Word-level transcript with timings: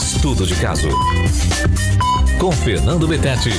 Estudo 0.00 0.46
de 0.46 0.54
caso. 0.54 0.88
Com 2.38 2.52
Fernando 2.52 3.08
Betete. 3.08 3.50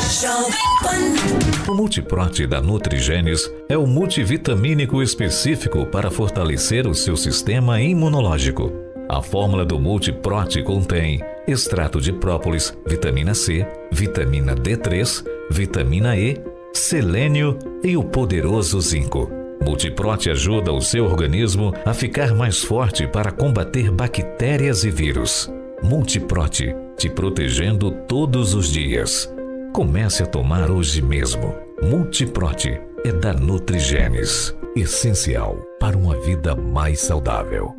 O 1.67 1.73
Multiprote 1.73 2.47
da 2.47 2.61
Nutrigenes 2.61 3.51
é 3.67 3.77
o 3.77 3.85
multivitamínico 3.85 5.03
específico 5.03 5.85
para 5.85 6.09
fortalecer 6.09 6.87
o 6.87 6.95
seu 6.95 7.17
sistema 7.17 7.81
imunológico. 7.81 8.71
A 9.09 9.21
fórmula 9.21 9.65
do 9.65 9.77
Multiprote 9.77 10.63
contém 10.63 11.21
extrato 11.45 11.99
de 11.99 12.13
própolis, 12.13 12.73
vitamina 12.87 13.33
C, 13.33 13.67
vitamina 13.91 14.55
D3, 14.55 15.25
vitamina 15.51 16.15
E, 16.15 16.41
selênio 16.73 17.59
e 17.83 17.97
o 17.97 18.03
poderoso 18.03 18.79
zinco. 18.79 19.29
Multiprote 19.61 20.31
ajuda 20.31 20.71
o 20.71 20.81
seu 20.81 21.03
organismo 21.03 21.73
a 21.85 21.93
ficar 21.93 22.33
mais 22.33 22.63
forte 22.63 23.05
para 23.05 23.29
combater 23.29 23.91
bactérias 23.91 24.85
e 24.85 24.89
vírus. 24.89 25.51
Multiprote, 25.81 26.75
te 26.97 27.09
protegendo 27.09 27.89
todos 27.89 28.53
os 28.53 28.67
dias. 28.67 29.33
Comece 29.73 30.21
a 30.21 30.25
tomar 30.25 30.69
hoje 30.69 31.01
mesmo. 31.01 31.55
Multiprote 31.81 32.81
é 33.05 33.13
da 33.13 33.31
Nutrigenes, 33.31 34.53
essencial 34.75 35.55
para 35.79 35.97
uma 35.97 36.19
vida 36.19 36.53
mais 36.53 36.99
saudável. 36.99 37.73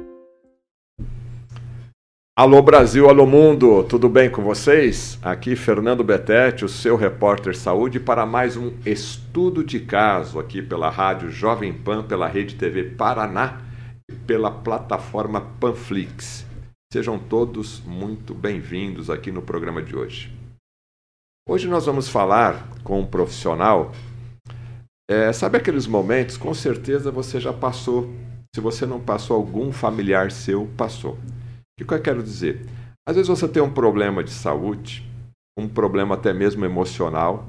Alô 2.34 2.62
Brasil, 2.62 3.06
alô 3.06 3.26
mundo, 3.26 3.84
tudo 3.84 4.08
bem 4.08 4.30
com 4.30 4.42
vocês? 4.42 5.18
Aqui 5.22 5.54
Fernando 5.54 6.02
Betete, 6.02 6.64
o 6.64 6.70
seu 6.70 6.96
repórter 6.96 7.54
saúde, 7.54 8.00
para 8.00 8.24
mais 8.24 8.56
um 8.56 8.72
estudo 8.86 9.62
de 9.62 9.78
caso 9.78 10.38
aqui 10.38 10.62
pela 10.62 10.88
rádio 10.88 11.30
Jovem 11.30 11.74
Pan, 11.74 12.02
pela 12.02 12.26
Rede 12.26 12.54
TV 12.54 12.82
Paraná 12.82 13.60
e 14.10 14.14
pela 14.14 14.50
plataforma 14.50 15.42
Panflix. 15.60 16.48
Sejam 16.92 17.20
todos 17.20 17.78
muito 17.86 18.34
bem-vindos 18.34 19.10
aqui 19.10 19.30
no 19.30 19.40
programa 19.40 19.80
de 19.80 19.94
hoje. 19.94 20.36
Hoje 21.48 21.68
nós 21.68 21.86
vamos 21.86 22.08
falar 22.08 22.68
com 22.82 22.98
um 22.98 23.06
profissional. 23.06 23.92
É, 25.08 25.32
sabe 25.32 25.56
aqueles 25.56 25.86
momentos? 25.86 26.36
Com 26.36 26.52
certeza 26.52 27.12
você 27.12 27.38
já 27.38 27.52
passou. 27.52 28.12
Se 28.52 28.60
você 28.60 28.86
não 28.86 28.98
passou, 28.98 29.36
algum 29.36 29.70
familiar 29.70 30.32
seu 30.32 30.68
passou. 30.76 31.12
O 31.12 31.86
que 31.86 31.94
eu 31.94 32.02
quero 32.02 32.24
dizer? 32.24 32.66
Às 33.08 33.14
vezes 33.14 33.28
você 33.28 33.46
tem 33.46 33.62
um 33.62 33.72
problema 33.72 34.24
de 34.24 34.32
saúde, 34.32 35.08
um 35.56 35.68
problema 35.68 36.16
até 36.16 36.32
mesmo 36.32 36.64
emocional, 36.64 37.46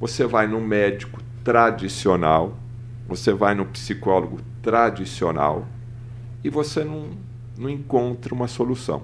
você 0.00 0.24
vai 0.24 0.46
num 0.46 0.66
médico 0.66 1.20
tradicional, 1.44 2.56
você 3.06 3.30
vai 3.34 3.54
num 3.54 3.66
psicólogo 3.66 4.40
tradicional 4.62 5.68
e 6.42 6.48
você 6.48 6.82
não, 6.82 7.10
não 7.60 7.68
encontra 7.68 8.34
uma 8.34 8.48
solução. 8.48 9.02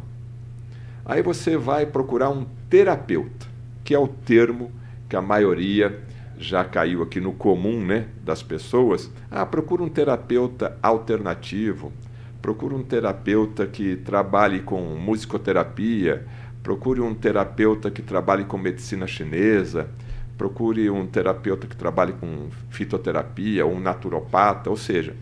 Aí 1.05 1.23
você 1.23 1.59
vai 1.59 1.85
procurar 1.85 2.31
um 2.31 2.47
terapeuta, 2.71 3.47
que 3.85 3.95
é 3.95 3.99
o 3.99 4.09
termo 4.09 4.73
que 5.09 5.15
a 5.15 5.21
maioria 5.21 6.03
já 6.39 6.65
caiu 6.65 7.03
aqui 7.03 7.21
no 7.21 7.33
comum 7.33 7.85
né, 7.85 8.07
das 8.25 8.43
pessoas. 8.43 9.11
Ah, 9.31 9.45
procura 9.45 9.83
um 9.83 9.89
terapeuta 9.91 10.77
alternativo, 10.83 11.93
procure 12.41 12.75
um 12.75 12.83
terapeuta 12.83 13.67
que 13.67 13.95
trabalhe 13.97 14.61
com 14.61 14.81
musicoterapia, 14.97 16.27
procure 16.63 17.01
um 17.01 17.15
terapeuta 17.15 17.91
que 17.91 18.01
trabalhe 18.01 18.45
com 18.45 18.57
medicina 18.57 19.07
chinesa, 19.07 19.89
procure 20.37 20.89
um 20.91 21.07
terapeuta 21.07 21.67
que 21.67 21.77
trabalhe 21.77 22.15
com 22.15 22.49
fitoterapia, 22.71 23.67
um 23.67 23.79
naturopata, 23.79 24.71
ou 24.71 24.77
seja, 24.77 25.15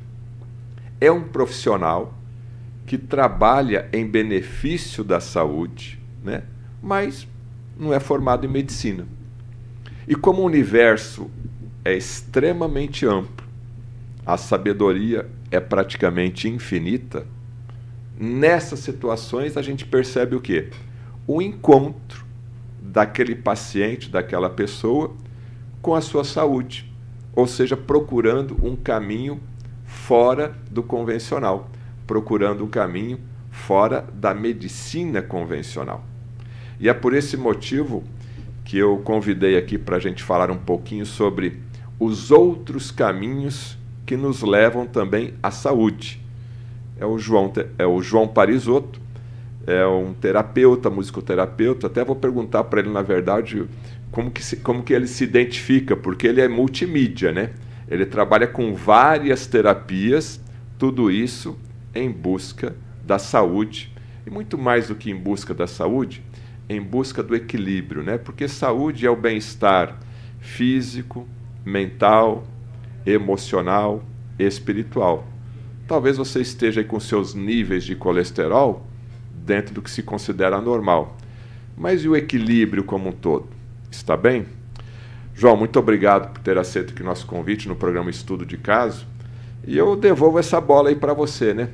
é 1.00 1.10
um 1.10 1.22
profissional 1.22 2.14
que 2.86 2.98
trabalha 2.98 3.88
em 3.92 4.06
benefício 4.06 5.02
da 5.02 5.20
saúde, 5.20 5.98
né? 6.22 6.42
mas 6.82 7.26
não 7.78 7.92
é 7.92 7.98
formado 7.98 8.46
em 8.46 8.50
medicina. 8.50 9.06
E 10.06 10.14
como 10.14 10.42
o 10.42 10.44
universo 10.44 11.30
é 11.84 11.94
extremamente 11.94 13.06
amplo, 13.06 13.46
a 14.24 14.36
sabedoria 14.36 15.28
é 15.50 15.60
praticamente 15.60 16.48
infinita, 16.48 17.26
nessas 18.18 18.80
situações 18.80 19.56
a 19.56 19.62
gente 19.62 19.84
percebe 19.84 20.36
o 20.36 20.40
quê? 20.40 20.70
O 21.26 21.40
encontro 21.40 22.24
daquele 22.80 23.34
paciente, 23.34 24.10
daquela 24.10 24.50
pessoa, 24.50 25.14
com 25.80 25.94
a 25.94 26.00
sua 26.00 26.24
saúde. 26.24 26.90
Ou 27.34 27.46
seja, 27.46 27.76
procurando 27.76 28.56
um 28.62 28.76
caminho 28.76 29.40
fora 29.84 30.56
do 30.70 30.82
convencional, 30.82 31.70
procurando 32.06 32.64
um 32.64 32.68
caminho 32.68 33.18
fora 33.50 34.04
da 34.12 34.34
medicina 34.34 35.22
convencional. 35.22 36.04
E 36.78 36.88
é 36.88 36.94
por 36.94 37.14
esse 37.14 37.36
motivo 37.36 38.02
que 38.64 38.76
eu 38.76 38.98
convidei 38.98 39.56
aqui 39.56 39.78
para 39.78 39.96
a 39.96 40.00
gente 40.00 40.22
falar 40.22 40.50
um 40.50 40.56
pouquinho 40.56 41.06
sobre 41.06 41.60
os 41.98 42.30
outros 42.30 42.90
caminhos 42.90 43.78
que 44.04 44.16
nos 44.16 44.42
levam 44.42 44.86
também 44.86 45.34
à 45.42 45.50
saúde. 45.50 46.20
É 46.98 47.06
o 47.06 47.18
João, 47.18 47.52
é 47.78 47.86
o 47.86 48.02
João 48.02 48.26
Parisotto, 48.26 49.00
é 49.66 49.86
um 49.86 50.12
terapeuta, 50.12 50.90
musicoterapeuta. 50.90 51.86
Até 51.86 52.04
vou 52.04 52.16
perguntar 52.16 52.64
para 52.64 52.80
ele, 52.80 52.90
na 52.90 53.02
verdade, 53.02 53.64
como 54.10 54.30
que, 54.30 54.44
se, 54.44 54.56
como 54.56 54.82
que 54.82 54.92
ele 54.92 55.06
se 55.06 55.24
identifica, 55.24 55.96
porque 55.96 56.26
ele 56.26 56.40
é 56.40 56.48
multimídia, 56.48 57.32
né? 57.32 57.50
Ele 57.88 58.06
trabalha 58.06 58.46
com 58.46 58.74
várias 58.74 59.46
terapias, 59.46 60.40
tudo 60.78 61.10
isso 61.10 61.56
em 61.94 62.10
busca 62.10 62.74
da 63.04 63.18
saúde. 63.18 63.92
E 64.26 64.30
muito 64.30 64.56
mais 64.56 64.88
do 64.88 64.94
que 64.94 65.10
em 65.10 65.16
busca 65.16 65.52
da 65.52 65.66
saúde, 65.66 66.22
em 66.68 66.80
busca 66.80 67.22
do 67.22 67.34
equilíbrio, 67.34 68.02
né? 68.02 68.16
Porque 68.16 68.48
saúde 68.48 69.06
é 69.06 69.10
o 69.10 69.16
bem-estar 69.16 69.98
físico, 70.40 71.28
mental, 71.64 72.44
emocional, 73.04 74.02
espiritual. 74.38 75.26
Talvez 75.86 76.16
você 76.16 76.40
esteja 76.40 76.82
com 76.82 76.98
seus 76.98 77.34
níveis 77.34 77.84
de 77.84 77.94
colesterol 77.94 78.86
dentro 79.44 79.74
do 79.74 79.82
que 79.82 79.90
se 79.90 80.02
considera 80.02 80.60
normal. 80.60 81.16
Mas 81.76 82.02
e 82.04 82.08
o 82.08 82.16
equilíbrio 82.16 82.84
como 82.84 83.10
um 83.10 83.12
todo? 83.12 83.48
Está 83.90 84.16
bem? 84.16 84.46
João, 85.34 85.56
muito 85.56 85.78
obrigado 85.78 86.32
por 86.32 86.40
ter 86.40 86.56
aceito 86.56 86.92
aqui 86.92 87.02
nosso 87.02 87.26
convite 87.26 87.68
no 87.68 87.76
programa 87.76 88.08
Estudo 88.08 88.46
de 88.46 88.56
Caso. 88.56 89.06
E 89.66 89.76
eu 89.76 89.96
devolvo 89.96 90.38
essa 90.38 90.60
bola 90.60 90.90
aí 90.90 90.94
para 90.94 91.12
você, 91.12 91.52
né? 91.52 91.68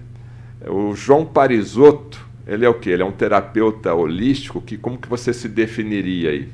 O 0.68 0.94
João 0.94 1.24
Parisotto, 1.24 2.28
ele 2.46 2.66
é 2.66 2.68
o 2.68 2.74
quê? 2.74 2.90
Ele 2.90 3.02
é 3.02 3.06
um 3.06 3.12
terapeuta 3.12 3.94
holístico. 3.94 4.60
Que, 4.60 4.76
como 4.76 4.98
que 4.98 5.08
você 5.08 5.32
se 5.32 5.48
definiria 5.48 6.30
aí? 6.30 6.52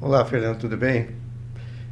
Olá, 0.00 0.24
Fernando, 0.24 0.58
tudo 0.58 0.76
bem? 0.76 1.08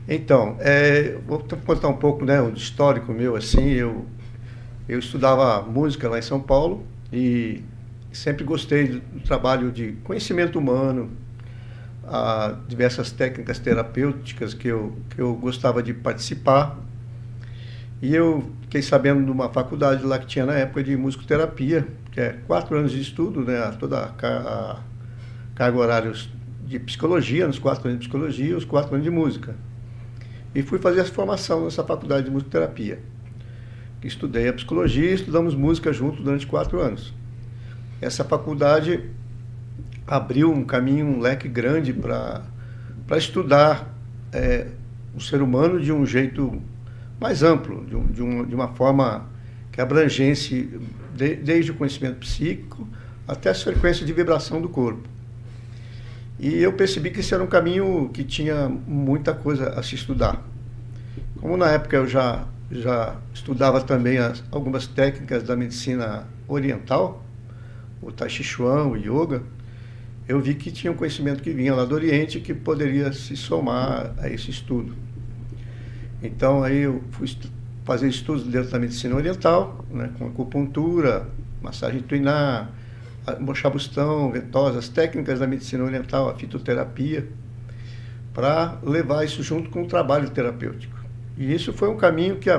Então, 0.08 0.56
é, 0.58 1.16
vou 1.26 1.38
contar 1.64 1.88
um 1.88 1.96
pouco, 1.96 2.24
né, 2.24 2.40
um 2.40 2.54
histórico 2.54 3.12
meu, 3.12 3.36
assim, 3.36 3.68
eu, 3.68 4.06
eu 4.88 4.98
estudava 4.98 5.62
música 5.62 6.08
lá 6.08 6.18
em 6.18 6.22
São 6.22 6.40
Paulo 6.40 6.82
e 7.12 7.62
sempre 8.10 8.42
gostei 8.42 8.88
do, 8.88 9.00
do 9.00 9.20
trabalho 9.20 9.70
de 9.70 9.92
conhecimento 10.04 10.58
humano, 10.58 11.10
a 12.04 12.56
diversas 12.66 13.12
técnicas 13.12 13.58
terapêuticas 13.58 14.54
que 14.54 14.68
eu, 14.68 14.96
que 15.10 15.20
eu 15.20 15.34
gostava 15.34 15.82
de 15.82 15.92
participar. 15.92 16.78
E 18.00 18.14
eu 18.14 18.50
fiquei 18.68 18.82
sabendo 18.82 19.24
de 19.24 19.30
uma 19.30 19.48
faculdade 19.48 20.04
lá 20.04 20.18
que 20.18 20.26
tinha 20.26 20.46
na 20.46 20.54
época 20.54 20.82
de 20.82 20.96
musicoterapia, 20.96 21.86
que 22.12 22.20
é 22.20 22.38
quatro 22.46 22.76
anos 22.76 22.92
de 22.92 23.00
estudo, 23.00 23.42
né, 23.42 23.60
toda 23.78 24.04
a, 24.04 24.80
carga 25.54 25.76
horária 25.76 26.12
de 26.64 26.78
psicologia, 26.78 27.46
nos 27.46 27.58
quatro 27.58 27.88
anos 27.88 27.98
de 27.98 28.08
psicologia 28.08 28.50
e 28.50 28.54
os 28.54 28.64
quatro 28.64 28.94
anos 28.94 29.04
de 29.04 29.10
música 29.10 29.54
e 30.54 30.62
fui 30.62 30.78
fazer 30.78 31.00
essa 31.00 31.12
formação 31.12 31.64
nessa 31.64 31.84
faculdade 31.84 32.24
de 32.24 32.30
musicoterapia. 32.30 32.98
Estudei 34.02 34.48
a 34.48 34.52
psicologia 34.52 35.10
e 35.10 35.14
estudamos 35.14 35.54
música 35.54 35.92
junto 35.92 36.22
durante 36.22 36.46
quatro 36.46 36.80
anos. 36.80 37.12
Essa 38.00 38.24
faculdade 38.24 39.08
abriu 40.06 40.52
um 40.52 40.64
caminho, 40.64 41.06
um 41.06 41.20
leque 41.20 41.48
grande 41.48 41.92
para 41.92 42.42
estudar 43.16 43.92
é, 44.32 44.68
o 45.14 45.20
ser 45.20 45.42
humano 45.42 45.80
de 45.80 45.92
um 45.92 46.06
jeito 46.06 46.62
mais 47.20 47.42
amplo, 47.42 47.84
de, 47.84 47.96
um, 47.96 48.06
de, 48.06 48.22
um, 48.22 48.44
de 48.44 48.54
uma 48.54 48.68
forma 48.68 49.26
que 49.72 49.80
abrangesse 49.80 50.70
de, 51.14 51.36
desde 51.36 51.70
o 51.72 51.74
conhecimento 51.74 52.18
psíquico 52.18 52.86
até 53.26 53.50
as 53.50 53.62
frequências 53.62 54.06
de 54.06 54.12
vibração 54.12 54.60
do 54.60 54.68
corpo. 54.68 55.08
E 56.38 56.54
eu 56.62 56.72
percebi 56.72 57.10
que 57.10 57.20
esse 57.20 57.34
era 57.34 57.42
um 57.42 57.48
caminho 57.48 58.10
que 58.14 58.22
tinha 58.22 58.68
muita 58.68 59.34
coisa 59.34 59.70
a 59.70 59.82
se 59.82 59.96
estudar. 59.96 60.42
Como 61.40 61.56
na 61.56 61.70
época 61.70 61.96
eu 61.96 62.06
já, 62.06 62.46
já 62.70 63.16
estudava 63.34 63.80
também 63.80 64.18
as, 64.18 64.42
algumas 64.52 64.86
técnicas 64.86 65.42
da 65.42 65.56
medicina 65.56 66.26
oriental, 66.46 67.24
o 68.00 68.12
Tai 68.12 68.28
Chi 68.28 68.44
Chuan, 68.44 68.86
o 68.86 68.96
Yoga, 68.96 69.42
eu 70.28 70.40
vi 70.40 70.54
que 70.54 70.70
tinha 70.70 70.92
um 70.92 70.96
conhecimento 70.96 71.42
que 71.42 71.50
vinha 71.50 71.74
lá 71.74 71.84
do 71.84 71.94
Oriente 71.94 72.38
que 72.38 72.54
poderia 72.54 73.12
se 73.12 73.36
somar 73.36 74.14
a 74.18 74.28
esse 74.28 74.50
estudo. 74.50 74.94
Então 76.22 76.62
aí 76.62 76.78
eu 76.78 77.02
fui 77.12 77.28
fazer 77.84 78.08
estudos 78.08 78.44
dentro 78.44 78.70
da 78.70 78.78
medicina 78.78 79.14
oriental, 79.14 79.84
né, 79.90 80.10
com 80.18 80.26
acupuntura, 80.26 81.26
massagem 81.62 82.00
tuinar, 82.00 82.70
mochabustão, 83.40 84.30
ventosa, 84.30 84.78
as 84.78 84.88
técnicas 84.88 85.38
da 85.38 85.46
medicina 85.46 85.84
oriental, 85.84 86.28
a 86.28 86.34
fitoterapia, 86.34 87.28
para 88.32 88.78
levar 88.82 89.24
isso 89.24 89.42
junto 89.42 89.70
com 89.70 89.82
o 89.82 89.86
trabalho 89.86 90.30
terapêutico. 90.30 90.96
E 91.36 91.52
isso 91.52 91.72
foi 91.72 91.88
um 91.88 91.96
caminho 91.96 92.36
que 92.36 92.50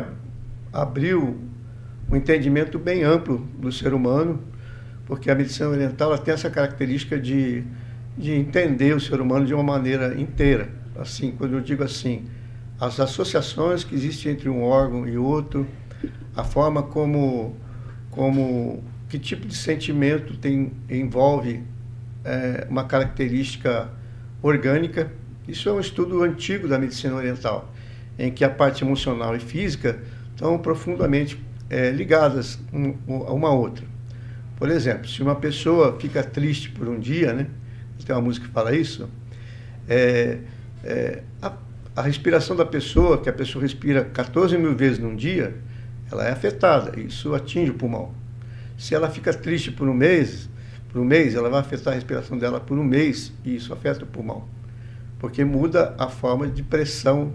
abriu 0.71 1.37
um 2.09 2.15
entendimento 2.15 2.79
bem 2.79 3.03
amplo 3.03 3.37
do 3.57 3.71
ser 3.71 3.93
humano, 3.93 4.41
porque 5.05 5.29
a 5.29 5.35
medicina 5.35 5.69
oriental 5.69 6.17
tem 6.17 6.33
essa 6.33 6.49
característica 6.49 7.19
de, 7.19 7.63
de 8.17 8.31
entender 8.31 8.95
o 8.95 8.99
ser 8.99 9.21
humano 9.21 9.45
de 9.45 9.53
uma 9.53 9.63
maneira 9.63 10.19
inteira. 10.19 10.69
Assim, 10.95 11.31
quando 11.31 11.53
eu 11.53 11.61
digo 11.61 11.83
assim, 11.83 12.25
as 12.79 12.99
associações 12.99 13.83
que 13.83 13.93
existem 13.93 14.31
entre 14.31 14.49
um 14.49 14.63
órgão 14.63 15.07
e 15.07 15.17
outro, 15.17 15.67
a 16.35 16.43
forma 16.43 16.81
como, 16.81 17.55
como 18.09 18.81
que 19.09 19.19
tipo 19.19 19.45
de 19.45 19.55
sentimento 19.55 20.37
tem, 20.37 20.71
envolve 20.89 21.63
é, 22.23 22.65
uma 22.69 22.85
característica 22.85 23.89
orgânica. 24.41 25.11
Isso 25.47 25.67
é 25.67 25.73
um 25.73 25.79
estudo 25.79 26.23
antigo 26.23 26.67
da 26.67 26.79
medicina 26.79 27.15
oriental, 27.15 27.73
em 28.17 28.31
que 28.31 28.43
a 28.45 28.49
parte 28.49 28.83
emocional 28.83 29.35
e 29.35 29.39
física 29.39 29.99
estão 30.31 30.57
profundamente 30.57 31.43
é, 31.69 31.91
ligadas 31.91 32.59
uma 33.07 33.49
à 33.49 33.51
outra. 33.51 33.85
Por 34.55 34.69
exemplo, 34.69 35.07
se 35.07 35.21
uma 35.21 35.35
pessoa 35.35 35.97
fica 35.99 36.23
triste 36.23 36.69
por 36.69 36.87
um 36.87 36.99
dia, 36.99 37.33
né? 37.33 37.47
Tem 38.05 38.15
uma 38.15 38.21
música 38.21 38.47
que 38.47 38.51
fala 38.51 38.75
isso. 38.75 39.09
É, 39.87 40.39
é, 40.83 41.23
a, 41.41 41.53
a, 41.99 42.01
respiração 42.01 42.55
da 42.55 42.65
pessoa, 42.65 43.21
que 43.21 43.29
a 43.29 43.33
pessoa 43.33 43.61
respira 43.61 44.05
14 44.05 44.57
mil 44.57 44.75
vezes 44.75 44.99
num 44.99 45.15
dia, 45.15 45.55
ela 46.09 46.25
é 46.25 46.31
afetada. 46.31 46.99
Isso 46.99 47.35
atinge 47.35 47.71
o 47.71 47.73
pulmão. 47.73 48.13
Se 48.77 48.95
ela 48.95 49.09
fica 49.09 49.33
triste 49.33 49.71
por 49.71 49.87
um 49.87 49.93
mês, 49.93 50.49
por 50.89 51.01
um 51.01 51.05
mês, 51.05 51.35
ela 51.35 51.49
vai 51.49 51.59
afetar 51.59 51.91
a 51.91 51.95
respiração 51.95 52.37
dela 52.37 52.59
por 52.59 52.77
um 52.79 52.83
mês 52.83 53.33
e 53.43 53.55
isso 53.55 53.73
afeta 53.73 54.05
o 54.05 54.07
pulmão, 54.07 54.47
porque 55.19 55.43
muda 55.43 55.93
a 55.97 56.07
forma 56.07 56.47
de 56.47 56.63
pressão 56.63 57.33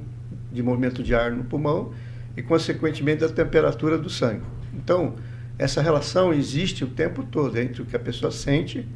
de 0.50 0.62
movimento 0.62 1.02
de 1.02 1.14
ar 1.14 1.30
no 1.30 1.44
pulmão 1.44 1.92
e, 2.36 2.42
consequentemente, 2.42 3.22
a 3.22 3.28
temperatura 3.28 3.98
do 3.98 4.08
sangue. 4.08 4.42
Então, 4.72 5.14
essa 5.58 5.82
relação 5.82 6.32
existe 6.32 6.82
o 6.82 6.88
tempo 6.88 7.22
todo 7.22 7.58
entre 7.58 7.82
o 7.82 7.84
que 7.84 7.94
a 7.94 8.00
pessoa 8.00 8.32
sente 8.32 8.88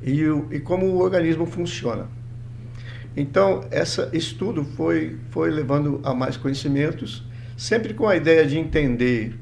e, 0.00 0.24
o, 0.24 0.46
e 0.50 0.60
como 0.60 0.86
o 0.86 1.00
organismo 1.00 1.44
funciona. 1.44 2.06
Então, 3.16 3.64
esse 3.70 4.08
estudo 4.12 4.64
foi, 4.64 5.18
foi 5.30 5.50
levando 5.50 6.00
a 6.02 6.14
mais 6.14 6.36
conhecimentos, 6.36 7.22
sempre 7.56 7.92
com 7.92 8.08
a 8.08 8.16
ideia 8.16 8.46
de 8.46 8.58
entender 8.58 9.38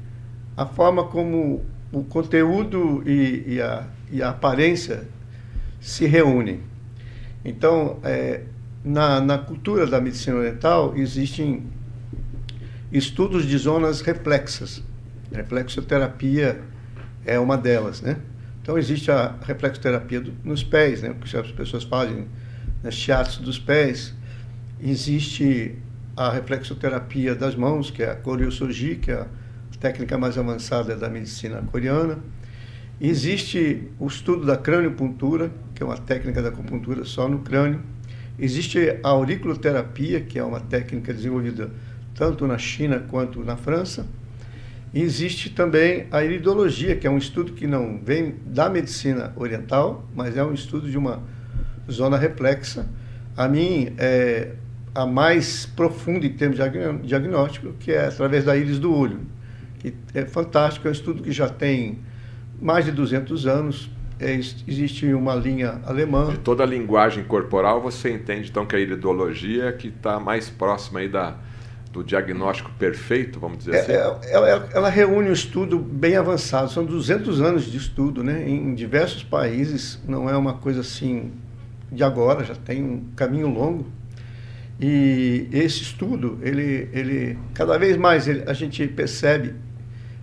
a 0.57 0.65
forma 0.65 1.05
como 1.05 1.63
o 1.91 2.03
conteúdo 2.03 3.01
e, 3.05 3.55
e, 3.55 3.61
a, 3.61 3.87
e 4.11 4.21
a 4.21 4.29
aparência 4.29 5.07
se 5.79 6.05
reúnem. 6.05 6.59
Então, 7.43 7.99
é, 8.03 8.41
na, 8.83 9.21
na 9.21 9.37
cultura 9.37 9.87
da 9.87 10.01
medicina 10.01 10.37
oriental, 10.37 10.93
existem 10.97 11.63
estudos 12.91 13.45
de 13.45 13.57
zonas 13.57 14.01
reflexas. 14.01 14.83
reflexoterapia 15.31 16.61
é 17.25 17.39
uma 17.39 17.57
delas, 17.57 18.01
né? 18.01 18.17
Então, 18.61 18.77
existe 18.77 19.09
a 19.09 19.35
reflexoterapia 19.43 20.21
do, 20.21 20.33
nos 20.43 20.63
pés, 20.63 21.01
né? 21.01 21.15
Que 21.19 21.37
as 21.37 21.51
pessoas 21.51 21.83
fazem 21.83 22.27
shiatsu 22.89 23.43
dos 23.43 23.59
pés. 23.59 24.15
Existe 24.81 25.75
a 26.15 26.31
reflexoterapia 26.31 27.35
das 27.35 27.55
mãos, 27.55 27.91
que 27.91 28.01
é 28.01 28.09
a 28.09 28.15
Koryosoji, 28.15 28.95
que 28.95 29.11
é 29.11 29.15
a 29.15 29.27
técnica 29.79 30.17
mais 30.17 30.37
avançada 30.37 30.95
da 30.95 31.09
medicina 31.09 31.61
coreana. 31.71 32.19
Existe 32.99 33.89
o 33.99 34.07
estudo 34.07 34.45
da 34.45 34.55
craniopuntura, 34.55 35.51
que 35.75 35.83
é 35.83 35.85
uma 35.85 35.97
técnica 35.97 36.41
da 36.41 36.49
acupuntura 36.49 37.03
só 37.03 37.27
no 37.27 37.39
crânio. 37.39 37.81
Existe 38.37 38.99
a 39.03 39.09
auriculoterapia, 39.09 40.21
que 40.21 40.39
é 40.39 40.43
uma 40.43 40.59
técnica 40.59 41.13
desenvolvida 41.13 41.71
tanto 42.15 42.45
na 42.47 42.57
China 42.57 42.99
quanto 42.99 43.43
na 43.43 43.57
França. 43.57 44.05
E 44.93 45.01
existe 45.01 45.49
também 45.49 46.07
a 46.11 46.23
iridologia, 46.23 46.95
que 46.95 47.07
é 47.07 47.09
um 47.09 47.17
estudo 47.17 47.53
que 47.53 47.65
não 47.65 47.99
vem 48.03 48.35
da 48.45 48.69
medicina 48.69 49.31
oriental, 49.35 50.07
mas 50.13 50.35
é 50.35 50.43
um 50.43 50.53
estudo 50.53 50.89
de 50.89 50.97
uma 50.97 51.23
zona 51.89 52.17
reflexa. 52.17 52.87
A 53.35 53.47
mim, 53.47 53.93
é 53.97 54.53
a 54.93 55.05
mais 55.05 55.65
profunda 55.65 56.25
em 56.25 56.33
termos 56.33 56.57
de 56.57 57.07
diagnóstico, 57.07 57.71
que 57.79 57.93
é 57.93 58.07
através 58.07 58.43
da 58.43 58.57
íris 58.57 58.77
do 58.77 58.93
olho 58.93 59.21
que 59.81 59.95
é 60.13 60.25
fantástico, 60.25 60.87
é 60.87 60.89
um 60.89 60.93
estudo 60.93 61.23
que 61.23 61.31
já 61.31 61.49
tem 61.49 61.99
mais 62.61 62.85
de 62.85 62.91
200 62.91 63.47
anos. 63.47 63.89
É, 64.19 64.35
existe 64.35 65.11
uma 65.13 65.33
linha 65.33 65.81
alemã. 65.83 66.29
De 66.29 66.37
toda 66.37 66.61
a 66.61 66.65
linguagem 66.65 67.23
corporal, 67.23 67.81
você 67.81 68.11
entende 68.11 68.49
então 68.51 68.67
que 68.67 68.75
a 68.75 68.79
iridologia 68.79 69.65
é 69.65 69.71
que 69.71 69.87
está 69.87 70.19
mais 70.19 70.47
próxima 70.47 70.99
aí 70.99 71.09
da, 71.09 71.37
do 71.91 72.03
diagnóstico 72.03 72.69
perfeito, 72.77 73.39
vamos 73.39 73.57
dizer 73.57 73.73
é, 73.73 73.79
assim? 73.79 73.91
É, 73.93 74.31
ela, 74.31 74.69
ela, 74.71 74.89
reúne 74.89 75.29
um 75.29 75.33
estudo 75.33 75.79
bem 75.79 76.15
avançado, 76.15 76.69
são 76.69 76.85
200 76.85 77.41
anos 77.41 77.65
de 77.65 77.77
estudo, 77.77 78.23
né? 78.23 78.47
em 78.47 78.75
diversos 78.75 79.23
países, 79.23 79.99
não 80.07 80.29
é 80.29 80.37
uma 80.37 80.53
coisa 80.53 80.81
assim 80.81 81.31
de 81.91 82.03
agora, 82.03 82.43
já 82.43 82.55
tem 82.55 82.83
um 82.83 83.05
caminho 83.15 83.47
longo. 83.49 83.85
E 84.79 85.47
esse 85.51 85.83
estudo, 85.83 86.39
ele, 86.41 86.89
ele 86.91 87.37
cada 87.53 87.77
vez 87.77 87.97
mais 87.97 88.27
ele, 88.27 88.43
a 88.49 88.53
gente 88.53 88.87
percebe 88.87 89.53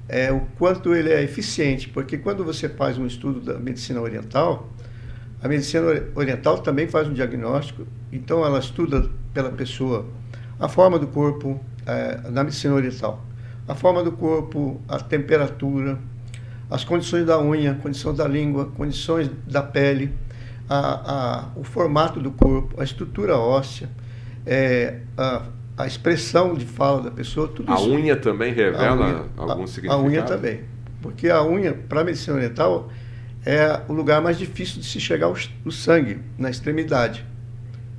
é, 0.08 0.32
o 0.32 0.40
quanto 0.58 0.94
ele 0.94 1.10
é 1.10 1.22
eficiente, 1.22 1.88
porque 1.88 2.16
quando 2.16 2.44
você 2.44 2.68
faz 2.68 2.96
um 2.98 3.06
estudo 3.06 3.40
da 3.40 3.58
medicina 3.58 4.00
oriental, 4.00 4.68
a 5.40 5.46
medicina 5.46 5.86
oriental 6.14 6.58
também 6.58 6.88
faz 6.88 7.06
um 7.06 7.12
diagnóstico, 7.12 7.86
então 8.10 8.44
ela 8.44 8.58
estuda 8.58 9.08
pela 9.32 9.50
pessoa 9.50 10.06
a 10.58 10.68
forma 10.68 10.98
do 10.98 11.06
corpo 11.06 11.60
é, 11.86 12.28
na 12.30 12.42
medicina 12.42 12.74
oriental, 12.74 13.24
a 13.68 13.74
forma 13.74 14.02
do 14.02 14.10
corpo, 14.10 14.80
a 14.88 14.98
temperatura, 14.98 15.98
as 16.70 16.84
condições 16.84 17.24
da 17.24 17.40
unha, 17.40 17.74
condição 17.74 18.12
da 18.14 18.26
língua, 18.26 18.66
condições 18.76 19.30
da 19.46 19.62
pele, 19.62 20.12
a, 20.68 20.78
a, 20.78 21.48
o 21.56 21.64
formato 21.64 22.20
do 22.20 22.30
corpo, 22.30 22.80
a 22.80 22.84
estrutura 22.84 23.36
óssea, 23.36 23.88
é, 24.46 25.00
a, 25.16 25.42
a 25.76 25.86
expressão 25.86 26.54
de 26.54 26.66
fala 26.66 27.02
da 27.02 27.10
pessoa, 27.10 27.48
tudo 27.48 27.72
a 27.72 27.76
isso. 27.76 27.84
A 27.84 27.88
unha 27.88 28.16
também 28.16 28.52
revela 28.52 29.06
unha, 29.06 29.24
algum 29.36 29.62
a, 29.62 29.66
significado? 29.66 30.02
A 30.02 30.04
unha 30.04 30.22
também. 30.22 30.60
Porque 31.00 31.28
a 31.28 31.42
unha, 31.42 31.72
para 31.72 32.00
a 32.00 32.04
medicina 32.04 32.36
oriental, 32.36 32.90
é 33.46 33.80
o 33.88 33.92
lugar 33.92 34.20
mais 34.20 34.36
difícil 34.36 34.80
de 34.80 34.86
se 34.86 35.00
chegar 35.00 35.26
ao, 35.26 35.36
ao 35.64 35.70
sangue, 35.70 36.20
na 36.36 36.50
extremidade. 36.50 37.24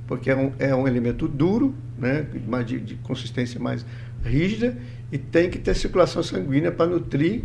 Porque 0.06 0.30
é 0.30 0.36
um, 0.36 0.52
é 0.58 0.74
um 0.74 0.86
elemento 0.86 1.26
duro, 1.26 1.74
né, 1.98 2.26
de, 2.66 2.80
de 2.80 2.94
consistência 2.96 3.58
mais 3.58 3.84
rígida, 4.22 4.76
e 5.10 5.18
tem 5.18 5.48
que 5.48 5.58
ter 5.58 5.74
circulação 5.74 6.22
sanguínea 6.22 6.70
para 6.70 6.86
nutrir 6.86 7.44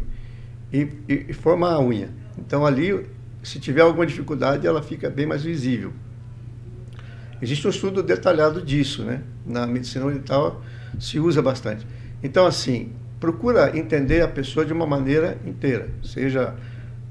e, 0.72 0.88
e, 1.08 1.25
e 1.29 1.34
formar 1.34 1.74
a 1.74 1.79
unha. 1.79 2.10
Então, 2.38 2.65
ali, 2.65 3.05
se 3.45 3.59
tiver 3.59 3.81
alguma 3.81 4.07
dificuldade, 4.07 4.65
ela 4.65 4.81
fica 4.81 5.07
bem 5.07 5.27
mais 5.27 5.43
visível. 5.43 5.93
Existe 7.39 7.67
um 7.67 7.69
estudo 7.69 8.01
detalhado 8.01 8.59
disso, 8.59 9.03
né? 9.03 9.21
Na 9.45 9.67
medicina 9.67 10.03
oriental 10.03 10.63
se 10.99 11.19
usa 11.19 11.43
bastante. 11.43 11.85
Então, 12.23 12.47
assim, 12.47 12.93
procura 13.19 13.77
entender 13.77 14.21
a 14.21 14.27
pessoa 14.27 14.65
de 14.65 14.73
uma 14.73 14.87
maneira 14.87 15.37
inteira, 15.45 15.89
seja 16.01 16.55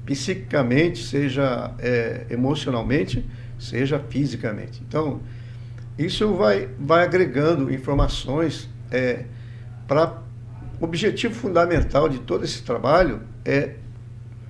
psiquicamente, 0.05 1.01
seja 1.03 1.73
é, 1.79 2.25
emocionalmente, 2.29 3.25
seja 3.57 3.97
fisicamente. 3.97 4.83
Então, 4.85 5.21
isso 5.97 6.33
vai, 6.33 6.67
vai 6.77 7.05
agregando 7.05 7.73
informações 7.73 8.69
é, 8.91 9.23
para 9.87 10.21
o 10.81 10.83
objetivo 10.83 11.33
fundamental 11.33 12.09
de 12.09 12.19
todo 12.19 12.43
esse 12.43 12.61
trabalho 12.61 13.21
é 13.45 13.75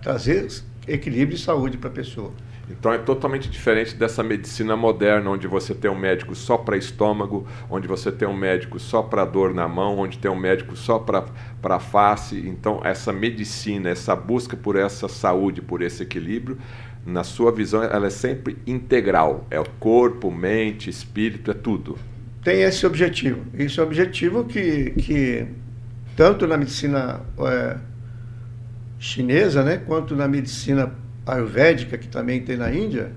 trazer 0.01 0.47
equilíbrio 0.87 1.35
e 1.35 1.39
saúde 1.39 1.77
para 1.77 1.89
a 1.89 1.93
pessoa. 1.93 2.31
Então 2.69 2.91
é 2.91 2.97
totalmente 2.97 3.49
diferente 3.49 3.95
dessa 3.95 4.23
medicina 4.23 4.75
moderna, 4.75 5.29
onde 5.29 5.47
você 5.47 5.73
tem 5.73 5.89
um 5.89 5.97
médico 5.97 6.33
só 6.33 6.57
para 6.57 6.75
estômago, 6.75 7.47
onde 7.69 7.87
você 7.87 8.11
tem 8.11 8.27
um 8.27 8.35
médico 8.35 8.79
só 8.79 9.03
para 9.03 9.23
dor 9.23 9.53
na 9.53 9.67
mão, 9.67 9.99
onde 9.99 10.17
tem 10.17 10.29
um 10.31 10.35
médico 10.35 10.75
só 10.75 10.97
para 10.97 11.79
face. 11.79 12.39
Então, 12.47 12.81
essa 12.83 13.13
medicina, 13.13 13.89
essa 13.89 14.15
busca 14.15 14.57
por 14.57 14.75
essa 14.75 15.07
saúde, 15.07 15.61
por 15.61 15.81
esse 15.81 16.01
equilíbrio, 16.03 16.57
na 17.05 17.23
sua 17.23 17.51
visão, 17.51 17.83
ela 17.83 18.07
é 18.07 18.09
sempre 18.09 18.57
integral. 18.65 19.45
É 19.51 19.59
o 19.59 19.69
corpo, 19.79 20.31
mente, 20.31 20.89
espírito, 20.89 21.51
é 21.51 21.53
tudo. 21.53 21.97
Tem 22.43 22.61
esse 22.63 22.85
objetivo. 22.85 23.41
Esse 23.53 23.79
objetivo 23.79 24.43
que, 24.43 24.91
que 24.91 25.47
tanto 26.15 26.47
na 26.47 26.57
medicina 26.57 27.21
é, 27.39 27.77
chinesa, 29.05 29.63
né, 29.63 29.77
quanto 29.77 30.15
na 30.15 30.27
medicina 30.27 30.91
ayurvédica, 31.27 31.97
que 31.97 32.07
também 32.07 32.41
tem 32.41 32.57
na 32.57 32.73
Índia, 32.73 33.11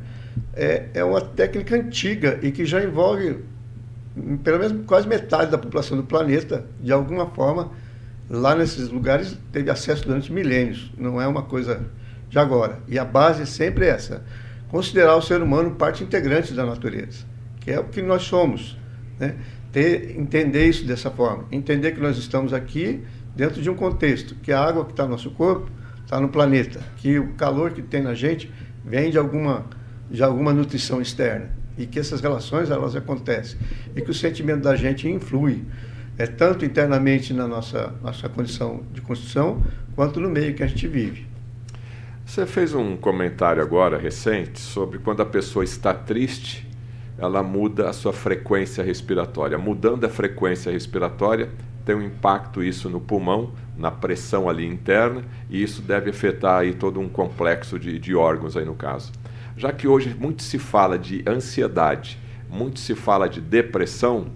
é, 0.55 0.89
é 0.93 1.03
uma 1.03 1.21
técnica 1.21 1.77
antiga 1.77 2.39
e 2.43 2.53
que 2.53 2.67
já 2.67 2.83
envolve 2.83 3.39
pelo 4.43 4.59
menos 4.59 4.85
quase 4.87 5.09
metade 5.09 5.51
da 5.51 5.57
população 5.57 5.97
do 5.97 6.03
planeta, 6.03 6.67
de 6.83 6.93
alguma 6.93 7.27
forma, 7.27 7.71
lá 8.29 8.55
nesses 8.55 8.91
lugares 8.91 9.39
teve 9.51 9.71
acesso 9.71 10.05
durante 10.07 10.33
milênios. 10.33 10.93
Não 10.99 11.21
é 11.21 11.27
uma 11.27 11.43
coisa 11.43 11.81
de 12.29 12.39
agora. 12.39 12.81
E 12.87 12.99
a 12.99 13.05
base 13.05 13.43
é 13.43 13.47
sempre 13.47 13.87
essa: 13.87 14.23
considerar 14.69 15.17
o 15.17 15.23
ser 15.23 15.41
humano 15.41 15.71
parte 15.73 16.05
integrante 16.05 16.53
da 16.53 16.67
natureza, 16.67 17.25
que 17.61 17.71
é 17.71 17.81
o 17.81 17.85
que 17.85 18.03
nós 18.03 18.23
somos. 18.23 18.77
Né? 19.19 19.37
Ter, 19.73 20.19
entender 20.19 20.67
isso 20.67 20.85
dessa 20.85 21.11
forma. 21.11 21.45
Entender 21.51 21.93
que 21.93 22.01
nós 22.01 22.19
estamos 22.19 22.53
aqui 22.53 23.05
dentro 23.37 23.63
de 23.63 23.71
um 23.71 23.75
contexto, 23.75 24.35
que 24.35 24.53
a 24.53 24.61
água 24.61 24.85
que 24.85 24.91
está 24.91 25.05
no 25.05 25.11
nosso 25.11 25.31
corpo 25.31 25.78
está 26.09 26.19
no 26.19 26.31
planeta, 26.31 26.81
que 26.97 27.19
o 27.19 27.35
calor 27.35 27.73
que 27.73 27.83
tem 27.83 28.01
na 28.01 28.15
gente 28.15 28.51
vem 28.83 29.11
de 29.11 29.19
alguma, 29.19 29.67
de 30.11 30.23
alguma 30.23 30.55
nutrição 30.55 31.03
externa 31.03 31.51
e 31.77 31.85
que 31.85 31.99
essas 31.99 32.23
relações 32.23 32.71
elas 32.71 32.97
acontecem 32.97 33.61
e 33.95 34.01
que 34.01 34.11
o 34.11 34.15
sentimento 34.15 34.63
da 34.63 34.75
gente 34.75 35.07
influi 35.07 35.67
é 36.17 36.27
tanto 36.27 36.65
internamente 36.65 37.35
na 37.35 37.47
nossa 37.47 37.93
nossa 38.03 38.27
condição 38.27 38.83
de 38.91 39.03
construção 39.03 39.63
quanto 39.95 40.19
no 40.19 40.31
meio 40.31 40.55
que 40.55 40.63
a 40.63 40.67
gente 40.67 40.89
vive. 40.89 41.27
Você 42.25 42.47
fez 42.47 42.73
um 42.73 42.97
comentário 42.97 43.63
agora 43.63 43.99
recente 43.99 44.59
sobre 44.61 44.99
quando 44.99 45.21
a 45.21 45.27
pessoa 45.27 45.63
está 45.63 45.93
triste, 45.93 46.67
ela 47.19 47.43
muda 47.43 47.91
a 47.91 47.93
sua 47.93 48.15
frequência 48.15 48.83
respiratória. 48.83 49.59
Mudando 49.59 50.05
a 50.05 50.09
frequência 50.09 50.73
respiratória, 50.73 51.51
tem 51.89 51.97
um 51.97 52.03
impacto 52.03 52.63
isso 52.63 52.91
no 52.91 53.01
pulmão, 53.01 53.51
na 53.75 53.91
pressão 53.91 54.47
ali 54.47 54.67
interna, 54.67 55.25
e 55.49 55.63
isso 55.63 55.81
deve 55.81 56.11
afetar 56.11 56.61
aí 56.61 56.75
todo 56.75 57.01
um 57.01 57.09
complexo 57.09 57.79
de, 57.79 57.99
de 57.99 58.15
órgãos 58.15 58.59
aí 58.59 58.65
no 58.67 58.75
caso. 58.75 59.11
Já 59.57 59.73
que 59.73 59.89
hoje 59.89 60.15
muito 60.15 60.43
se 60.43 60.59
fala 60.59 60.99
de 60.99 61.25
ansiedade, 61.27 62.19
muito 62.47 62.79
se 62.79 62.95
fala 62.95 63.27
de 63.27 63.41
depressão, 63.41 64.27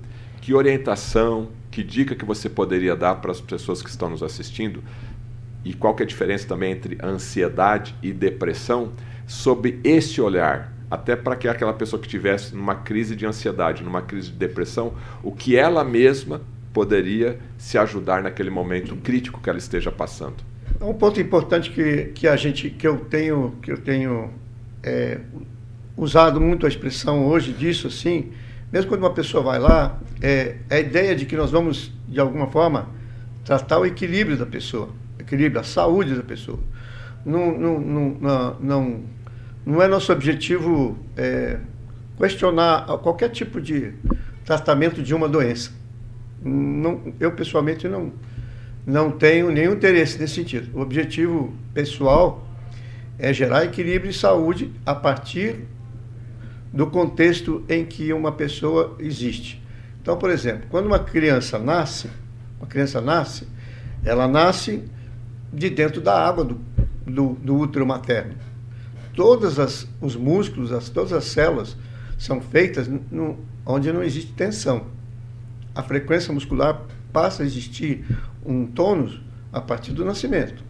que 0.41 0.55
orientação, 0.55 1.51
que 1.71 1.85
dica 1.85 2.15
que 2.15 2.25
você 2.25 2.49
poderia 2.49 2.97
dar 2.97 3.17
para 3.17 3.31
as 3.31 3.41
pessoas 3.43 3.83
que 3.83 3.91
estão 3.91 4.09
nos 4.09 4.23
assistindo 4.23 4.83
e 5.63 5.75
qual 5.75 5.95
que 5.95 6.03
é 6.03 6.07
a 6.07 6.09
diferença 6.09 6.49
também 6.49 6.73
entre 6.73 6.97
ansiedade 7.05 7.95
e 8.03 8.15
depressão 8.15 8.93
sob 9.27 9.79
esse 9.85 10.23
olhar, 10.23 10.73
até 10.91 11.15
para 11.17 11.37
que 11.37 11.47
aquela 11.47 11.75
pessoa 11.75 12.01
que 12.01 12.07
estivesse 12.07 12.57
numa 12.57 12.77
crise 12.77 13.15
de 13.15 13.27
ansiedade, 13.27 13.83
numa 13.83 14.01
crise 14.01 14.31
de 14.31 14.39
depressão, 14.39 14.95
o 15.23 15.31
que 15.31 15.55
ela 15.55 15.85
mesma 15.85 16.41
poderia 16.73 17.39
se 17.59 17.77
ajudar 17.77 18.23
naquele 18.23 18.51
momento 18.51 18.97
crítico 18.97 19.41
que 19.41 19.49
ela 19.49 19.59
esteja 19.59 19.93
passando. 19.93 20.37
É 20.81 20.85
um 20.85 20.95
ponto 20.95 21.21
importante 21.21 21.71
que, 21.71 22.07
que 22.15 22.27
a 22.27 22.37
gente 22.37 22.71
que 22.71 22.87
eu 22.87 22.99
tenho 22.99 23.55
que 23.63 23.71
eu 23.71 23.79
tenho 23.79 24.31
é, 24.83 25.21
usado 25.97 26.41
muito 26.41 26.67
a 26.67 26.69
expressão 26.69 27.27
hoje 27.27 27.53
disso 27.53 27.87
assim, 27.87 28.33
mesmo 28.73 28.89
quando 28.89 29.03
uma 29.03 29.13
pessoa 29.13 29.43
vai 29.43 29.59
lá, 29.59 29.99
é, 30.21 30.57
é 30.71 30.77
a 30.77 30.81
ideia 30.81 31.15
de 31.15 31.27
que 31.27 31.37
nós 31.37 31.51
vamos 31.51 31.93
de 32.09 32.19
alguma 32.19 32.47
forma 32.49 32.89
tratar 33.45 33.79
o 33.79 33.87
equilíbrio 33.87 34.37
da 34.37 34.47
pessoa, 34.47 34.89
equilíbrio, 35.19 35.61
a 35.61 35.65
saúde 35.65 36.15
da 36.15 36.23
pessoa. 36.23 36.59
Não, 37.25 37.57
não, 37.57 37.81
não, 37.81 38.57
não, 38.61 39.01
não 39.65 39.83
é 39.83 39.87
nosso 39.87 40.13
objetivo 40.13 40.99
é, 41.17 41.59
questionar 42.17 42.87
qualquer 42.99 43.29
tipo 43.29 43.61
de 43.61 43.93
tratamento 44.45 45.03
de 45.03 45.15
uma 45.15 45.29
doença 45.29 45.82
não, 46.45 47.15
eu 47.21 47.33
pessoalmente 47.33 47.87
não, 47.89 48.13
não 48.87 49.11
tenho 49.11 49.51
nenhum 49.51 49.73
interesse 49.73 50.19
nesse 50.19 50.35
sentido. 50.35 50.77
O 50.77 50.81
objetivo 50.81 51.53
pessoal 51.73 52.47
é 53.19 53.33
gerar 53.33 53.65
equilíbrio 53.65 54.11
e 54.11 54.15
saúde 54.15 54.73
a 54.85 54.95
partir 54.95 55.61
do 56.73 56.87
contexto 56.87 57.65
em 57.69 57.85
que 57.85 58.13
uma 58.13 58.33
pessoa 58.33 58.97
existe. 58.99 59.63
Então, 60.01 60.17
por 60.17 60.31
exemplo, 60.31 60.67
quando 60.69 60.87
uma 60.87 60.99
criança 60.99 61.59
nasce, 61.59 62.11
uma 62.59 62.67
criança 62.67 63.01
nasce, 63.01 63.47
ela 64.05 64.27
nasce 64.27 64.83
de 65.53 65.71
dentro 65.71 66.01
da 66.01 66.19
água 66.27 66.45
do, 66.45 66.61
do, 67.07 67.35
do 67.35 67.57
útero 67.57 67.87
materno. 67.87 68.35
Todos 69.15 69.59
as, 69.59 69.87
os 70.01 70.17
músculos, 70.17 70.73
as, 70.73 70.89
todas 70.89 71.13
as 71.13 71.25
células 71.25 71.77
são 72.19 72.41
feitas 72.41 72.89
no, 72.89 73.39
onde 73.65 73.93
não 73.93 74.03
existe 74.03 74.33
tensão 74.33 74.87
a 75.75 75.83
frequência 75.83 76.33
muscular 76.33 76.83
passa 77.13 77.43
a 77.43 77.47
existir 77.47 78.05
um 78.45 78.67
tônus 78.67 79.21
a 79.53 79.61
partir 79.61 79.93
do 79.93 80.05
nascimento. 80.05 80.65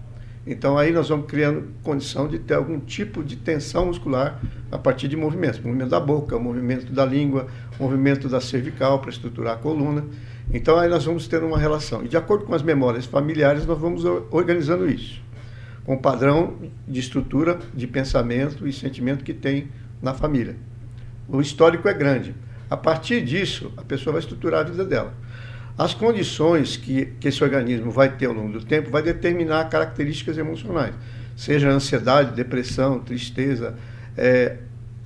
Então 0.44 0.76
aí 0.76 0.90
nós 0.90 1.08
vamos 1.08 1.26
criando 1.26 1.68
condição 1.84 2.26
de 2.26 2.38
ter 2.38 2.54
algum 2.54 2.80
tipo 2.80 3.22
de 3.22 3.36
tensão 3.36 3.86
muscular 3.86 4.40
a 4.72 4.78
partir 4.78 5.06
de 5.06 5.16
movimentos, 5.16 5.60
movimento 5.60 5.90
da 5.90 6.00
boca, 6.00 6.36
movimento 6.36 6.92
da 6.92 7.04
língua, 7.04 7.46
movimento 7.78 8.28
da 8.28 8.40
cervical 8.40 8.98
para 8.98 9.10
estruturar 9.10 9.54
a 9.54 9.56
coluna. 9.56 10.04
Então 10.52 10.76
aí 10.76 10.88
nós 10.88 11.04
vamos 11.04 11.28
ter 11.28 11.44
uma 11.44 11.56
relação. 11.56 12.04
E 12.04 12.08
de 12.08 12.16
acordo 12.16 12.44
com 12.44 12.54
as 12.54 12.62
memórias 12.62 13.06
familiares, 13.06 13.64
nós 13.64 13.78
vamos 13.78 14.04
organizando 14.32 14.90
isso, 14.90 15.22
com 15.84 15.94
o 15.94 15.98
padrão 15.98 16.54
de 16.88 16.98
estrutura, 16.98 17.60
de 17.72 17.86
pensamento 17.86 18.66
e 18.66 18.72
sentimento 18.72 19.22
que 19.22 19.32
tem 19.32 19.68
na 20.02 20.12
família. 20.12 20.56
O 21.28 21.40
histórico 21.40 21.88
é 21.88 21.94
grande. 21.94 22.34
A 22.72 22.76
partir 22.78 23.22
disso, 23.22 23.70
a 23.76 23.82
pessoa 23.82 24.14
vai 24.14 24.20
estruturar 24.20 24.62
a 24.62 24.64
vida 24.64 24.82
dela. 24.82 25.12
As 25.76 25.92
condições 25.92 26.74
que, 26.74 27.04
que 27.20 27.28
esse 27.28 27.44
organismo 27.44 27.90
vai 27.90 28.16
ter 28.16 28.24
ao 28.24 28.32
longo 28.32 28.50
do 28.50 28.64
tempo 28.64 28.88
vai 28.88 29.02
determinar 29.02 29.68
características 29.68 30.38
emocionais, 30.38 30.94
seja 31.36 31.68
ansiedade, 31.68 32.34
depressão, 32.34 32.98
tristeza, 32.98 33.76
é, 34.16 34.56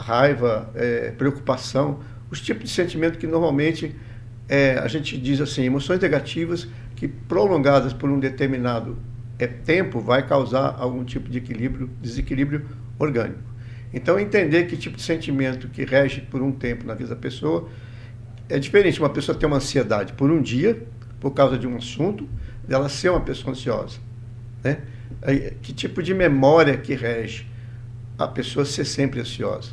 raiva, 0.01 0.71
é, 0.77 1.11
preocupação, 1.19 1.99
os 2.31 2.41
tipos 2.41 2.63
de 2.63 2.71
sentimento 2.71 3.19
que 3.19 3.27
normalmente 3.27 3.97
é, 4.49 4.79
a 4.79 4.87
gente 4.87 5.19
diz 5.19 5.41
assim, 5.41 5.65
emoções 5.65 5.99
negativas 5.99 6.69
que 6.95 7.09
prolongadas 7.09 7.93
por 7.93 8.09
um 8.09 8.21
determinado 8.21 8.97
é, 9.41 9.49
tempo 9.49 9.99
vai 9.99 10.25
causar 10.25 10.77
algum 10.79 11.03
tipo 11.03 11.29
de 11.29 11.39
equilíbrio, 11.39 11.91
desequilíbrio 12.01 12.65
orgânico. 12.97 13.56
Então, 13.97 14.21
entender 14.21 14.67
que 14.67 14.77
tipo 14.77 14.95
de 14.95 15.03
sentimento 15.03 15.69
que 15.69 15.83
rege 15.83 16.21
por 16.21 16.43
um 16.43 16.53
tempo 16.53 16.87
na 16.87 16.93
vida 16.93 17.09
da 17.09 17.17
pessoa 17.17 17.67
é 18.47 18.59
diferente. 18.59 19.01
Uma 19.01 19.09
pessoa 19.09 19.37
ter 19.37 19.47
uma 19.47 19.57
ansiedade 19.57 20.13
por 20.13 20.31
um 20.31 20.43
dia, 20.43 20.87
por 21.19 21.31
causa 21.31 21.57
de 21.57 21.67
um 21.67 21.75
assunto, 21.79 22.29
dela 22.69 22.91
ser 22.91 23.09
uma 23.09 23.23
pessoa 23.23 23.53
ansiosa. 23.53 23.97
Né? 24.63 24.83
Que 25.63 25.73
tipo 25.73 26.03
de 26.03 26.13
memória 26.13 26.77
que 26.77 26.93
rege 26.93 27.47
a 28.19 28.29
pessoa 28.29 28.67
ser 28.67 28.85
sempre 28.85 29.19
ansiosa? 29.19 29.71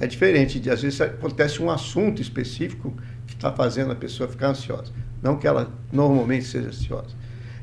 É 0.00 0.08
diferente 0.08 0.58
de, 0.58 0.68
às 0.68 0.82
vezes, 0.82 1.00
acontece 1.00 1.62
um 1.62 1.70
assunto 1.70 2.20
específico 2.20 2.92
que 3.28 3.34
está 3.34 3.52
fazendo 3.52 3.92
a 3.92 3.94
pessoa 3.94 4.28
ficar 4.28 4.48
ansiosa. 4.48 4.92
Não 5.22 5.36
que 5.36 5.46
ela 5.46 5.72
normalmente 5.92 6.46
seja 6.46 6.66
ansiosa. 6.66 7.14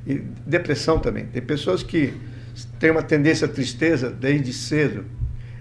E 0.07 0.13
depressão 0.47 0.97
também. 0.97 1.25
Tem 1.25 1.41
pessoas 1.41 1.83
que 1.83 2.13
têm 2.79 2.89
uma 2.89 3.03
tendência 3.03 3.47
à 3.47 3.49
tristeza 3.49 4.09
desde 4.09 4.53
cedo 4.53 5.18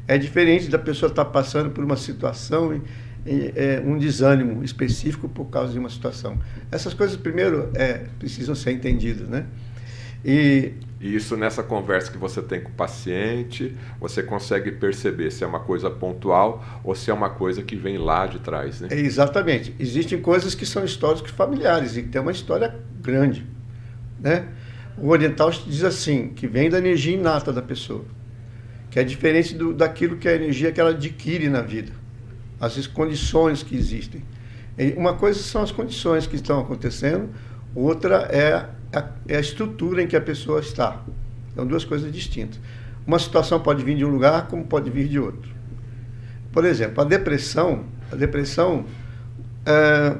é 0.09 0.17
diferente 0.17 0.69
da 0.69 0.79
pessoa 0.79 1.11
estar 1.11 1.27
passando 1.27 1.71
por 1.71 1.85
uma 1.85 1.97
situação 1.97 2.75
e, 2.75 2.83
e 3.27 3.53
é, 3.55 3.83
um 3.85 3.99
desânimo 3.99 4.65
específico 4.65 5.29
por 5.29 5.45
causa 5.45 5.75
de 5.75 5.79
uma 5.79 5.91
situação. 5.91 6.39
Essas 6.73 6.95
coisas, 6.95 7.17
primeiro, 7.17 7.71
é, 7.75 8.07
precisam 8.19 8.55
ser 8.55 8.73
entendidas, 8.73 9.29
né? 9.29 9.45
E, 10.25 10.73
isso 11.01 11.37
nessa 11.37 11.63
conversa 11.63 12.11
que 12.11 12.19
você 12.19 12.43
tem 12.43 12.61
com 12.61 12.71
o 12.71 12.73
paciente, 12.73 13.77
você 14.01 14.21
consegue 14.21 14.73
perceber 14.73 15.31
se 15.31 15.45
é 15.45 15.47
uma 15.47 15.61
coisa 15.61 15.89
pontual 15.89 16.65
ou 16.83 16.93
se 16.95 17.09
é 17.09 17.15
uma 17.15 17.31
coisa 17.31 17.63
que 17.63 17.77
vem 17.77 17.99
lá 17.99 18.27
de 18.27 18.41
trás, 18.41 18.81
né? 18.81 18.89
É, 18.91 18.99
exatamente. 18.99 19.77
Existem 19.79 20.21
coisas 20.21 20.55
que 20.57 20.67
são 20.67 20.85
históricas 20.85 21.31
familiares 21.31 21.97
e 21.97 22.03
que 22.03 22.09
tem 22.09 22.21
uma 22.21 22.33
história 22.33 22.75
grande, 23.01 23.47
né? 24.19 24.49
O 24.97 25.11
oriental 25.11 25.51
diz 25.51 25.85
assim, 25.85 26.31
que 26.31 26.49
vem 26.49 26.69
da 26.69 26.79
energia 26.79 27.15
inata 27.15 27.53
da 27.53 27.63
pessoa 27.63 28.05
que 28.99 29.03
é 29.03 29.05
diferente 29.05 29.55
do, 29.55 29.73
daquilo 29.73 30.17
que 30.17 30.27
é 30.27 30.33
a 30.33 30.35
energia 30.35 30.73
que 30.73 30.81
ela 30.81 30.91
adquire 30.91 31.49
na 31.49 31.61
vida, 31.61 31.93
as 32.61 32.85
condições 32.89 33.63
que 33.63 33.77
existem. 33.77 34.25
Uma 34.97 35.15
coisa 35.15 35.39
são 35.39 35.63
as 35.63 35.71
condições 35.71 36.27
que 36.27 36.35
estão 36.35 36.59
acontecendo, 36.59 37.29
outra 37.77 38.29
é 38.31 38.55
a, 38.93 39.09
é 39.29 39.37
a 39.37 39.41
estrutura 39.41 40.03
em 40.03 40.09
que 40.09 40.17
a 40.17 40.21
pessoa 40.21 40.59
está. 40.59 41.05
São 41.55 41.65
duas 41.65 41.85
coisas 41.85 42.13
distintas. 42.13 42.59
Uma 43.07 43.21
situação 43.21 43.61
pode 43.61 43.85
vir 43.85 43.97
de 43.97 44.05
um 44.05 44.09
lugar, 44.09 44.49
como 44.49 44.65
pode 44.65 44.91
vir 44.91 45.07
de 45.07 45.21
outro. 45.21 45.49
Por 46.51 46.65
exemplo, 46.65 47.01
a 47.01 47.05
depressão, 47.05 47.85
a 48.11 48.17
depressão 48.17 48.85
é, 49.65 50.17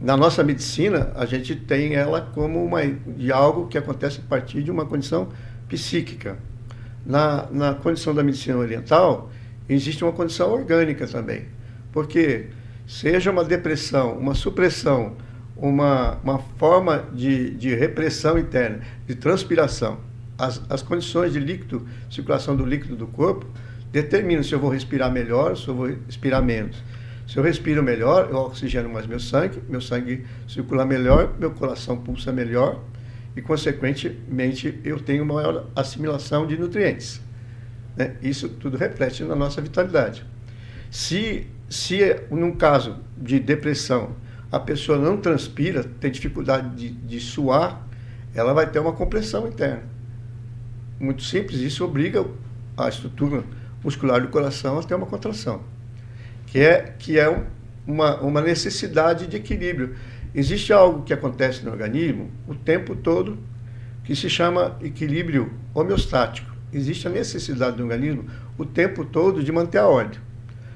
na 0.00 0.16
nossa 0.16 0.44
medicina 0.44 1.10
a 1.16 1.26
gente 1.26 1.56
tem 1.56 1.96
ela 1.96 2.20
como 2.20 2.64
uma 2.64 2.86
de 2.86 3.32
algo 3.32 3.66
que 3.66 3.76
acontece 3.76 4.20
a 4.24 4.28
partir 4.28 4.62
de 4.62 4.70
uma 4.70 4.86
condição 4.86 5.30
psíquica 5.68 6.38
na, 7.04 7.46
na 7.50 7.74
condição 7.74 8.14
da 8.14 8.22
medicina 8.22 8.58
oriental, 8.58 9.30
existe 9.68 10.02
uma 10.04 10.12
condição 10.12 10.50
orgânica 10.52 11.06
também. 11.06 11.46
Porque 11.92 12.46
seja 12.86 13.30
uma 13.30 13.44
depressão, 13.44 14.16
uma 14.18 14.34
supressão, 14.34 15.16
uma, 15.56 16.18
uma 16.22 16.38
forma 16.38 17.04
de, 17.12 17.50
de 17.50 17.74
repressão 17.74 18.38
interna, 18.38 18.80
de 19.06 19.14
transpiração, 19.14 19.98
as, 20.38 20.62
as 20.70 20.82
condições 20.82 21.32
de 21.32 21.40
líquido, 21.40 21.86
circulação 22.10 22.54
do 22.54 22.64
líquido 22.64 22.94
do 22.94 23.06
corpo, 23.06 23.46
determinam 23.90 24.42
se 24.42 24.54
eu 24.54 24.58
vou 24.60 24.70
respirar 24.70 25.10
melhor, 25.10 25.56
se 25.56 25.66
eu 25.66 25.74
vou 25.74 25.86
respirar 26.06 26.42
menos. 26.42 26.82
Se 27.26 27.36
eu 27.36 27.42
respiro 27.42 27.82
melhor, 27.82 28.28
eu 28.30 28.36
oxigeno 28.38 28.88
mais 28.88 29.06
meu 29.06 29.20
sangue, 29.20 29.62
meu 29.68 29.82
sangue 29.82 30.24
circula 30.48 30.86
melhor, 30.86 31.34
meu 31.38 31.50
coração 31.50 31.98
pulsa 31.98 32.32
melhor, 32.32 32.80
e, 33.36 33.42
consequentemente, 33.42 34.80
eu 34.84 34.98
tenho 34.98 35.24
maior 35.24 35.66
assimilação 35.74 36.46
de 36.46 36.56
nutrientes. 36.56 37.20
Né? 37.96 38.16
Isso 38.22 38.48
tudo 38.48 38.76
reflete 38.76 39.22
na 39.24 39.34
nossa 39.34 39.60
vitalidade. 39.60 40.24
Se, 40.90 41.46
se 41.68 41.98
num 42.30 42.52
caso 42.52 42.96
de 43.16 43.38
depressão, 43.38 44.16
a 44.50 44.58
pessoa 44.58 44.98
não 44.98 45.16
transpira, 45.16 45.84
tem 45.84 46.10
dificuldade 46.10 46.74
de, 46.74 46.90
de 46.90 47.20
suar, 47.20 47.86
ela 48.34 48.52
vai 48.54 48.70
ter 48.70 48.78
uma 48.78 48.92
compressão 48.92 49.46
interna. 49.46 49.82
Muito 50.98 51.22
simples, 51.22 51.60
isso 51.60 51.84
obriga 51.84 52.24
a 52.76 52.88
estrutura 52.88 53.44
muscular 53.82 54.20
do 54.20 54.28
coração 54.28 54.78
a 54.78 54.82
ter 54.82 54.94
uma 54.94 55.06
contração, 55.06 55.62
que 56.46 56.58
é, 56.58 56.94
que 56.98 57.18
é 57.18 57.28
uma, 57.86 58.20
uma 58.20 58.40
necessidade 58.40 59.26
de 59.26 59.36
equilíbrio. 59.36 59.96
Existe 60.38 60.72
algo 60.72 61.02
que 61.02 61.12
acontece 61.12 61.64
no 61.64 61.72
organismo 61.72 62.30
o 62.46 62.54
tempo 62.54 62.94
todo 62.94 63.36
que 64.04 64.14
se 64.14 64.30
chama 64.30 64.78
equilíbrio 64.80 65.52
homeostático. 65.74 66.48
Existe 66.72 67.08
a 67.08 67.10
necessidade 67.10 67.76
do 67.76 67.82
organismo 67.82 68.24
o 68.56 68.64
tempo 68.64 69.04
todo 69.04 69.42
de 69.42 69.50
manter 69.50 69.78
a 69.78 69.88
ordem. 69.88 70.20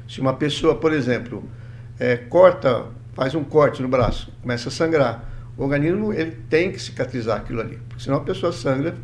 Se 0.09 0.21
uma 0.21 0.35
pessoa, 0.35 0.75
por 0.75 0.93
exemplo, 0.93 1.49
é, 1.97 2.17
corta, 2.17 2.87
faz 3.15 3.37
um 3.37 3.45
corte 3.45 3.81
no 3.83 3.87
braço, 3.87 4.33
começa 4.43 4.69
a 4.69 4.73
sangrar, 4.73 5.33
o 5.57 5.63
organismo 5.63 6.13
ele 6.13 6.33
tem 6.51 6.73
que 6.73 6.83
cicatrizar 6.83 7.37
aquilo 7.37 7.61
ali, 7.61 7.79
porque 7.89 8.03
senão 8.03 8.17
a 8.17 8.23
pessoa 8.23 8.51
sangra 8.51 8.97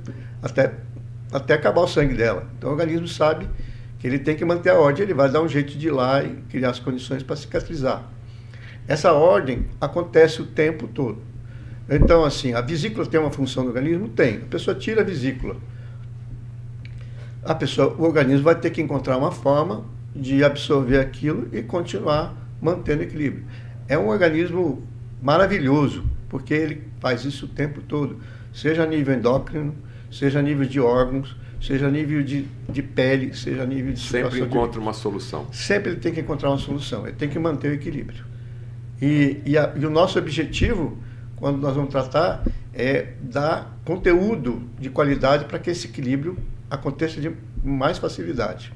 até, 0.43 0.75
até 1.33 1.55
acabar 1.55 1.83
o 1.83 1.87
sangue 1.87 2.15
dela. 2.15 2.45
Então 2.59 2.71
o 2.71 2.73
organismo 2.73 3.07
sabe 3.07 3.49
que 4.01 4.09
ele 4.09 4.19
tem 4.19 4.35
que 4.35 4.45
manter 4.45 4.71
a 4.71 4.75
ordem, 4.75 5.05
ele 5.05 5.15
vai 5.15 5.31
dar 5.31 5.41
um 5.41 5.49
jeito 5.49 5.79
de 5.79 5.87
ir 5.87 5.93
lá 5.93 6.21
e 6.21 6.35
criar 6.51 6.71
as 6.71 6.81
condições 6.81 7.23
para 7.23 7.37
cicatrizar. 7.37 8.18
Essa 8.89 9.13
ordem 9.13 9.67
acontece 9.79 10.41
o 10.41 10.47
tempo 10.47 10.89
todo. 10.89 11.19
Então, 11.91 12.25
assim, 12.25 12.55
a 12.55 12.63
vesícula 12.63 13.05
tem 13.05 13.21
uma 13.21 13.31
função 13.31 13.63
no 13.63 13.69
organismo? 13.69 14.09
Tem. 14.09 14.37
A 14.37 14.47
pessoa 14.47 14.75
tira 14.75 15.03
a 15.03 15.05
vesícula. 15.05 15.57
A 17.45 17.55
pessoa, 17.55 17.95
o 17.99 18.03
organismo 18.03 18.45
vai 18.45 18.55
ter 18.55 18.71
que 18.71 18.81
encontrar 18.81 19.19
uma 19.19 19.31
forma 19.31 19.85
de 20.17 20.43
absorver 20.43 20.99
aquilo 20.99 21.49
e 21.53 21.63
continuar 21.63 22.35
mantendo 22.61 23.03
equilíbrio. 23.03 23.45
É 23.87 23.99
um 23.99 24.09
organismo 24.09 24.83
maravilhoso, 25.23 26.05
porque 26.29 26.55
ele 26.55 26.85
faz 26.99 27.25
isso 27.25 27.45
o 27.47 27.49
tempo 27.49 27.83
todo, 27.83 28.19
seja 28.53 28.85
a 28.85 28.87
nível 28.87 29.15
endócrino, 29.15 29.75
seja 30.11 30.39
a 30.39 30.43
nível 30.43 30.67
de 30.67 30.81
órgãos, 30.81 31.37
seja 31.61 31.89
a 31.89 31.91
nível 31.91 32.23
de, 32.23 32.47
de 32.69 32.83
pele, 32.83 33.35
seja 33.35 33.63
a 33.63 33.67
nível 33.67 33.93
de 33.93 34.01
Sempre 34.01 34.41
encontra 34.41 34.73
de... 34.73 34.79
uma 34.79 34.93
solução. 34.93 35.47
Sempre 35.53 35.93
ele 35.93 36.01
tem 36.01 36.13
que 36.13 36.21
encontrar 36.21 36.51
uma 36.51 36.59
solução, 36.59 37.07
ele 37.07 37.17
tem 37.17 37.29
que 37.29 37.39
manter 37.39 37.71
o 37.71 37.75
equilíbrio. 37.75 38.28
E, 39.01 39.41
e, 39.45 39.57
a, 39.57 39.73
e 39.77 39.87
o 39.87 39.91
nosso 39.91 40.19
objetivo, 40.19 40.99
quando 41.37 41.59
nós 41.59 41.75
vamos 41.75 41.91
tratar, 41.91 42.45
é 42.75 43.15
dar 43.21 43.79
conteúdo 43.85 44.69
de 44.79 44.91
qualidade 44.91 45.45
para 45.45 45.59
que 45.59 45.71
esse 45.71 45.87
equilíbrio 45.87 46.37
aconteça 46.71 47.21
de 47.21 47.33
mais 47.63 47.99
facilidade. 47.99 48.73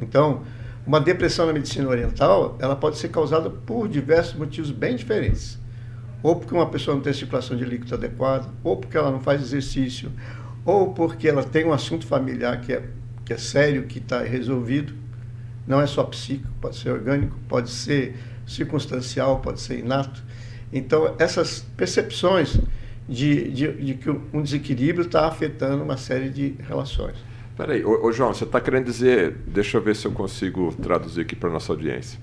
Então, 0.00 0.42
uma 0.86 1.00
depressão 1.00 1.46
na 1.46 1.52
medicina 1.52 1.88
oriental, 1.88 2.58
ela 2.60 2.76
pode 2.76 2.98
ser 2.98 3.08
causada 3.08 3.48
por 3.48 3.88
diversos 3.88 4.34
motivos 4.34 4.70
bem 4.70 4.96
diferentes. 4.96 5.58
Ou 6.22 6.36
porque 6.36 6.54
uma 6.54 6.68
pessoa 6.68 6.94
não 6.94 7.02
tem 7.02 7.12
circulação 7.12 7.56
de 7.56 7.64
líquido 7.64 7.94
adequada, 7.94 8.48
ou 8.62 8.76
porque 8.76 8.96
ela 8.96 9.10
não 9.10 9.20
faz 9.20 9.40
exercício, 9.40 10.12
ou 10.64 10.92
porque 10.92 11.28
ela 11.28 11.42
tem 11.42 11.64
um 11.64 11.72
assunto 11.72 12.06
familiar 12.06 12.60
que 12.60 12.72
é, 12.72 12.82
que 13.24 13.32
é 13.32 13.38
sério, 13.38 13.84
que 13.84 13.98
está 13.98 14.22
resolvido. 14.22 14.94
Não 15.66 15.80
é 15.80 15.86
só 15.86 16.04
psíquico, 16.04 16.52
pode 16.60 16.76
ser 16.76 16.90
orgânico, 16.90 17.36
pode 17.48 17.70
ser 17.70 18.16
circunstancial, 18.46 19.40
pode 19.40 19.60
ser 19.60 19.78
inato. 19.78 20.22
Então, 20.72 21.14
essas 21.18 21.64
percepções 21.76 22.58
de, 23.08 23.50
de, 23.50 23.72
de 23.72 23.94
que 23.94 24.10
um 24.10 24.42
desequilíbrio 24.42 25.06
está 25.06 25.26
afetando 25.26 25.82
uma 25.82 25.96
série 25.96 26.30
de 26.30 26.54
relações. 26.66 27.16
Peraí, 27.56 27.84
ô, 27.84 28.06
ô 28.06 28.12
João, 28.12 28.34
você 28.34 28.44
está 28.44 28.60
querendo 28.60 28.84
dizer, 28.84 29.36
deixa 29.46 29.76
eu 29.76 29.82
ver 29.82 29.94
se 29.94 30.06
eu 30.06 30.12
consigo 30.12 30.74
traduzir 30.82 31.20
aqui 31.20 31.36
para 31.36 31.50
nossa 31.50 31.72
audiência. 31.72 32.18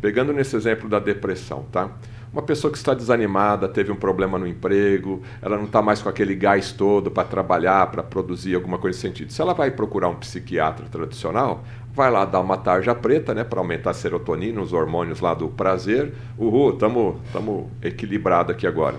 Pegando 0.00 0.32
nesse 0.32 0.54
exemplo 0.54 0.88
da 0.88 1.00
depressão, 1.00 1.64
tá? 1.72 1.90
Uma 2.36 2.42
pessoa 2.42 2.70
que 2.70 2.76
está 2.76 2.92
desanimada, 2.92 3.66
teve 3.66 3.90
um 3.90 3.96
problema 3.96 4.38
no 4.38 4.46
emprego, 4.46 5.22
ela 5.40 5.56
não 5.56 5.64
está 5.64 5.80
mais 5.80 6.02
com 6.02 6.10
aquele 6.10 6.34
gás 6.34 6.70
todo 6.70 7.10
para 7.10 7.26
trabalhar, 7.26 7.86
para 7.86 8.02
produzir 8.02 8.54
alguma 8.54 8.76
coisa 8.76 8.94
nesse 8.94 9.08
sentido. 9.08 9.32
Se 9.32 9.40
ela 9.40 9.54
vai 9.54 9.70
procurar 9.70 10.10
um 10.10 10.16
psiquiatra 10.16 10.84
tradicional, 10.84 11.64
vai 11.94 12.10
lá 12.10 12.26
dar 12.26 12.40
uma 12.40 12.58
tarja 12.58 12.94
preta, 12.94 13.32
né, 13.32 13.42
para 13.42 13.58
aumentar 13.58 13.92
a 13.92 13.94
serotonina, 13.94 14.60
os 14.60 14.74
hormônios 14.74 15.18
lá 15.18 15.32
do 15.32 15.48
prazer. 15.48 16.12
Uhul, 16.36 16.74
estamos 16.74 17.68
equilibrado 17.80 18.52
aqui 18.52 18.66
agora. 18.66 18.96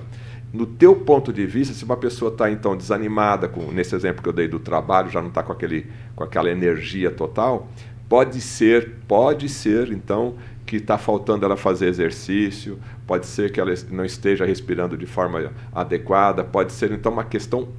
No 0.52 0.65
teu 0.65 0.95
ponto 0.95 1.32
de 1.32 1.45
vista, 1.45 1.76
se 1.76 1.86
uma 1.86 1.95
pessoa 1.95 2.32
está 2.32 2.50
então 2.50 2.76
desanimada, 2.76 3.47
com, 3.47 3.71
nesse 3.71 3.95
exemplo 3.95 4.23
que 4.23 4.30
eu 4.30 4.34
dei 4.34 4.47
do 4.47 4.58
trabalho, 4.58 5.12
já 5.12 5.21
não 5.21 5.30
está 5.30 5.43
com, 5.43 5.52
aquele, 5.52 5.86
com 6.15 6.23
aquela 6.23 6.50
energia 6.50 7.12
total, 7.12 7.67
pode 8.10 8.41
ser, 8.41 8.95
pode 9.08 9.47
ser 9.47 9.91
então 9.91 10.36
que 10.68 10.76
está 10.76 10.98
faltando 10.98 11.46
ela 11.46 11.56
fazer 11.56 11.88
exercício, 11.88 12.78
pode 13.08 13.26
ser 13.26 13.52
que 13.52 13.60
ela 13.60 13.74
não 13.90 14.04
esteja 14.04 14.46
respirando 14.46 14.98
de 14.98 15.06
forma 15.06 15.52
adequada, 15.74 16.44
pode 16.44 16.74
ser 16.74 16.92
então 16.92 17.12
uma 17.12 17.24
questão 17.24 17.70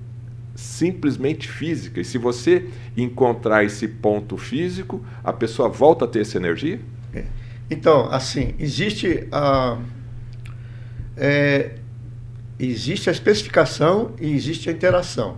simplesmente 0.55 1.47
física. 1.49 2.01
E 2.01 2.05
se 2.05 2.17
você 2.17 2.67
encontrar 2.97 3.63
esse 3.63 3.87
ponto 3.87 4.39
físico, 4.39 5.05
a 5.23 5.33
pessoa 5.35 5.69
volta 5.69 6.07
a 6.07 6.09
ter 6.09 6.23
essa 6.23 6.39
energia? 6.39 6.81
É. 7.15 7.25
Então, 7.71 8.11
assim, 8.11 8.55
existe 8.59 9.29
a, 9.31 9.79
é, 11.15 11.75
existe 12.59 13.11
a 13.11 13.13
especificação 13.13 14.15
e 14.19 14.33
existe 14.33 14.71
a 14.71 14.73
interação. 14.73 15.37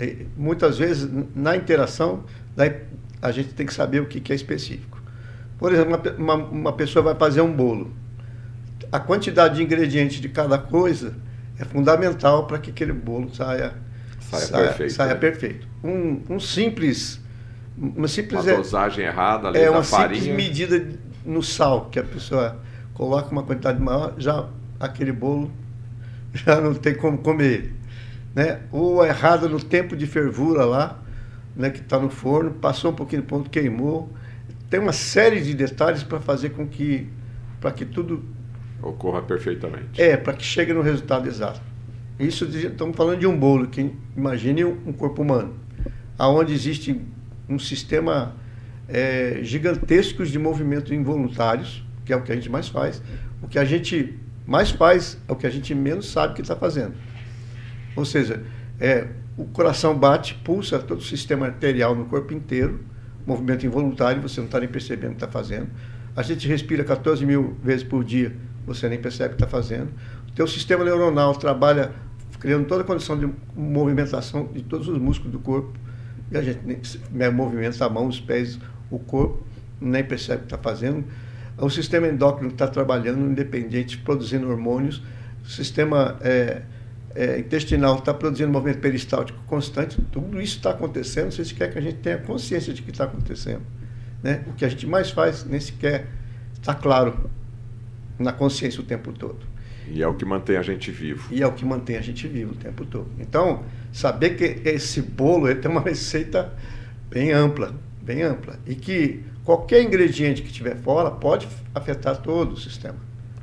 E, 0.00 0.26
muitas 0.38 0.78
vezes, 0.78 1.06
na 1.34 1.54
interação, 1.54 2.24
a 3.20 3.30
gente 3.30 3.50
tem 3.52 3.66
que 3.66 3.74
saber 3.74 4.00
o 4.00 4.06
que 4.06 4.32
é 4.32 4.34
específico. 4.34 4.97
Por 5.58 5.72
exemplo, 5.72 6.00
uma, 6.18 6.34
uma, 6.34 6.44
uma 6.44 6.72
pessoa 6.72 7.02
vai 7.02 7.14
fazer 7.16 7.40
um 7.40 7.52
bolo. 7.52 7.92
A 8.92 9.00
quantidade 9.00 9.56
de 9.56 9.62
ingredientes 9.62 10.20
de 10.20 10.28
cada 10.28 10.56
coisa 10.56 11.14
é 11.58 11.64
fundamental 11.64 12.46
para 12.46 12.58
que 12.58 12.70
aquele 12.70 12.92
bolo 12.92 13.34
saia, 13.34 13.74
saia, 14.20 14.46
saia 14.46 14.66
perfeito. 14.66 14.92
Saia 14.92 15.14
né? 15.14 15.20
perfeito. 15.20 15.68
Um, 15.82 16.22
um, 16.30 16.40
simples. 16.40 17.20
Uma 17.76 18.06
simples. 18.06 18.40
Uma 18.40 18.52
é, 18.52 18.56
dosagem 18.56 19.04
errada 19.04 19.48
ali 19.48 19.58
é 19.58 19.64
da 19.64 19.72
uma 19.72 19.82
farinha. 19.82 20.22
simples 20.22 20.46
medida 20.46 20.98
no 21.26 21.42
sal, 21.42 21.86
que 21.90 21.98
a 21.98 22.04
pessoa 22.04 22.56
coloca 22.94 23.30
uma 23.30 23.42
quantidade 23.42 23.80
maior, 23.80 24.14
já 24.16 24.46
aquele 24.78 25.12
bolo 25.12 25.50
já 26.32 26.60
não 26.60 26.72
tem 26.72 26.94
como 26.94 27.18
comer. 27.18 27.74
Né? 28.34 28.60
Ou 28.70 29.04
errada 29.04 29.48
no 29.48 29.60
tempo 29.60 29.96
de 29.96 30.06
fervura 30.06 30.64
lá, 30.64 30.98
né, 31.56 31.70
que 31.70 31.80
está 31.80 31.98
no 31.98 32.08
forno, 32.08 32.52
passou 32.52 32.92
um 32.92 32.94
pouquinho 32.94 33.22
do 33.22 33.26
ponto, 33.26 33.50
queimou 33.50 34.08
tem 34.70 34.80
uma 34.80 34.92
série 34.92 35.40
de 35.40 35.54
detalhes 35.54 36.02
para 36.02 36.20
fazer 36.20 36.50
com 36.50 36.66
que 36.66 37.08
para 37.60 37.72
que 37.72 37.84
tudo 37.84 38.24
ocorra 38.82 39.22
perfeitamente. 39.22 40.00
É, 40.00 40.16
para 40.16 40.32
que 40.32 40.44
chegue 40.44 40.72
no 40.72 40.80
resultado 40.80 41.26
exato. 41.26 41.60
Isso 42.18 42.44
estamos 42.44 42.96
falando 42.96 43.18
de 43.20 43.26
um 43.26 43.36
bolo 43.36 43.66
que 43.68 43.92
imagine 44.16 44.64
um 44.64 44.92
corpo 44.92 45.22
humano, 45.22 45.54
aonde 46.16 46.52
existe 46.52 47.00
um 47.48 47.58
sistema 47.58 48.34
é, 48.88 49.40
gigantesco 49.42 50.24
de 50.24 50.38
movimentos 50.38 50.92
involuntários, 50.92 51.84
que 52.04 52.12
é 52.12 52.16
o 52.16 52.22
que 52.22 52.32
a 52.32 52.34
gente 52.34 52.50
mais 52.50 52.68
faz. 52.68 53.02
O 53.42 53.48
que 53.48 53.58
a 53.58 53.64
gente 53.64 54.18
mais 54.46 54.70
faz 54.70 55.18
é 55.28 55.32
o 55.32 55.36
que 55.36 55.46
a 55.46 55.50
gente 55.50 55.74
menos 55.74 56.10
sabe 56.10 56.34
que 56.34 56.40
está 56.40 56.56
fazendo. 56.56 56.94
Ou 57.94 58.04
seja, 58.04 58.42
é, 58.80 59.08
o 59.36 59.44
coração 59.44 59.96
bate, 59.96 60.34
pulsa 60.34 60.78
todo 60.78 60.98
o 60.98 61.04
sistema 61.04 61.46
arterial 61.46 61.94
no 61.94 62.06
corpo 62.06 62.32
inteiro 62.32 62.80
movimento 63.28 63.66
involuntário, 63.66 64.22
você 64.22 64.40
não 64.40 64.46
está 64.46 64.58
nem 64.58 64.68
percebendo 64.68 65.10
que 65.10 65.16
está 65.16 65.28
fazendo. 65.28 65.68
A 66.16 66.22
gente 66.22 66.48
respira 66.48 66.82
14 66.82 67.24
mil 67.26 67.56
vezes 67.62 67.84
por 67.84 68.02
dia, 68.02 68.34
você 68.66 68.88
nem 68.88 68.98
percebe 68.98 69.36
que 69.36 69.44
está 69.44 69.46
fazendo. 69.46 69.90
O 70.28 70.32
teu 70.32 70.46
sistema 70.46 70.82
neuronal 70.82 71.34
trabalha 71.36 71.92
criando 72.40 72.66
toda 72.66 72.82
a 72.82 72.84
condição 72.84 73.18
de 73.18 73.30
movimentação 73.54 74.46
de 74.52 74.62
todos 74.62 74.88
os 74.88 74.98
músculos 74.98 75.32
do 75.32 75.38
corpo. 75.38 75.72
E 76.30 76.38
a 76.38 76.42
gente 76.42 76.60
nem, 77.12 77.30
movimenta 77.30 77.84
a 77.84 77.88
mão, 77.88 78.06
os 78.06 78.20
pés, 78.20 78.58
o 78.90 78.98
corpo, 78.98 79.42
nem 79.80 80.02
percebe 80.02 80.40
que 80.40 80.46
está 80.46 80.58
fazendo. 80.58 81.04
O 81.58 81.68
sistema 81.68 82.08
endócrino 82.08 82.50
está 82.50 82.66
trabalhando 82.66 83.20
independente, 83.30 83.98
produzindo 83.98 84.48
hormônios. 84.48 85.02
O 85.44 85.48
sistema 85.48 86.16
é, 86.22 86.62
é, 87.18 87.36
intestinal 87.36 87.98
está 87.98 88.14
produzindo 88.14 88.52
movimento 88.52 88.78
peristáltico 88.78 89.42
constante, 89.44 90.00
tudo 90.12 90.40
isso 90.40 90.58
está 90.58 90.70
acontecendo, 90.70 91.32
se 91.32 91.52
quer 91.52 91.72
que 91.72 91.76
a 91.76 91.80
gente 91.80 91.96
tenha 91.96 92.16
consciência 92.18 92.72
de 92.72 92.80
que 92.80 92.92
está 92.92 93.04
acontecendo. 93.04 93.62
Né? 94.22 94.44
O 94.46 94.52
que 94.52 94.64
a 94.64 94.68
gente 94.68 94.86
mais 94.86 95.10
faz 95.10 95.44
nem 95.44 95.58
sequer 95.58 96.06
está 96.52 96.76
claro 96.76 97.28
na 98.20 98.32
consciência 98.32 98.80
o 98.80 98.84
tempo 98.84 99.12
todo. 99.12 99.44
E 99.88 100.00
é 100.00 100.06
o 100.06 100.14
que 100.14 100.24
mantém 100.24 100.56
a 100.58 100.62
gente 100.62 100.92
vivo. 100.92 101.26
E 101.34 101.42
é 101.42 101.46
o 101.46 101.50
que 101.52 101.64
mantém 101.64 101.96
a 101.96 102.00
gente 102.00 102.28
vivo 102.28 102.52
o 102.52 102.54
tempo 102.54 102.84
todo. 102.84 103.10
Então, 103.18 103.64
saber 103.92 104.36
que 104.36 104.68
esse 104.68 105.02
bolo 105.02 105.48
ele 105.48 105.58
tem 105.58 105.68
uma 105.68 105.80
receita 105.80 106.54
bem 107.10 107.32
ampla, 107.32 107.74
bem 108.00 108.22
ampla. 108.22 108.60
E 108.64 108.76
que 108.76 109.24
qualquer 109.42 109.82
ingrediente 109.82 110.40
que 110.42 110.52
tiver 110.52 110.76
fora 110.76 111.10
pode 111.10 111.48
afetar 111.74 112.22
todo 112.22 112.52
o 112.52 112.56
sistema. 112.56 112.98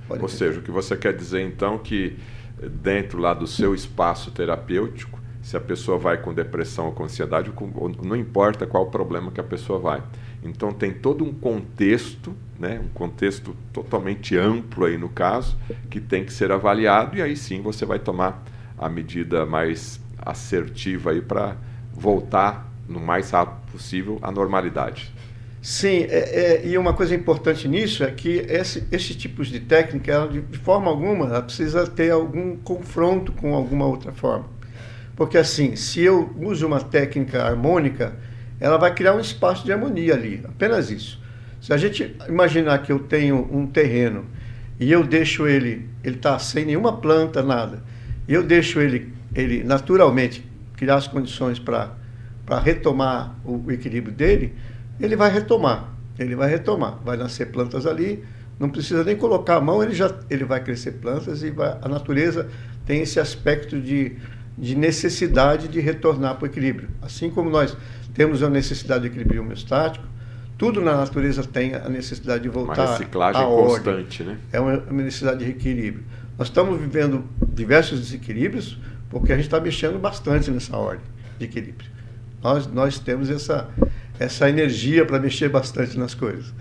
Pode 0.07 0.21
Ou 0.21 0.27
afetar. 0.27 0.47
seja, 0.47 0.59
o 0.61 0.63
que 0.63 0.71
você 0.71 0.95
quer 0.95 1.13
dizer 1.13 1.41
então 1.41 1.77
que 1.77 2.17
dentro 2.61 3.19
lá 3.19 3.33
do 3.33 3.47
seu 3.47 3.73
espaço 3.73 4.31
terapêutico, 4.31 5.19
se 5.41 5.55
a 5.55 5.61
pessoa 5.61 5.97
vai 5.97 6.17
com 6.17 6.33
depressão 6.33 6.87
ou 6.87 6.91
com 6.91 7.03
ansiedade, 7.03 7.51
não 8.03 8.15
importa 8.15 8.65
qual 8.65 8.87
problema 8.87 9.31
que 9.31 9.39
a 9.39 9.43
pessoa 9.43 9.77
vai. 9.77 10.01
Então 10.43 10.73
tem 10.73 10.91
todo 10.91 11.23
um 11.23 11.31
contexto, 11.31 12.35
né, 12.59 12.81
um 12.83 12.87
contexto 12.89 13.55
totalmente 13.71 14.35
amplo 14.35 14.85
aí 14.85 14.97
no 14.97 15.09
caso, 15.09 15.55
que 15.89 15.99
tem 15.99 16.25
que 16.25 16.33
ser 16.33 16.51
avaliado 16.51 17.17
e 17.17 17.21
aí 17.21 17.35
sim 17.37 17.61
você 17.61 17.85
vai 17.85 17.99
tomar 17.99 18.43
a 18.77 18.89
medida 18.89 19.45
mais 19.45 19.99
assertiva 20.17 21.11
aí 21.11 21.21
para 21.21 21.55
voltar 21.93 22.71
no 22.89 22.99
mais 22.99 23.29
rápido 23.29 23.71
possível 23.71 24.17
à 24.21 24.31
normalidade. 24.31 25.13
Sim, 25.65 26.05
é, 26.07 26.61
é, 26.61 26.67
e 26.67 26.77
uma 26.77 26.93
coisa 26.93 27.15
importante 27.15 27.67
nisso 27.67 28.03
é 28.03 28.11
que 28.11 28.45
esse, 28.47 28.83
esses 28.91 29.15
tipos 29.15 29.47
de 29.47 29.59
técnica, 29.59 30.11
ela, 30.11 30.27
de, 30.27 30.39
de 30.39 30.59
forma 30.59 30.91
alguma, 30.91 31.25
ela 31.25 31.41
precisa 31.41 31.87
ter 31.87 32.11
algum 32.11 32.55
confronto 32.57 33.31
com 33.31 33.55
alguma 33.55 33.83
outra 33.87 34.11
forma. 34.11 34.45
Porque 35.15 35.39
assim, 35.39 35.75
se 35.75 36.01
eu 36.01 36.31
uso 36.37 36.67
uma 36.67 36.79
técnica 36.79 37.41
harmônica, 37.43 38.13
ela 38.59 38.77
vai 38.77 38.93
criar 38.93 39.15
um 39.15 39.19
espaço 39.19 39.65
de 39.65 39.73
harmonia 39.73 40.13
ali, 40.13 40.39
apenas 40.47 40.91
isso. 40.91 41.19
Se 41.59 41.73
a 41.73 41.77
gente 41.77 42.15
imaginar 42.29 42.83
que 42.83 42.91
eu 42.91 42.99
tenho 42.99 43.49
um 43.51 43.65
terreno 43.65 44.25
e 44.79 44.91
eu 44.91 45.03
deixo 45.03 45.47
ele, 45.47 45.89
ele 46.03 46.17
está 46.17 46.37
sem 46.37 46.63
nenhuma 46.63 46.97
planta, 46.97 47.41
nada, 47.41 47.81
e 48.27 48.35
eu 48.35 48.43
deixo 48.43 48.79
ele, 48.79 49.11
ele 49.33 49.63
naturalmente 49.63 50.45
criar 50.77 50.97
as 50.97 51.07
condições 51.07 51.57
para 51.57 51.89
retomar 52.63 53.35
o, 53.43 53.65
o 53.65 53.71
equilíbrio 53.71 54.13
dele, 54.13 54.53
ele 54.99 55.15
vai 55.15 55.31
retomar, 55.31 55.93
ele 56.17 56.35
vai 56.35 56.49
retomar, 56.49 56.99
vai 57.03 57.17
nascer 57.17 57.51
plantas 57.51 57.85
ali, 57.85 58.23
não 58.59 58.69
precisa 58.69 59.03
nem 59.03 59.15
colocar 59.15 59.57
a 59.57 59.61
mão, 59.61 59.83
ele 59.83 59.93
já 59.93 60.13
ele 60.29 60.45
vai 60.45 60.63
crescer 60.63 60.93
plantas 60.93 61.43
e 61.43 61.51
vai, 61.51 61.77
a 61.81 61.89
natureza 61.89 62.47
tem 62.85 63.01
esse 63.01 63.19
aspecto 63.19 63.79
de 63.79 64.17
de 64.57 64.75
necessidade 64.75 65.67
de 65.67 65.79
retornar 65.79 66.35
para 66.35 66.45
o 66.45 66.47
equilíbrio. 66.47 66.89
Assim 67.01 67.29
como 67.29 67.49
nós 67.49 67.75
temos 68.13 68.41
a 68.41 68.49
necessidade 68.49 69.01
de 69.01 69.07
equilíbrio 69.07 69.41
homeostático, 69.41 70.05
tudo 70.57 70.81
na 70.81 70.95
natureza 70.95 71.43
tem 71.43 71.75
a 71.75 71.89
necessidade 71.89 72.43
de 72.43 72.49
voltar 72.49 72.85
uma 72.85 72.91
reciclagem 72.91 73.41
à 73.41 73.45
constante, 73.45 74.23
ordem. 74.23 74.35
né? 74.35 74.41
É 74.53 74.59
uma, 74.59 74.77
necessidade 75.03 75.39
de 75.39 75.45
reequilíbrio. 75.45 76.05
Nós 76.37 76.47
estamos 76.47 76.79
vivendo 76.79 77.25
diversos 77.53 77.99
desequilíbrios 77.99 78.79
porque 79.09 79.33
a 79.33 79.35
gente 79.35 79.45
está 79.45 79.59
mexendo 79.59 79.99
bastante 79.99 80.49
nessa 80.49 80.77
ordem 80.77 81.05
de 81.37 81.45
equilíbrio. 81.45 81.89
Nós, 82.41 82.67
nós 82.67 82.99
temos 82.99 83.29
essa, 83.29 83.69
essa 84.19 84.49
energia 84.49 85.05
para 85.05 85.19
mexer 85.19 85.49
bastante 85.49 85.97
nas 85.97 86.13
coisas. 86.13 86.53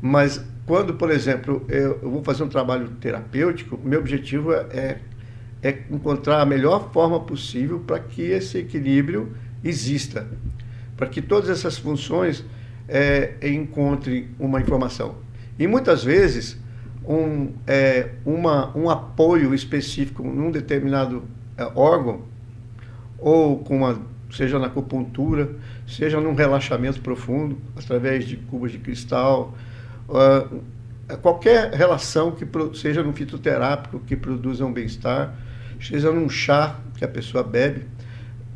Mas 0.00 0.44
quando, 0.66 0.94
por 0.94 1.10
exemplo, 1.10 1.64
eu, 1.68 1.98
vou 2.00 2.22
fazer 2.22 2.42
um 2.42 2.48
trabalho 2.48 2.88
terapêutico, 3.00 3.78
meu 3.82 4.00
objetivo 4.00 4.52
é, 4.52 4.66
é 4.72 4.98
é 5.62 5.82
encontrar 5.90 6.40
a 6.40 6.46
melhor 6.46 6.90
forma 6.92 7.20
possível 7.20 7.80
para 7.80 7.98
que 7.98 8.22
esse 8.22 8.58
equilíbrio 8.58 9.34
exista, 9.62 10.26
para 10.96 11.06
que 11.06 11.20
todas 11.20 11.50
essas 11.50 11.78
funções 11.78 12.44
é, 12.88 13.34
encontrem 13.42 14.28
uma 14.38 14.60
informação. 14.60 15.16
E 15.58 15.66
muitas 15.66 16.02
vezes, 16.02 16.58
um, 17.06 17.52
é, 17.66 18.10
uma, 18.24 18.76
um 18.76 18.88
apoio 18.88 19.54
específico 19.54 20.22
num 20.22 20.50
determinado 20.50 21.24
é, 21.56 21.64
órgão, 21.74 22.22
ou 23.18 23.58
com 23.58 23.78
uma, 23.78 24.00
seja 24.30 24.58
na 24.58 24.66
acupuntura, 24.66 25.50
seja 25.86 26.20
num 26.20 26.34
relaxamento 26.34 27.00
profundo, 27.00 27.58
através 27.76 28.26
de 28.26 28.36
cubos 28.36 28.72
de 28.72 28.78
cristal, 28.78 29.54
uh, 30.08 30.62
qualquer 31.18 31.72
relação 31.72 32.32
que 32.32 32.46
seja 32.76 33.02
no 33.02 33.12
fitoterápico 33.12 34.00
que 34.00 34.16
produza 34.16 34.64
um 34.64 34.72
bem-estar, 34.72 35.34
seja 35.80 36.12
num 36.12 36.28
chá 36.28 36.78
que 36.96 37.04
a 37.04 37.08
pessoa 37.08 37.42
bebe, 37.42 37.86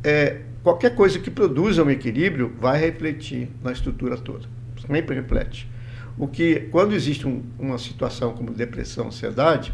é, 0.03 0.41
qualquer 0.63 0.95
coisa 0.95 1.19
que 1.19 1.29
produza 1.29 1.83
um 1.83 1.89
equilíbrio 1.89 2.53
vai 2.59 2.79
refletir 2.79 3.49
na 3.63 3.71
estrutura 3.71 4.17
toda. 4.17 4.47
Sempre 4.87 5.15
reflete. 5.15 5.69
O 6.17 6.27
que, 6.27 6.67
quando 6.71 6.93
existe 6.93 7.27
um, 7.27 7.43
uma 7.59 7.77
situação 7.77 8.33
como 8.33 8.51
depressão, 8.51 9.07
ansiedade, 9.07 9.73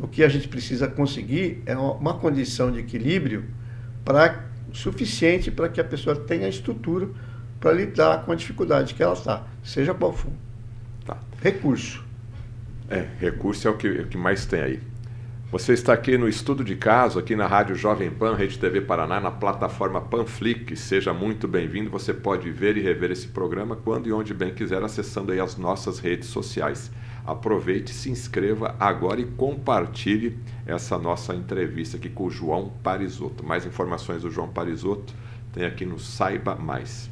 o 0.00 0.08
que 0.08 0.24
a 0.24 0.28
gente 0.28 0.48
precisa 0.48 0.88
conseguir 0.88 1.62
é 1.66 1.76
uma 1.76 2.14
condição 2.14 2.72
de 2.72 2.80
equilíbrio 2.80 3.44
para 4.04 4.49
suficiente 4.72 5.50
para 5.50 5.68
que 5.68 5.80
a 5.80 5.84
pessoa 5.84 6.16
tenha 6.16 6.48
estrutura 6.48 7.08
para 7.58 7.72
lidar 7.72 8.24
com 8.24 8.32
a 8.32 8.34
dificuldade 8.34 8.94
que 8.94 9.02
ela 9.02 9.12
está, 9.12 9.46
seja 9.62 9.92
qual 9.92 10.12
for. 10.12 10.32
Tá. 11.04 11.18
Recurso. 11.42 12.04
É, 12.88 13.06
recurso 13.18 13.68
é 13.68 13.70
o 13.70 13.76
que, 13.76 13.86
é 13.86 14.00
o 14.02 14.06
que 14.06 14.16
mais 14.16 14.46
tem 14.46 14.60
aí. 14.60 14.80
Você 15.52 15.72
está 15.72 15.92
aqui 15.92 16.16
no 16.16 16.28
estudo 16.28 16.62
de 16.62 16.76
caso, 16.76 17.18
aqui 17.18 17.34
na 17.34 17.46
Rádio 17.46 17.74
Jovem 17.74 18.08
Pan, 18.08 18.36
Rede 18.36 18.56
TV 18.56 18.80
Paraná, 18.80 19.18
na 19.18 19.32
plataforma 19.32 20.00
Panflix. 20.00 20.78
Seja 20.78 21.12
muito 21.12 21.48
bem-vindo. 21.48 21.90
Você 21.90 22.14
pode 22.14 22.48
ver 22.52 22.76
e 22.76 22.80
rever 22.80 23.10
esse 23.10 23.26
programa 23.26 23.74
quando 23.74 24.08
e 24.08 24.12
onde 24.12 24.32
bem 24.32 24.54
quiser, 24.54 24.80
acessando 24.82 25.32
aí 25.32 25.40
as 25.40 25.56
nossas 25.56 25.98
redes 25.98 26.28
sociais. 26.28 26.92
Aproveite, 27.30 27.92
se 27.92 28.10
inscreva 28.10 28.74
agora 28.80 29.20
e 29.20 29.24
compartilhe 29.24 30.36
essa 30.66 30.98
nossa 30.98 31.32
entrevista 31.32 31.96
aqui 31.96 32.08
com 32.08 32.24
o 32.24 32.30
João 32.30 32.72
Parisotto. 32.82 33.46
Mais 33.46 33.64
informações 33.64 34.22
do 34.22 34.30
João 34.32 34.48
Parisotto 34.48 35.14
tem 35.52 35.64
aqui 35.64 35.86
no 35.86 35.96
Saiba 35.96 36.56
Mais. 36.56 37.08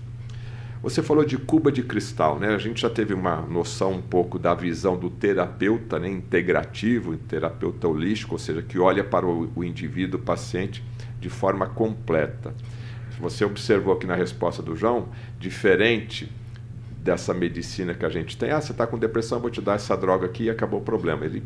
Você 0.82 1.04
falou 1.04 1.24
de 1.24 1.38
cuba 1.38 1.70
de 1.70 1.84
cristal, 1.84 2.36
né? 2.40 2.48
A 2.52 2.58
gente 2.58 2.80
já 2.80 2.90
teve 2.90 3.14
uma 3.14 3.42
noção 3.42 3.92
um 3.92 4.02
pouco 4.02 4.40
da 4.40 4.54
visão 4.54 4.98
do 4.98 5.08
terapeuta 5.08 6.00
né? 6.00 6.08
integrativo, 6.08 7.16
terapeuta 7.16 7.86
holístico, 7.86 8.34
ou 8.34 8.40
seja, 8.40 8.60
que 8.60 8.76
olha 8.76 9.04
para 9.04 9.24
o, 9.24 9.62
indivíduo, 9.62 10.18
o 10.18 10.22
paciente, 10.24 10.82
de 11.20 11.28
forma 11.28 11.66
completa. 11.66 12.52
Você 13.20 13.44
observou 13.44 13.94
aqui 13.94 14.06
na 14.06 14.16
resposta 14.16 14.64
do 14.64 14.74
João, 14.74 15.10
diferente 15.38 16.28
dessa 17.02 17.32
medicina 17.32 17.94
que 17.94 18.04
a 18.04 18.08
gente 18.08 18.36
tem. 18.36 18.50
Ah, 18.50 18.60
você 18.60 18.72
está 18.72 18.86
com 18.86 18.98
depressão, 18.98 19.40
vou 19.40 19.50
te 19.50 19.60
dar 19.60 19.74
essa 19.74 19.96
droga 19.96 20.26
aqui 20.26 20.44
e 20.44 20.50
acabou 20.50 20.80
o 20.80 20.82
problema. 20.82 21.24
Ele, 21.24 21.42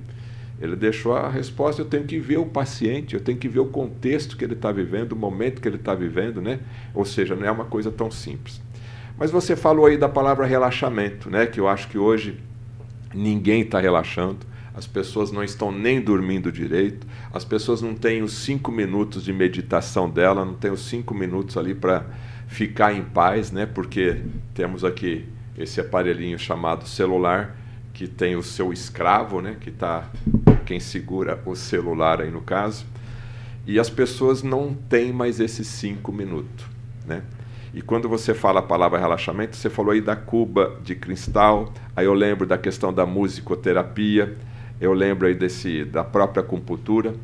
ele 0.61 0.77
deixou 0.77 1.15
a 1.15 1.29
resposta, 1.29 1.83
eu 1.83 1.87
tenho 1.87 2.05
que 2.05 2.19
ver 2.19 2.38
o 2.38 2.47
paciente, 2.47 3.15
eu 3.15 3.21
tenho 3.21 3.38
que 3.38 3.49
ver 3.49 3.61
o 3.61 3.67
contexto 3.67 4.37
que 4.37 4.45
ele 4.45 4.55
está 4.55 4.73
vivendo, 4.73 5.12
o 5.12 5.17
momento 5.17 5.61
que 5.61 5.69
ele 5.69 5.77
está 5.77 5.95
vivendo, 5.95 6.41
né? 6.41 6.61
Ou 6.95 7.05
seja, 7.05 7.37
não 7.37 7.47
é 7.47 7.51
uma 7.51 7.65
coisa 7.65 7.91
tão 7.91 8.11
simples. 8.11 8.61
Mas 9.19 9.31
você 9.31 9.55
falou 9.55 9.87
aí 9.87 9.97
da 9.97 10.09
palavra 10.09 10.47
relaxamento, 10.47 11.31
né? 11.31 11.47
Que 11.47 11.61
eu 11.61 11.69
acho 11.69 11.88
que 11.88 11.99
hoje 11.99 12.38
ninguém 13.15 13.62
está 13.62 13.79
relaxando, 13.79 14.47
as 14.75 14.87
pessoas 14.87 15.31
não 15.31 15.45
estão 15.45 15.71
nem 15.71 16.01
dormindo 16.01 16.51
direito, 16.51 17.07
as 17.33 17.45
pessoas 17.45 17.83
não 17.83 17.95
têm 17.95 18.23
os 18.23 18.33
cinco 18.33 18.73
minutos 18.73 19.23
de 19.23 19.33
meditação 19.33 20.09
dela, 20.09 20.45
não 20.45 20.55
têm 20.55 20.71
os 20.71 20.88
cinco 20.88 21.15
minutos 21.15 21.59
ali 21.59 21.75
para 21.75 22.07
ficar 22.49 22.95
em 22.95 23.03
paz, 23.03 23.53
né? 23.53 23.67
Porque 23.67 24.23
temos 24.55 24.83
aqui 24.83 25.27
esse 25.62 25.81
aparelhinho 25.81 26.38
chamado 26.38 26.87
celular 26.87 27.57
que 27.92 28.09
tem 28.09 28.37
o 28.37 28.42
seu 28.42 28.72
escravo, 28.72 29.40
né? 29.40 29.57
Que 29.61 29.70
está 29.70 30.11
quem 30.64 30.81
segura 30.81 31.42
o 31.44 31.55
celular 31.55 32.20
aí 32.20 32.31
no 32.31 32.40
caso, 32.40 32.87
e 33.66 33.79
as 33.79 33.90
pessoas 33.90 34.42
não 34.42 34.75
têm 34.75 35.12
mais 35.12 35.40
esses 35.40 35.66
cinco 35.66 36.12
minutos, 36.12 36.64
né? 37.07 37.22
E 37.75 37.81
quando 37.81 38.09
você 38.09 38.35
fala 38.35 38.61
a 38.61 38.62
palavra 38.62 38.98
relaxamento, 38.98 39.57
você 39.57 39.70
falou 39.70 39.92
aí 39.92 40.01
da 40.01 40.14
cuba 40.14 40.79
de 40.85 40.94
cristal, 40.94 41.72
aí 41.96 42.05
eu 42.05 42.12
lembro 42.12 42.46
da 42.46 42.59
questão 42.59 42.92
da 42.92 43.07
musicoterapia, 43.07 44.37
eu 44.81 44.92
lembro 44.92 45.27
aí 45.27 45.35
desse, 45.35 45.85
da 45.85 46.05
própria 46.05 46.42
acupuntura. 46.42 47.14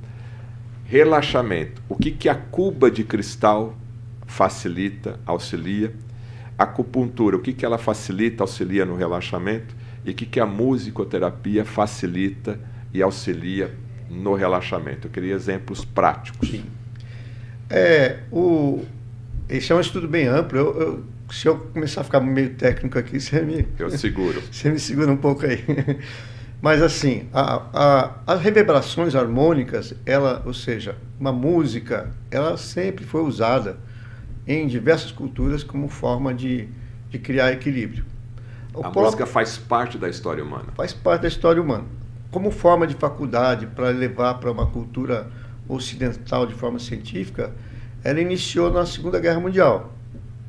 Relaxamento. 0.84 1.82
O 1.86 1.96
que, 1.96 2.10
que 2.10 2.30
a 2.30 2.34
cuba 2.34 2.90
de 2.90 3.04
cristal 3.04 3.74
facilita, 4.26 5.20
auxilia? 5.26 5.92
A 6.58 6.64
acupuntura, 6.64 7.36
o 7.36 7.40
que, 7.40 7.52
que 7.52 7.64
ela 7.64 7.78
facilita, 7.78 8.42
auxilia 8.42 8.84
no 8.84 8.96
relaxamento? 8.96 9.76
E 10.04 10.10
o 10.10 10.14
que, 10.14 10.26
que 10.26 10.40
a 10.40 10.46
musicoterapia 10.46 11.64
facilita 11.64 12.58
e 12.92 13.00
auxilia 13.00 13.72
no 14.10 14.34
relaxamento? 14.34 15.06
Eu 15.06 15.10
queria 15.12 15.34
exemplos 15.34 15.84
práticos. 15.84 16.50
Sim. 16.50 16.64
É, 17.70 18.20
o, 18.32 18.84
esse 19.48 19.70
é 19.70 19.74
um 19.74 19.80
estudo 19.80 20.08
bem 20.08 20.26
amplo. 20.26 20.58
Eu, 20.58 20.80
eu, 20.80 21.04
se 21.30 21.46
eu 21.46 21.58
começar 21.58 22.00
a 22.00 22.04
ficar 22.04 22.20
meio 22.20 22.54
técnico 22.54 22.98
aqui, 22.98 23.18
você 23.20 23.40
me. 23.40 23.66
Eu 23.78 23.90
seguro. 23.90 24.42
Você 24.50 24.70
me 24.70 24.80
segura 24.80 25.12
um 25.12 25.16
pouco 25.16 25.46
aí. 25.46 25.64
Mas 26.60 26.82
assim, 26.82 27.28
a, 27.32 27.68
a, 27.72 28.14
as 28.26 28.40
reverberações 28.40 29.14
harmônicas, 29.14 29.94
ela, 30.04 30.42
ou 30.44 30.52
seja, 30.52 30.96
uma 31.20 31.30
música, 31.30 32.10
ela 32.32 32.56
sempre 32.56 33.04
foi 33.04 33.22
usada 33.22 33.78
em 34.48 34.66
diversas 34.66 35.12
culturas 35.12 35.62
como 35.62 35.88
forma 35.88 36.32
de, 36.32 36.66
de 37.10 37.18
criar 37.18 37.52
equilíbrio. 37.52 38.04
O 38.72 38.78
a 38.78 38.82
próprio, 38.84 39.02
música 39.04 39.26
faz 39.26 39.58
parte 39.58 39.98
da 39.98 40.08
história 40.08 40.42
humana. 40.42 40.72
Faz 40.74 40.94
parte 40.94 41.22
da 41.22 41.28
história 41.28 41.60
humana. 41.60 41.84
Como 42.30 42.50
forma 42.50 42.86
de 42.86 42.94
faculdade 42.94 43.66
para 43.66 43.90
levar 43.90 44.34
para 44.34 44.50
uma 44.50 44.66
cultura 44.66 45.30
ocidental 45.68 46.46
de 46.46 46.54
forma 46.54 46.78
científica, 46.78 47.52
ela 48.02 48.20
iniciou 48.20 48.72
na 48.72 48.86
Segunda 48.86 49.20
Guerra 49.20 49.38
Mundial, 49.38 49.92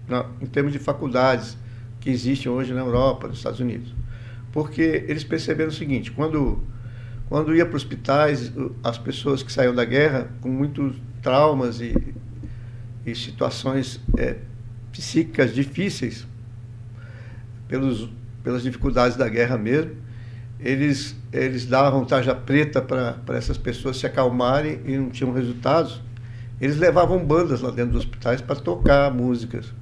na, 0.08 0.26
em 0.40 0.46
termos 0.46 0.72
de 0.72 0.80
faculdades 0.80 1.58
que 2.00 2.10
existem 2.10 2.50
hoje 2.50 2.74
na 2.74 2.80
Europa, 2.80 3.28
nos 3.28 3.38
Estados 3.38 3.60
Unidos. 3.60 3.94
Porque 4.54 5.04
eles 5.08 5.26
perceberam 5.26 5.70
o 5.70 5.74
seguinte, 5.74 6.12
quando, 6.12 6.64
quando 7.28 7.54
ia 7.54 7.66
para 7.66 7.76
os 7.76 7.84
hospitais, 7.84 8.54
as 8.82 8.98
pessoas 8.98 9.44
que 9.44 9.52
saíam 9.52 9.76
da 9.76 9.84
guerra 9.84 10.30
com 10.40 10.50
muitos 10.50 10.96
traumas 11.22 11.82
e, 11.82 11.94
e 13.06 13.16
situações 13.16 14.00
é, 14.18 14.38
psíquicas 14.92 15.54
difíceis, 15.54 16.28
pelos, 17.68 18.10
pelas 18.44 18.64
dificuldades 18.64 19.16
da 19.16 19.28
guerra 19.28 19.58
mesmo, 19.58 19.92
eles, 20.60 21.16
eles 21.32 21.66
davam 21.66 22.04
tarja 22.04 22.36
preta 22.36 22.82
para 22.82 23.38
essas 23.38 23.58
pessoas 23.58 23.98
se 23.98 24.06
acalmarem 24.06 24.82
e 24.86 24.98
não 24.98 25.10
tinham 25.10 25.32
resultados. 25.32 26.02
Eles 26.60 26.78
levavam 26.78 27.24
bandas 27.26 27.62
lá 27.62 27.72
dentro 27.72 27.94
dos 27.94 28.04
hospitais 28.04 28.42
para 28.42 28.56
tocar 28.58 29.14
músicas. 29.14 29.74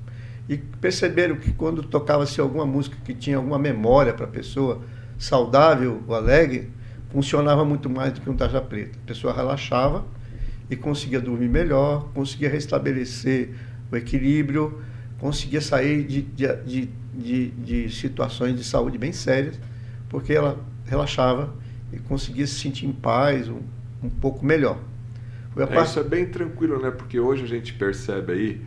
E 0.48 0.58
perceberam 0.58 1.36
que 1.38 1.52
quando 1.52 1.82
tocava-se 1.82 2.40
alguma 2.40 2.66
música 2.66 2.96
que 3.04 3.14
tinha 3.14 3.38
alguma 3.38 3.58
memória 3.58 4.14
para 4.14 4.26
a 4.26 4.30
pessoa, 4.30 4.82
saudável 5.18 6.04
ou 6.08 6.14
alegre, 6.14 6.70
funcionava 7.10 7.66
muito 7.66 7.90
mais 7.90 8.14
do 8.14 8.22
que 8.22 8.30
um 8.30 8.36
tarja 8.36 8.62
preta. 8.62 8.98
A 9.04 9.08
pessoa 9.08 9.34
relaxava 9.34 10.06
e 10.70 10.76
conseguia 10.76 11.20
dormir 11.20 11.50
melhor, 11.50 12.10
conseguia 12.14 12.50
restabelecer 12.50 13.54
o 13.92 13.96
equilíbrio, 13.96 14.82
conseguia 15.20 15.62
sair 15.62 16.04
de, 16.04 16.22
de, 16.22 16.90
de, 17.14 17.50
de, 17.52 17.90
situações 17.90 18.56
de 18.56 18.64
saúde 18.64 18.98
bem 18.98 19.12
sérias, 19.12 19.60
porque 20.10 20.34
ela 20.34 20.60
relaxava 20.86 21.54
e 21.92 22.00
conseguia 22.00 22.46
se 22.46 22.56
sentir 22.56 22.86
em 22.86 22.92
paz, 22.92 23.48
um, 23.48 23.62
um 24.04 24.10
pouco 24.10 24.46
melhor. 24.46 24.80
É, 25.56 25.66
parte... 25.66 25.90
Isso 25.90 26.00
é 26.00 26.04
bem 26.04 26.26
tranquilo, 26.26 26.80
né? 26.80 26.92
Porque 26.92 27.20
hoje 27.20 27.44
a 27.44 27.48
gente 27.48 27.74
percebe 27.74 28.34
aí, 28.34 28.62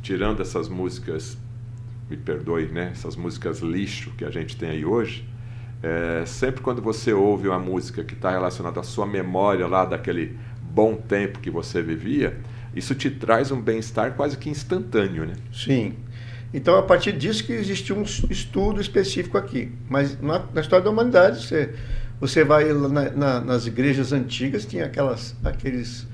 tirando 0.00 0.40
essas 0.40 0.68
músicas, 0.68 1.38
me 2.10 2.16
perdoe, 2.16 2.66
né? 2.66 2.90
Essas 2.92 3.14
músicas 3.14 3.60
lixo 3.60 4.10
que 4.16 4.24
a 4.24 4.30
gente 4.30 4.56
tem 4.56 4.70
aí 4.70 4.84
hoje, 4.84 5.28
é, 5.82 6.24
sempre 6.26 6.62
quando 6.62 6.80
você 6.80 7.12
ouve 7.12 7.48
uma 7.48 7.58
música 7.58 8.04
que 8.04 8.14
está 8.14 8.30
relacionada 8.30 8.80
à 8.80 8.82
sua 8.82 9.06
memória 9.06 9.66
lá 9.66 9.84
daquele 9.84 10.38
bom 10.74 10.96
tempo 10.96 11.38
que 11.40 11.50
você 11.50 11.82
vivia, 11.82 12.36
isso 12.74 12.94
te 12.94 13.10
traz 13.10 13.50
um 13.50 13.60
bem-estar 13.60 14.14
quase 14.14 14.36
que 14.38 14.48
instantâneo, 14.48 15.26
né? 15.26 15.34
Sim. 15.52 15.94
Então, 16.54 16.76
a 16.76 16.82
partir 16.82 17.12
disso 17.12 17.44
que 17.44 17.52
existe 17.52 17.92
um 17.92 18.02
estudo 18.02 18.80
específico 18.80 19.38
aqui. 19.38 19.72
Mas 19.88 20.20
na, 20.20 20.44
na 20.52 20.60
história 20.60 20.84
da 20.84 20.90
humanidade, 20.90 21.46
você, 21.46 21.74
você 22.20 22.44
vai 22.44 22.72
na, 22.72 23.10
na, 23.10 23.40
nas 23.40 23.66
igrejas 23.66 24.12
antigas, 24.12 24.64
tinha 24.64 24.86
aquelas, 24.86 25.34
aqueles 25.44 26.06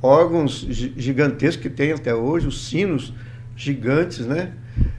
órgãos 0.00 0.66
gigantescos 0.68 1.62
que 1.62 1.70
tem 1.70 1.92
até 1.92 2.14
hoje, 2.14 2.46
os 2.46 2.68
sinos 2.68 3.12
gigantes, 3.56 4.26
né? 4.26 4.52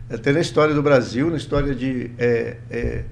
Até 0.09 0.31
na 0.31 0.39
história 0.39 0.73
do 0.73 0.81
Brasil, 0.81 1.29
na 1.29 1.37
história 1.37 1.73
de... 1.73 2.11
É, 2.17 2.57
é, 2.69 3.03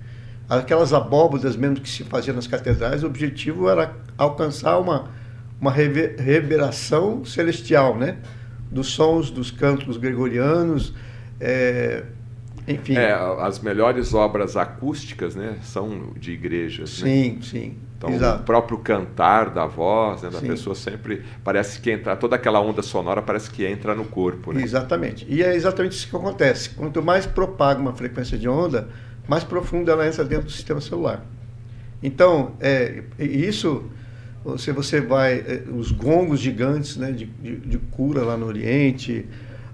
aquelas 0.48 0.94
abóbodas 0.94 1.56
mesmo 1.56 1.80
que 1.80 1.90
se 1.90 2.04
fazia 2.04 2.34
nas 2.34 2.46
catedrais, 2.46 3.04
o 3.04 3.08
objetivo 3.08 3.70
era 3.70 3.96
alcançar 4.18 4.78
uma, 4.78 5.10
uma 5.62 5.72
reverberação 5.72 7.24
celestial, 7.24 7.96
né? 7.96 8.18
Dos 8.72 8.88
sons 8.88 9.30
dos 9.30 9.52
cantos 9.52 9.96
gregorianos, 9.96 10.94
é, 11.40 12.04
enfim. 12.68 12.96
É, 12.96 13.12
as 13.14 13.60
melhores 13.60 14.14
obras 14.14 14.56
acústicas, 14.56 15.36
né, 15.36 15.58
são 15.64 16.14
de 16.18 16.32
igrejas. 16.32 17.02
Né? 17.02 17.10
Sim, 17.10 17.32
né? 17.32 17.40
sim. 17.42 17.78
Então, 17.98 18.10
Exato. 18.10 18.42
o 18.42 18.46
próprio 18.46 18.78
cantar 18.80 19.52
da 19.52 19.66
voz, 19.68 20.24
né, 20.24 20.30
da 20.32 20.40
sim. 20.40 20.48
pessoa 20.48 20.76
sempre 20.76 21.24
parece 21.44 21.80
que 21.80 21.92
entra, 21.92 22.16
toda 22.16 22.36
aquela 22.36 22.60
onda 22.60 22.82
sonora 22.82 23.22
parece 23.22 23.52
que 23.52 23.64
entra 23.66 23.94
no 23.94 24.06
corpo. 24.06 24.52
Né? 24.52 24.64
Exatamente. 24.64 25.26
E 25.30 25.44
é 25.44 25.56
exatamente 25.56 25.94
isso 25.94 26.10
que 26.10 26.16
acontece. 26.16 26.72
Quanto 26.72 27.02
mais 27.04 27.28
propaga 27.28 27.80
uma 27.80 27.94
frequência 27.94 28.38
de 28.38 28.50
onda, 28.50 28.90
mais 29.28 29.44
profunda 29.44 29.92
ela 29.92 30.08
entra 30.08 30.24
dentro 30.24 30.46
do 30.46 30.52
sistema 30.52 30.82
celular. 30.82 31.24
Então, 32.02 32.54
é, 32.60 33.04
isso, 33.20 33.86
se 34.58 34.72
você 34.72 35.00
vai, 35.00 35.40
é, 35.40 35.64
os 35.72 35.92
gongos 35.92 36.40
gigantes 36.40 36.98
né, 36.98 37.12
de, 37.12 37.26
de, 37.26 37.58
de 37.58 37.78
cura 37.78 38.24
lá 38.24 38.36
no 38.36 38.46
Oriente, 38.46 39.26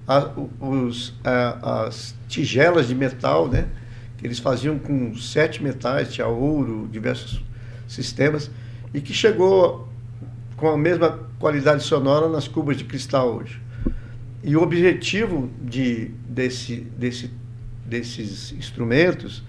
a, 0.07 0.29
os, 0.59 1.13
a, 1.23 1.85
as 1.85 2.15
tigelas 2.27 2.87
de 2.87 2.95
metal, 2.95 3.47
né, 3.47 3.67
que 4.17 4.25
eles 4.25 4.39
faziam 4.39 4.77
com 4.77 5.15
sete 5.15 5.63
metais, 5.63 6.13
tinha 6.13 6.27
ouro, 6.27 6.87
diversos 6.91 7.43
sistemas, 7.87 8.49
e 8.93 8.99
que 8.99 9.13
chegou 9.13 9.87
com 10.55 10.69
a 10.69 10.77
mesma 10.77 11.19
qualidade 11.39 11.83
sonora 11.83 12.27
nas 12.27 12.47
cubas 12.47 12.77
de 12.77 12.83
cristal 12.83 13.35
hoje. 13.35 13.61
E 14.43 14.55
o 14.55 14.61
objetivo 14.61 15.49
de, 15.63 16.11
desse, 16.27 16.77
desse 16.97 17.31
desses 17.87 18.51
instrumentos 18.51 19.43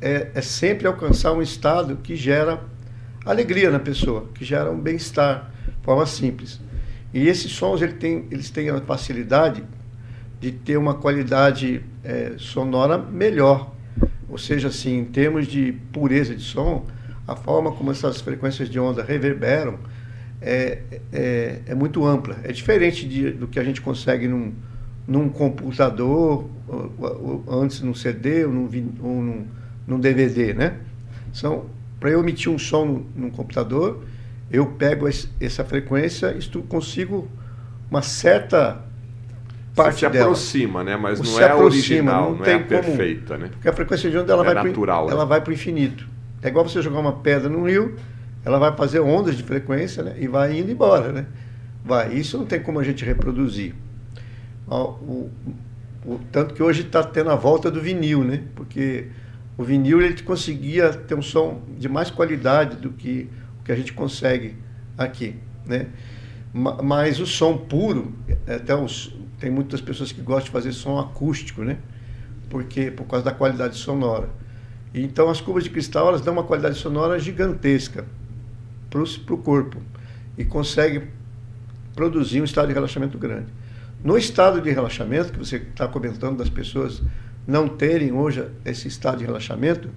é, 0.00 0.30
é 0.34 0.40
sempre 0.40 0.86
alcançar 0.86 1.32
um 1.32 1.42
estado 1.42 1.96
que 1.96 2.16
gera 2.16 2.60
alegria 3.24 3.70
na 3.70 3.78
pessoa, 3.78 4.28
que 4.34 4.44
gera 4.44 4.70
um 4.70 4.78
bem-estar, 4.78 5.50
forma 5.82 6.06
simples. 6.06 6.60
E 7.12 7.26
esses 7.26 7.50
sons 7.52 7.82
ele 7.82 7.94
tem, 7.94 8.26
eles 8.30 8.50
têm 8.50 8.70
a 8.70 8.80
facilidade 8.80 9.64
de 10.40 10.52
ter 10.52 10.76
uma 10.76 10.94
qualidade 10.94 11.84
é, 12.02 12.32
sonora 12.38 12.96
melhor. 12.96 13.74
Ou 14.28 14.38
seja, 14.38 14.68
assim, 14.68 14.98
em 14.98 15.04
termos 15.04 15.46
de 15.46 15.72
pureza 15.92 16.34
de 16.34 16.42
som, 16.42 16.86
a 17.26 17.36
forma 17.36 17.72
como 17.72 17.90
essas 17.90 18.20
frequências 18.20 18.70
de 18.70 18.78
onda 18.78 19.02
reverberam 19.02 19.78
é, 20.40 20.78
é, 21.12 21.60
é 21.66 21.74
muito 21.74 22.06
ampla. 22.06 22.38
É 22.44 22.52
diferente 22.52 23.06
de, 23.06 23.32
do 23.32 23.46
que 23.46 23.58
a 23.58 23.64
gente 23.64 23.80
consegue 23.80 24.26
num, 24.26 24.52
num 25.06 25.28
computador, 25.28 26.48
ou, 26.66 26.94
ou, 26.98 27.44
antes 27.62 27.80
num 27.82 27.94
CD 27.94 28.44
ou 28.44 28.52
num, 28.52 28.92
ou 29.02 29.22
num, 29.22 29.46
num 29.86 30.00
DVD, 30.00 30.54
né? 30.54 30.78
São, 31.32 31.66
para 32.00 32.10
eu 32.10 32.20
emitir 32.20 32.50
um 32.50 32.58
som 32.58 32.84
num, 32.84 33.06
num 33.14 33.30
computador, 33.30 34.02
eu 34.50 34.66
pego 34.66 35.06
esse, 35.06 35.28
essa 35.38 35.64
frequência 35.64 36.36
e 36.36 36.62
consigo 36.62 37.28
uma 37.90 38.02
certa 38.02 38.82
parte 39.76 40.00
Você 40.00 40.06
se 40.06 40.12
dela. 40.12 40.24
aproxima, 40.24 40.82
né? 40.82 40.96
Mas 40.96 41.20
não 41.20 41.40
é 41.40 41.44
aproxima, 41.44 41.64
original, 41.64 42.30
não, 42.30 42.38
não 42.38 42.44
é 42.44 42.52
como, 42.54 42.66
perfeita, 42.66 43.36
né? 43.36 43.48
Porque 43.52 43.68
a 43.68 43.72
frequência 43.72 44.10
de 44.10 44.18
onda 44.18 44.32
ela 44.32 44.42
é 44.42 44.54
vai 44.54 44.64
natural, 44.64 45.04
pro, 45.04 45.14
ela 45.14 45.24
né? 45.24 45.28
vai 45.28 45.40
para 45.40 45.50
o 45.50 45.54
infinito. 45.54 46.08
É 46.42 46.48
igual 46.48 46.66
você 46.66 46.80
jogar 46.80 46.98
uma 46.98 47.12
pedra 47.12 47.48
no 47.48 47.64
rio, 47.66 47.94
ela 48.44 48.58
vai 48.58 48.74
fazer 48.74 49.00
ondas 49.00 49.36
de 49.36 49.42
frequência, 49.42 50.02
né? 50.02 50.16
E 50.18 50.26
vai 50.26 50.58
indo 50.58 50.70
embora, 50.72 51.12
né? 51.12 51.26
Vai. 51.84 52.14
Isso 52.14 52.38
não 52.38 52.46
tem 52.46 52.60
como 52.60 52.80
a 52.80 52.82
gente 52.82 53.04
reproduzir. 53.04 53.74
O, 54.66 55.28
o, 56.06 56.20
tanto 56.32 56.54
que 56.54 56.62
hoje 56.62 56.82
está 56.82 57.02
tendo 57.02 57.30
a 57.30 57.34
volta 57.34 57.70
do 57.70 57.80
vinil, 57.80 58.24
né? 58.24 58.42
Porque 58.54 59.08
o 59.60 59.62
vinil 59.62 60.00
ele 60.00 60.22
conseguia 60.22 60.90
ter 60.90 61.14
um 61.14 61.20
som 61.20 61.60
de 61.76 61.86
mais 61.86 62.10
qualidade 62.10 62.76
do 62.76 62.88
que 62.92 63.28
o 63.60 63.62
que 63.62 63.70
a 63.70 63.76
gente 63.76 63.92
consegue 63.92 64.56
aqui, 64.96 65.36
né? 65.66 65.88
Mas 66.50 67.20
o 67.20 67.26
som 67.26 67.58
puro, 67.58 68.14
até 68.48 68.74
os, 68.74 69.14
tem 69.38 69.50
muitas 69.50 69.82
pessoas 69.82 70.12
que 70.12 70.22
gostam 70.22 70.46
de 70.46 70.50
fazer 70.50 70.72
som 70.72 70.98
acústico, 70.98 71.62
né? 71.62 71.76
Porque 72.48 72.90
por 72.90 73.04
causa 73.04 73.22
da 73.22 73.32
qualidade 73.32 73.76
sonora. 73.76 74.30
Então 74.94 75.28
as 75.28 75.42
cubas 75.42 75.62
de 75.62 75.68
cristal 75.68 76.08
elas 76.08 76.22
dão 76.22 76.32
uma 76.32 76.44
qualidade 76.44 76.78
sonora 76.78 77.18
gigantesca 77.18 78.06
para 78.88 79.02
o 79.02 79.38
corpo 79.38 79.76
e 80.38 80.44
consegue 80.44 81.02
produzir 81.94 82.40
um 82.40 82.44
estado 82.44 82.68
de 82.68 82.72
relaxamento 82.72 83.18
grande. 83.18 83.52
No 84.02 84.16
estado 84.16 84.58
de 84.58 84.70
relaxamento, 84.70 85.32
que 85.32 85.38
você 85.38 85.56
está 85.56 85.86
comentando 85.86 86.38
das 86.38 86.48
pessoas 86.48 87.02
não 87.50 87.68
terem 87.68 88.12
hoje 88.12 88.46
esse 88.64 88.86
estado 88.86 89.18
de 89.18 89.24
relaxamento, 89.24 89.90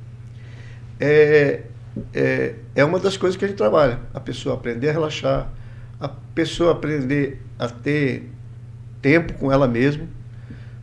é, 0.99 1.61
é, 2.13 2.55
é 2.75 2.83
uma 2.83 2.99
das 2.99 3.15
coisas 3.15 3.37
que 3.37 3.45
a 3.45 3.47
gente 3.47 3.57
trabalha. 3.57 3.99
A 4.13 4.19
pessoa 4.19 4.55
aprender 4.55 4.89
a 4.89 4.91
relaxar, 4.91 5.51
a 5.99 6.09
pessoa 6.09 6.71
aprender 6.71 7.41
a 7.59 7.69
ter 7.69 8.29
tempo 9.01 9.33
com 9.33 9.51
ela 9.51 9.67
mesma, 9.67 10.07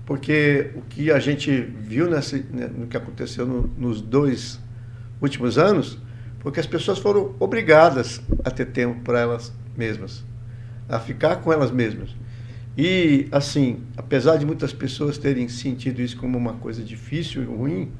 porque 0.06 0.70
o 0.76 0.82
que 0.82 1.10
a 1.10 1.18
gente 1.18 1.50
viu 1.60 2.08
nessa, 2.08 2.36
né, 2.36 2.70
no 2.72 2.86
que 2.86 2.96
aconteceu 2.96 3.44
no, 3.44 3.62
nos 3.76 4.00
dois 4.00 4.60
últimos 5.20 5.58
anos 5.58 5.98
foi 6.38 6.52
que 6.52 6.60
as 6.60 6.66
pessoas 6.66 6.98
foram 6.98 7.34
obrigadas 7.38 8.22
a 8.44 8.50
ter 8.50 8.66
tempo 8.66 9.00
para 9.00 9.20
elas 9.20 9.52
mesmas, 9.76 10.24
a 10.88 10.98
ficar 11.00 11.36
com 11.36 11.52
elas 11.52 11.70
mesmas. 11.70 12.10
E, 12.76 13.26
assim, 13.32 13.80
apesar 13.96 14.36
de 14.36 14.46
muitas 14.46 14.72
pessoas 14.72 15.18
terem 15.18 15.48
sentido 15.48 16.00
isso 16.00 16.16
como 16.16 16.38
uma 16.38 16.54
coisa 16.54 16.82
difícil 16.82 17.42
e 17.42 17.46
ruim, 17.46 17.90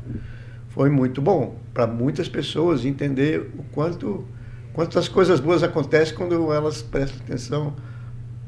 foi 0.68 0.88
muito 0.88 1.20
bom 1.20 1.56
para 1.74 1.86
muitas 1.86 2.28
pessoas 2.28 2.84
entender 2.84 3.50
o 3.58 3.62
quanto 3.72 4.24
quantas 4.72 5.08
coisas 5.08 5.40
boas 5.40 5.62
acontecem 5.62 6.14
quando 6.14 6.52
elas 6.52 6.80
prestam 6.80 7.20
atenção 7.20 7.74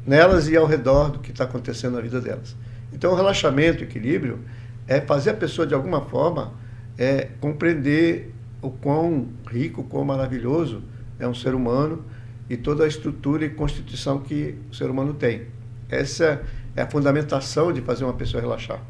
nelas 0.07 0.49
e 0.49 0.57
ao 0.57 0.67
redor 0.67 1.11
do 1.11 1.19
que 1.19 1.33
está 1.33 1.45
acontecendo 1.45 1.95
na 1.95 2.01
vida 2.01 2.21
delas. 2.21 2.57
Então, 2.93 3.13
o 3.13 3.17
relaxamento, 3.17 3.81
o 3.81 3.85
equilíbrio, 3.85 4.39
é 4.87 5.01
fazer 5.01 5.31
a 5.31 5.35
pessoa, 5.35 5.67
de 5.67 5.75
alguma 5.75 6.03
forma, 6.03 6.53
é, 6.99 7.29
compreender 7.41 8.33
o 8.61 8.71
quão 8.71 9.29
rico, 9.51 9.81
o 9.81 9.85
quão 9.85 10.05
maravilhoso 10.05 10.83
é 11.19 11.27
um 11.27 11.35
ser 11.35 11.55
humano 11.55 12.05
e 12.49 12.57
toda 12.57 12.85
a 12.85 12.87
estrutura 12.87 13.45
e 13.45 13.51
constituição 13.51 14.21
que 14.21 14.57
o 14.71 14.75
ser 14.75 14.91
humano 14.91 15.15
tem. 15.15 15.47
Essa 15.93 16.41
é 16.75 16.83
a 16.83 16.87
fundamentação 16.87 17.73
de 17.73 17.83
fazer 17.83 18.05
uma 18.05 18.15
pessoa 18.15 18.41
relaxar. 18.41 18.81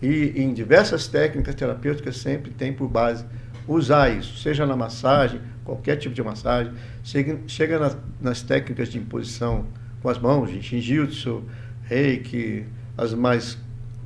E 0.00 0.32
em 0.36 0.54
diversas 0.54 1.08
técnicas 1.08 1.54
terapêuticas 1.54 2.16
sempre 2.18 2.52
tem 2.52 2.72
por 2.72 2.88
base 2.88 3.24
usar 3.66 4.10
isso, 4.10 4.36
seja 4.38 4.64
na 4.64 4.76
massagem, 4.76 5.40
qualquer 5.64 5.96
tipo 5.96 6.14
de 6.14 6.22
massagem, 6.22 6.72
chega, 7.02 7.38
chega 7.46 7.78
nas, 7.78 7.96
nas 8.20 8.42
técnicas 8.42 8.88
de 8.88 8.98
imposição 8.98 9.66
com 10.00 10.08
as 10.08 10.18
mãos, 10.18 10.50
de 10.50 10.62
shinjutsu, 10.62 11.42
reiki, 11.84 12.64
as 12.96 13.14
mais 13.14 13.58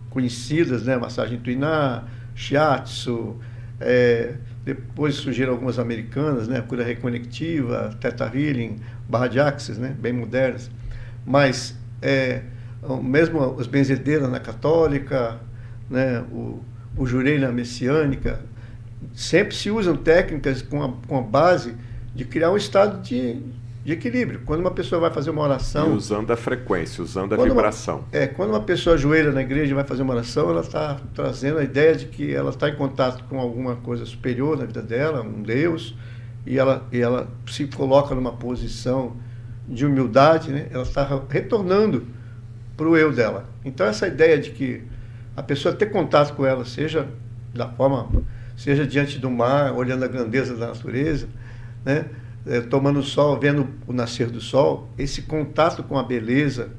conhecidas, 0.08 0.84
né? 0.84 0.96
Massagem 0.96 1.38
Tuiná, 1.40 2.04
Shiatsu, 2.34 3.36
é, 3.80 4.34
depois 4.64 5.16
surgiram 5.16 5.52
algumas 5.52 5.78
americanas, 5.78 6.48
né? 6.48 6.62
Cura 6.62 6.84
reconectiva, 6.84 7.94
Theta 8.00 8.30
Healing, 8.32 8.76
barra 9.08 9.28
de 9.28 9.40
Axis, 9.40 9.76
né? 9.76 9.94
Bem 9.98 10.12
modernas. 10.12 10.70
Mas 11.26 11.76
é, 12.00 12.42
mesmo 13.02 13.58
as 13.58 13.66
benzedeiras 13.66 14.30
na 14.30 14.40
católica, 14.40 15.40
né? 15.90 16.20
O, 16.32 16.62
o 16.96 17.06
jurei 17.06 17.38
na 17.38 17.52
messiânica, 17.52 18.40
sempre 19.14 19.54
se 19.54 19.70
usam 19.70 19.96
técnicas 19.96 20.60
com 20.60 20.82
a, 20.82 20.92
com 21.06 21.18
a 21.18 21.22
base 21.22 21.74
de 22.14 22.24
criar 22.24 22.50
um 22.50 22.56
estado 22.56 23.00
de, 23.00 23.40
de 23.84 23.92
equilíbrio. 23.92 24.40
Quando 24.44 24.60
uma 24.60 24.72
pessoa 24.72 25.00
vai 25.00 25.10
fazer 25.12 25.30
uma 25.30 25.42
oração. 25.42 25.92
E 25.92 25.96
usando 25.96 26.32
a 26.32 26.36
frequência, 26.36 27.02
usando 27.02 27.34
a 27.34 27.36
vibração. 27.36 27.98
Uma, 27.98 28.06
é, 28.12 28.26
quando 28.26 28.50
uma 28.50 28.60
pessoa 28.60 28.94
ajoelha 28.96 29.30
na 29.30 29.42
igreja 29.42 29.70
e 29.70 29.74
vai 29.74 29.84
fazer 29.84 30.02
uma 30.02 30.14
oração, 30.14 30.50
ela 30.50 30.62
está 30.62 31.00
trazendo 31.14 31.58
a 31.58 31.64
ideia 31.64 31.94
de 31.94 32.06
que 32.06 32.34
ela 32.34 32.50
está 32.50 32.68
em 32.68 32.74
contato 32.74 33.24
com 33.28 33.38
alguma 33.38 33.76
coisa 33.76 34.04
superior 34.04 34.58
na 34.58 34.64
vida 34.64 34.82
dela, 34.82 35.22
um 35.22 35.42
Deus, 35.42 35.94
e 36.44 36.58
ela, 36.58 36.86
e 36.90 36.98
ela 36.98 37.28
se 37.46 37.66
coloca 37.66 38.14
numa 38.14 38.32
posição 38.32 39.16
de 39.68 39.84
humildade, 39.84 40.50
né? 40.50 40.66
ela 40.70 40.82
está 40.82 41.06
retornando 41.28 42.06
para 42.76 42.88
o 42.88 42.96
eu 42.96 43.12
dela. 43.12 43.48
Então, 43.64 43.86
essa 43.86 44.06
ideia 44.06 44.38
de 44.38 44.50
que 44.50 44.82
a 45.36 45.42
pessoa 45.42 45.74
ter 45.74 45.86
contato 45.86 46.34
com 46.34 46.46
ela, 46.46 46.64
seja 46.64 47.06
da 47.54 47.68
forma, 47.68 48.08
seja 48.56 48.86
diante 48.86 49.18
do 49.18 49.30
mar, 49.30 49.72
olhando 49.74 50.04
a 50.04 50.08
grandeza 50.08 50.56
da 50.56 50.68
natureza, 50.68 51.28
né? 51.84 52.06
É, 52.46 52.60
tomando 52.62 53.02
sol, 53.02 53.38
vendo 53.38 53.68
o 53.86 53.92
nascer 53.92 54.30
do 54.30 54.40
sol, 54.40 54.88
esse 54.96 55.22
contato 55.22 55.82
com 55.82 55.98
a 55.98 56.02
beleza 56.02 56.70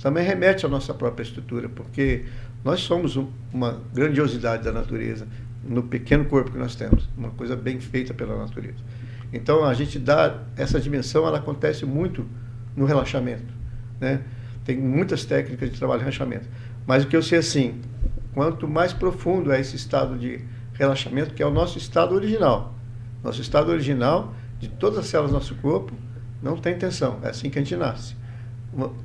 também 0.00 0.24
remete 0.24 0.64
à 0.64 0.68
nossa 0.68 0.94
própria 0.94 1.24
estrutura, 1.24 1.68
porque 1.68 2.26
nós 2.64 2.80
somos 2.80 3.16
um, 3.16 3.26
uma 3.52 3.80
grandiosidade 3.92 4.62
da 4.62 4.70
natureza 4.70 5.26
no 5.64 5.82
pequeno 5.82 6.26
corpo 6.26 6.52
que 6.52 6.58
nós 6.58 6.76
temos, 6.76 7.08
uma 7.16 7.30
coisa 7.30 7.56
bem 7.56 7.80
feita 7.80 8.14
pela 8.14 8.36
natureza. 8.38 8.78
Então 9.32 9.64
a 9.64 9.74
gente 9.74 9.98
dá 9.98 10.42
essa 10.56 10.80
dimensão, 10.80 11.26
ela 11.26 11.38
acontece 11.38 11.84
muito 11.84 12.26
no 12.76 12.84
relaxamento, 12.84 13.52
né? 14.00 14.22
Tem 14.64 14.76
muitas 14.76 15.24
técnicas 15.24 15.70
de 15.70 15.78
trabalho 15.78 16.00
de 16.00 16.04
relaxamento, 16.04 16.48
mas 16.86 17.04
o 17.04 17.08
que 17.08 17.16
eu 17.16 17.22
sei 17.22 17.38
assim, 17.38 17.80
quanto 18.34 18.68
mais 18.68 18.92
profundo 18.92 19.52
é 19.52 19.60
esse 19.60 19.76
estado 19.76 20.18
de 20.18 20.40
relaxamento, 20.74 21.34
que 21.34 21.42
é 21.42 21.46
o 21.46 21.50
nosso 21.50 21.78
estado 21.78 22.14
original. 22.14 22.74
Nosso 23.22 23.40
estado 23.40 23.70
original 23.70 24.34
de 24.58 24.68
todas 24.68 24.98
as 24.98 25.06
células 25.06 25.30
do 25.30 25.34
nosso 25.34 25.54
corpo 25.56 25.92
não 26.42 26.56
tem 26.56 26.76
tensão. 26.76 27.18
É 27.22 27.30
assim 27.30 27.50
que 27.50 27.58
a 27.58 27.62
gente 27.62 27.76
nasce. 27.76 28.14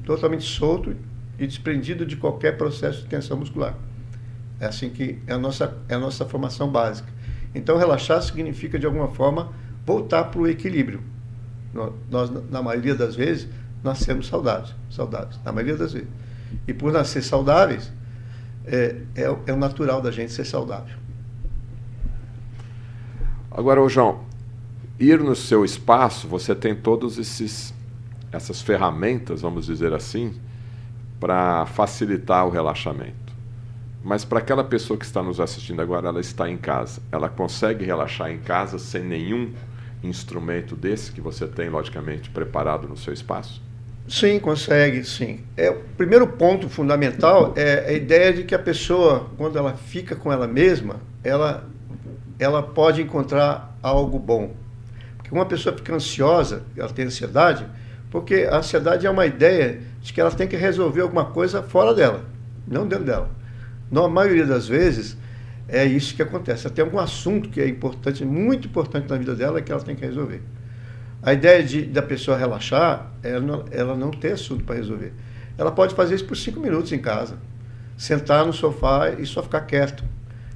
Totalmente 0.03 0.43
solto 0.43 0.95
e 1.39 1.47
desprendido 1.47 2.05
de 2.05 2.17
qualquer 2.17 2.57
processo 2.57 3.01
de 3.01 3.07
tensão 3.07 3.37
muscular. 3.37 3.75
É 4.59 4.65
assim 4.65 4.89
que 4.89 5.19
é 5.25 5.33
a 5.33 5.37
nossa, 5.37 5.75
é 5.89 5.95
a 5.95 5.99
nossa 5.99 6.25
formação 6.25 6.69
básica. 6.69 7.09
Então, 7.55 7.77
relaxar 7.77 8.21
significa, 8.21 8.77
de 8.77 8.85
alguma 8.85 9.07
forma, 9.07 9.51
voltar 9.85 10.25
para 10.25 10.41
o 10.41 10.47
equilíbrio. 10.47 11.01
Nós, 12.09 12.29
na 12.49 12.61
maioria 12.61 12.95
das 12.95 13.15
vezes, 13.15 13.47
nascemos 13.83 14.27
saudáveis, 14.27 14.75
saudáveis, 14.89 15.39
na 15.43 15.51
maioria 15.51 15.77
das 15.77 15.93
vezes. 15.93 16.09
E 16.67 16.73
por 16.73 16.91
nascer 16.91 17.23
saudáveis, 17.23 17.91
é, 18.65 19.01
é, 19.15 19.35
é 19.47 19.53
o 19.53 19.57
natural 19.57 20.01
da 20.01 20.11
gente 20.11 20.31
ser 20.31 20.45
saudável. 20.45 20.95
Agora, 23.49 23.81
ô 23.81 23.89
João, 23.89 24.23
ir 24.99 25.19
no 25.19 25.35
seu 25.35 25.65
espaço, 25.65 26.27
você 26.27 26.53
tem 26.53 26.75
todos 26.75 27.17
esses 27.17 27.73
essas 28.31 28.61
ferramentas, 28.61 29.41
vamos 29.41 29.65
dizer 29.65 29.93
assim, 29.93 30.33
para 31.19 31.65
facilitar 31.65 32.47
o 32.47 32.49
relaxamento. 32.49 33.31
Mas 34.03 34.25
para 34.25 34.39
aquela 34.39 34.63
pessoa 34.63 34.97
que 34.97 35.05
está 35.05 35.21
nos 35.21 35.39
assistindo 35.39 35.81
agora, 35.81 36.07
ela 36.07 36.19
está 36.19 36.49
em 36.49 36.57
casa. 36.57 37.01
Ela 37.11 37.29
consegue 37.29 37.85
relaxar 37.85 38.31
em 38.31 38.39
casa 38.39 38.79
sem 38.79 39.03
nenhum 39.03 39.51
instrumento 40.03 40.75
desse 40.75 41.11
que 41.11 41.21
você 41.21 41.47
tem, 41.47 41.69
logicamente, 41.69 42.29
preparado 42.29 42.87
no 42.87 42.97
seu 42.97 43.13
espaço? 43.13 43.61
Sim, 44.07 44.39
consegue, 44.39 45.03
sim. 45.03 45.39
É, 45.55 45.69
o 45.69 45.79
primeiro 45.95 46.27
ponto 46.27 46.67
fundamental 46.67 47.53
é 47.55 47.85
a 47.87 47.93
ideia 47.93 48.33
de 48.33 48.43
que 48.43 48.53
a 48.53 48.59
pessoa, 48.59 49.29
quando 49.37 49.57
ela 49.57 49.73
fica 49.73 50.15
com 50.15 50.31
ela 50.31 50.47
mesma, 50.47 50.97
ela, 51.23 51.67
ela 52.39 52.63
pode 52.63 53.01
encontrar 53.01 53.77
algo 53.81 54.19
bom. 54.19 54.53
Porque 55.17 55.33
uma 55.33 55.45
pessoa 55.45 55.75
fica 55.75 55.93
ansiosa, 55.95 56.63
ela 56.75 56.89
tem 56.89 57.05
ansiedade, 57.05 57.65
porque 58.09 58.47
a 58.51 58.57
ansiedade 58.57 59.07
é 59.07 59.09
uma 59.09 59.25
ideia 59.25 59.81
de 60.01 60.11
que 60.11 60.19
ela 60.19 60.31
tem 60.31 60.47
que 60.47 60.57
resolver 60.57 61.01
alguma 61.01 61.25
coisa 61.25 61.63
fora 61.63 61.93
dela, 61.93 62.25
não 62.67 62.87
dentro 62.87 63.05
dela. 63.05 63.29
Na 63.89 64.07
maioria 64.07 64.45
das 64.45 64.67
vezes, 64.67 65.15
é 65.71 65.85
isso 65.85 66.13
que 66.13 66.21
acontece. 66.21 66.67
Ela 66.67 66.75
tem 66.75 66.83
algum 66.83 66.99
assunto 66.99 67.49
que 67.49 67.61
é 67.61 67.67
importante, 67.67 68.25
muito 68.25 68.67
importante 68.67 69.09
na 69.09 69.17
vida 69.17 69.33
dela, 69.33 69.61
que 69.61 69.71
ela 69.71 69.81
tem 69.81 69.95
que 69.95 70.05
resolver. 70.05 70.41
A 71.23 71.33
ideia 71.33 71.63
de, 71.63 71.83
da 71.83 72.01
pessoa 72.01 72.37
relaxar, 72.37 73.11
ela 73.23 73.39
não, 73.39 73.65
ela 73.71 73.95
não 73.95 74.11
tem 74.11 74.33
assunto 74.33 74.65
para 74.65 74.75
resolver. 74.75 75.13
Ela 75.57 75.71
pode 75.71 75.95
fazer 75.95 76.15
isso 76.15 76.25
por 76.25 76.35
cinco 76.35 76.59
minutos 76.59 76.91
em 76.91 76.99
casa. 76.99 77.37
Sentar 77.97 78.45
no 78.45 78.51
sofá 78.51 79.11
e 79.11 79.25
só 79.25 79.41
ficar 79.41 79.61
quieto. 79.61 80.03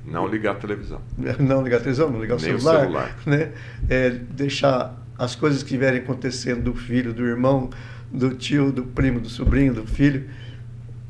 Não 0.06 0.28
ligar 0.28 0.52
a 0.52 0.56
televisão. 0.56 1.02
Não 1.40 1.64
ligar 1.64 1.78
a 1.78 1.80
televisão, 1.80 2.12
não 2.12 2.22
ligar 2.22 2.38
o 2.38 2.42
Nem 2.42 2.60
celular. 2.60 2.78
O 2.78 2.82
celular. 2.82 3.16
Né? 3.26 3.52
É, 3.90 4.10
deixar 4.10 5.02
as 5.18 5.36
coisas 5.36 5.64
que 5.64 5.70
estiverem 5.70 6.02
acontecendo 6.02 6.62
do 6.62 6.76
filho, 6.76 7.12
do 7.12 7.26
irmão, 7.26 7.70
do 8.12 8.32
tio, 8.36 8.72
do 8.72 8.84
primo, 8.84 9.20
do 9.20 9.30
sobrinho, 9.30 9.74
do 9.74 9.88
filho, 9.88 10.30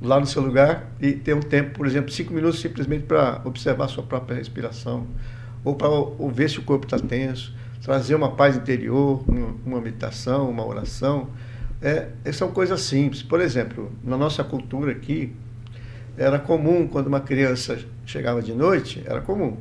lá 0.02 0.20
no 0.20 0.26
seu 0.26 0.42
lugar 0.42 0.92
e 1.00 1.14
ter 1.14 1.34
um 1.34 1.42
tempo, 1.42 1.78
por 1.78 1.88
exemplo, 1.88 2.12
cinco 2.12 2.34
minutos 2.34 2.60
simplesmente 2.60 3.04
para 3.04 3.42
observar 3.46 3.86
a 3.86 3.88
sua 3.88 4.04
própria 4.04 4.36
respiração 4.36 5.08
ou 5.64 5.76
para 5.76 5.90
ver 6.32 6.50
se 6.50 6.60
o 6.60 6.64
corpo 6.64 6.86
está 6.86 7.00
tenso 7.00 7.54
trazer 7.86 8.16
uma 8.16 8.32
paz 8.32 8.58
interior, 8.58 9.24
uma, 9.64 9.80
meditação, 9.80 10.50
uma 10.50 10.66
oração. 10.66 11.30
É, 11.80 12.08
são 12.34 12.52
coisas 12.52 12.82
simples. 12.82 13.22
Por 13.22 13.40
exemplo, 13.40 13.92
na 14.04 14.18
nossa 14.18 14.44
cultura 14.44 14.92
aqui, 14.92 15.32
era 16.18 16.40
comum 16.40 16.88
quando 16.88 17.06
uma 17.06 17.20
criança 17.20 17.78
chegava 18.04 18.42
de 18.42 18.54
noite, 18.54 19.04
era 19.06 19.22
comum 19.22 19.58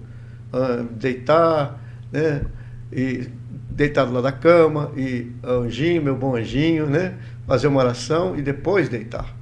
uh, 0.55 0.85
deitar, 0.93 1.79
né? 2.11 2.43
E 2.91 3.29
deitar 3.69 4.07
do 4.07 4.13
lado 4.13 4.23
da 4.23 4.33
cama 4.33 4.91
e 4.97 5.31
anjinho, 5.43 6.03
meu 6.03 6.17
bom 6.17 6.35
anjinho, 6.35 6.87
né? 6.87 7.19
Fazer 7.47 7.67
uma 7.67 7.81
oração 7.81 8.35
e 8.39 8.41
depois 8.41 8.89
deitar. 8.89 9.37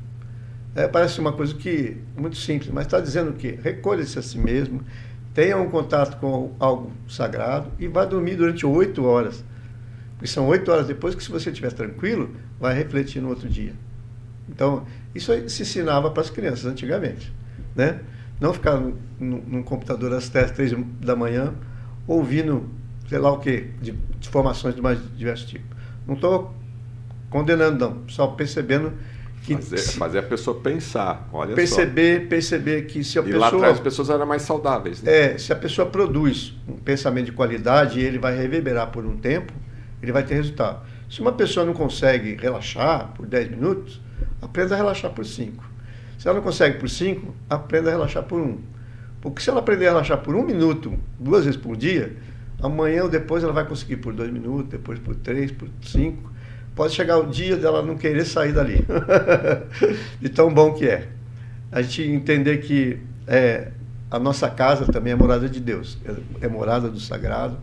É, 0.75 0.89
parece 0.89 1.21
uma 1.21 1.33
coisa 1.33 1.55
que 1.55 1.99
muito 2.17 2.37
simples, 2.37 2.71
mas 2.73 2.87
está 2.87 2.99
dizendo 2.99 3.35
que 3.35 3.59
recolha-se 3.63 4.19
a 4.19 4.23
si 4.23 4.39
mesmo, 4.39 4.83
tenha 5.35 5.57
um 5.59 5.69
contato 5.69 6.19
com 6.19 6.55
algo 6.59 6.93
sagrado 7.09 7.71
e 7.79 7.87
vá 7.87 8.05
dormir 8.05 8.37
durante 8.37 8.65
oito 8.65 9.05
horas. 9.05 9.45
Porque 10.13 10.27
são 10.27 10.47
oito 10.47 10.71
horas 10.71 10.87
depois 10.87 11.15
que, 11.15 11.23
se 11.23 11.31
você 11.31 11.51
estiver 11.51 11.73
tranquilo, 11.73 12.31
vai 12.59 12.75
refletir 12.75 13.21
no 13.21 13.29
outro 13.29 13.49
dia. 13.49 13.75
Então, 14.49 14.87
isso 15.15 15.33
se 15.49 15.63
ensinava 15.63 16.11
para 16.11 16.23
as 16.23 16.31
crianças 16.31 16.65
antigamente. 16.65 17.33
Né? 17.75 18.01
Não 18.41 18.53
ficar 18.53 18.77
no, 18.77 18.99
num 19.19 19.63
computador 19.63 20.13
às 20.13 20.29
três 20.29 20.73
da 21.01 21.15
manhã 21.15 21.55
ouvindo, 22.07 22.69
sei 23.09 23.19
lá 23.19 23.31
o 23.31 23.39
quê, 23.39 23.71
de, 23.81 23.93
de 23.93 24.29
formações 24.29 24.75
de 24.75 24.81
mais 24.81 24.99
diversos 25.17 25.49
tipos. 25.49 25.67
Não 26.07 26.15
estou 26.15 26.55
condenando, 27.31 27.79
não, 27.79 28.09
só 28.09 28.27
percebendo 28.29 28.93
que 29.43 29.55
fazer, 29.55 29.79
se, 29.79 29.97
fazer, 29.99 30.19
a 30.19 30.23
pessoa 30.23 30.61
pensar, 30.61 31.29
olha 31.33 31.55
perceber, 31.55 32.23
só. 32.23 32.29
Perceber 32.29 32.83
que 32.87 33.03
se 33.03 33.19
a 33.19 33.23
e 33.23 33.25
pessoa... 33.25 33.41
lá 33.41 33.49
atrás 33.49 33.75
as 33.75 33.81
pessoas 33.81 34.11
eram 34.11 34.25
mais 34.25 34.43
saudáveis. 34.43 35.03
Né? 35.03 35.35
É, 35.35 35.39
se 35.39 35.53
a 35.53 35.57
pessoa 35.57 35.89
produz 35.89 36.55
um 36.69 36.77
pensamento 36.77 37.27
de 37.27 37.33
qualidade 37.33 37.99
e 37.99 38.05
ele 38.05 38.19
vai 38.19 38.37
reverberar 38.37 38.91
por 38.91 39.05
um 39.05 39.17
tempo, 39.17 39.53
ele 40.01 40.13
vai 40.13 40.23
ter 40.23 40.35
resultado. 40.35 40.87
Se 41.11 41.21
uma 41.21 41.33
pessoa 41.33 41.67
não 41.67 41.75
consegue 41.75 42.37
relaxar 42.41 43.13
por 43.15 43.27
10 43.27 43.51
minutos, 43.51 44.01
aprenda 44.41 44.75
a 44.75 44.77
relaxar 44.79 45.11
por 45.11 45.27
5. 45.27 45.63
Se 46.19 46.29
ela 46.29 46.37
não 46.37 46.43
consegue 46.43 46.79
por 46.79 46.89
5, 46.89 47.35
aprenda 47.51 47.91
a 47.91 47.93
relaxar 47.93 48.23
por 48.23 48.41
1. 48.41 48.45
Um. 48.45 48.59
Porque 49.21 49.43
se 49.43 49.51
ela 49.51 49.61
aprender 49.61 49.87
a 49.89 49.91
relaxar 49.91 50.19
por 50.19 50.35
um 50.35 50.43
minuto, 50.43 50.99
duas 51.19 51.45
vezes 51.45 51.61
por 51.61 51.77
dia, 51.77 52.17
amanhã 52.63 53.03
ou 53.03 53.09
depois 53.09 53.43
ela 53.45 53.53
vai 53.53 53.67
conseguir 53.67 53.97
por 53.97 54.13
dois 54.13 54.31
minutos, 54.33 54.71
depois 54.71 54.99
por 54.99 55.15
três, 55.15 55.53
por 55.53 55.69
cinco 55.83 56.32
pode 56.75 56.95
chegar 56.95 57.19
o 57.19 57.27
dia 57.27 57.57
dela 57.57 57.83
não 57.83 57.97
querer 57.97 58.25
sair 58.25 58.53
dali, 58.53 58.85
de 60.21 60.29
tão 60.29 60.53
bom 60.53 60.73
que 60.73 60.87
é. 60.89 61.09
A 61.71 61.83
gente 61.83 62.03
entender 62.03 62.59
que 62.59 62.99
é, 63.27 63.71
a 64.11 64.19
nossa 64.19 64.49
casa 64.51 64.87
também 64.87 65.13
é 65.13 65.17
morada 65.17 65.49
de 65.49 65.61
Deus, 65.61 65.99
é, 66.05 66.47
é 66.47 66.49
morada 66.49 66.89
do 66.89 67.01
sagrado, 67.01 67.57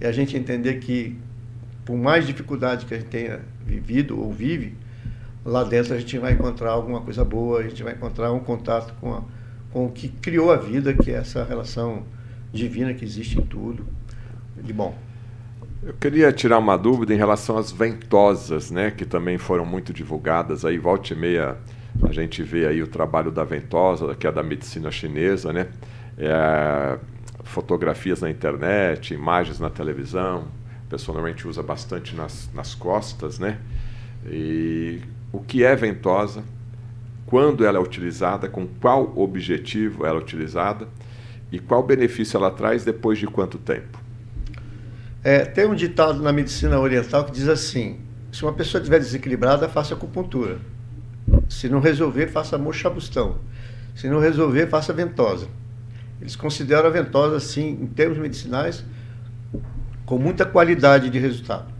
e 0.00 0.06
a 0.06 0.12
gente 0.12 0.36
entender 0.36 0.78
que, 0.78 1.18
por 1.84 1.96
mais 1.96 2.26
dificuldade 2.26 2.86
que 2.86 2.94
a 2.94 2.98
gente 2.98 3.08
tenha 3.08 3.40
vivido 3.64 4.18
ou 4.18 4.32
vive, 4.32 4.74
lá 5.44 5.64
dentro 5.64 5.94
a 5.94 5.98
gente 5.98 6.18
vai 6.18 6.32
encontrar 6.32 6.70
alguma 6.70 7.00
coisa 7.00 7.24
boa, 7.24 7.60
a 7.60 7.62
gente 7.62 7.82
vai 7.82 7.94
encontrar 7.94 8.32
um 8.32 8.40
contato 8.40 8.94
com, 9.00 9.12
a, 9.14 9.22
com 9.72 9.86
o 9.86 9.90
que 9.90 10.08
criou 10.08 10.50
a 10.52 10.56
vida, 10.56 10.94
que 10.94 11.10
é 11.10 11.14
essa 11.14 11.44
relação 11.44 12.04
divina 12.52 12.94
que 12.94 13.04
existe 13.04 13.38
em 13.38 13.42
tudo, 13.42 13.86
de 14.62 14.72
bom. 14.72 14.96
Eu 15.82 15.94
queria 15.94 16.30
tirar 16.30 16.58
uma 16.58 16.76
dúvida 16.76 17.14
em 17.14 17.16
relação 17.16 17.56
às 17.56 17.72
ventosas, 17.72 18.70
né, 18.70 18.90
que 18.90 19.06
também 19.06 19.38
foram 19.38 19.64
muito 19.64 19.94
divulgadas 19.94 20.62
aí, 20.62 20.76
volta 20.76 21.14
e 21.14 21.16
meia 21.16 21.56
A 22.06 22.12
gente 22.12 22.42
vê 22.42 22.66
aí 22.66 22.82
o 22.82 22.86
trabalho 22.86 23.30
da 23.30 23.44
ventosa, 23.44 24.14
que 24.14 24.26
é 24.26 24.32
da 24.32 24.42
medicina 24.42 24.90
chinesa, 24.90 25.52
né? 25.52 25.68
É, 26.18 26.98
fotografias 27.44 28.20
na 28.20 28.30
internet, 28.30 29.14
imagens 29.14 29.58
na 29.58 29.70
televisão. 29.70 30.48
A 30.86 30.90
pessoa 30.90 31.14
normalmente 31.14 31.48
usa 31.48 31.62
bastante 31.62 32.14
nas, 32.14 32.50
nas 32.54 32.74
costas, 32.74 33.38
né? 33.38 33.58
E 34.26 35.00
o 35.32 35.40
que 35.40 35.64
é 35.64 35.74
ventosa, 35.74 36.44
quando 37.26 37.64
ela 37.64 37.78
é 37.78 37.80
utilizada, 37.80 38.48
com 38.48 38.66
qual 38.66 39.12
objetivo 39.16 40.06
ela 40.06 40.18
é 40.18 40.22
utilizada 40.22 40.86
e 41.50 41.58
qual 41.58 41.82
benefício 41.82 42.36
ela 42.36 42.50
traz 42.50 42.84
depois 42.84 43.18
de 43.18 43.26
quanto 43.26 43.58
tempo? 43.58 43.99
É, 45.22 45.44
tem 45.44 45.66
um 45.66 45.74
ditado 45.74 46.22
na 46.22 46.32
medicina 46.32 46.78
oriental 46.78 47.24
que 47.24 47.32
diz 47.32 47.46
assim: 47.46 48.00
se 48.32 48.42
uma 48.42 48.52
pessoa 48.52 48.80
estiver 48.80 48.98
desequilibrada, 48.98 49.68
faça 49.68 49.94
acupuntura. 49.94 50.58
Se 51.48 51.68
não 51.68 51.80
resolver, 51.80 52.28
faça 52.28 52.56
mochabustão. 52.56 53.38
Se 53.94 54.08
não 54.08 54.18
resolver, 54.18 54.68
faça 54.68 54.92
ventosa. 54.92 55.46
Eles 56.20 56.36
consideram 56.36 56.86
a 56.86 56.90
ventosa, 56.90 57.36
assim, 57.36 57.70
em 57.82 57.86
termos 57.86 58.18
medicinais, 58.18 58.84
com 60.06 60.18
muita 60.18 60.44
qualidade 60.44 61.10
de 61.10 61.18
resultado. 61.18 61.72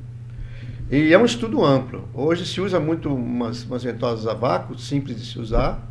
E 0.91 1.13
é 1.13 1.19
um 1.19 1.25
estudo 1.25 1.65
amplo. 1.65 2.09
Hoje 2.13 2.45
se 2.45 2.61
usa 2.61 2.79
muito 2.79 3.15
umas, 3.15 3.65
umas 3.65 3.83
ventosas 3.83 4.27
a 4.27 4.35
vácuo, 4.35 4.79
simples 4.79 5.19
de 5.19 5.27
se 5.27 5.39
usar, 5.39 5.89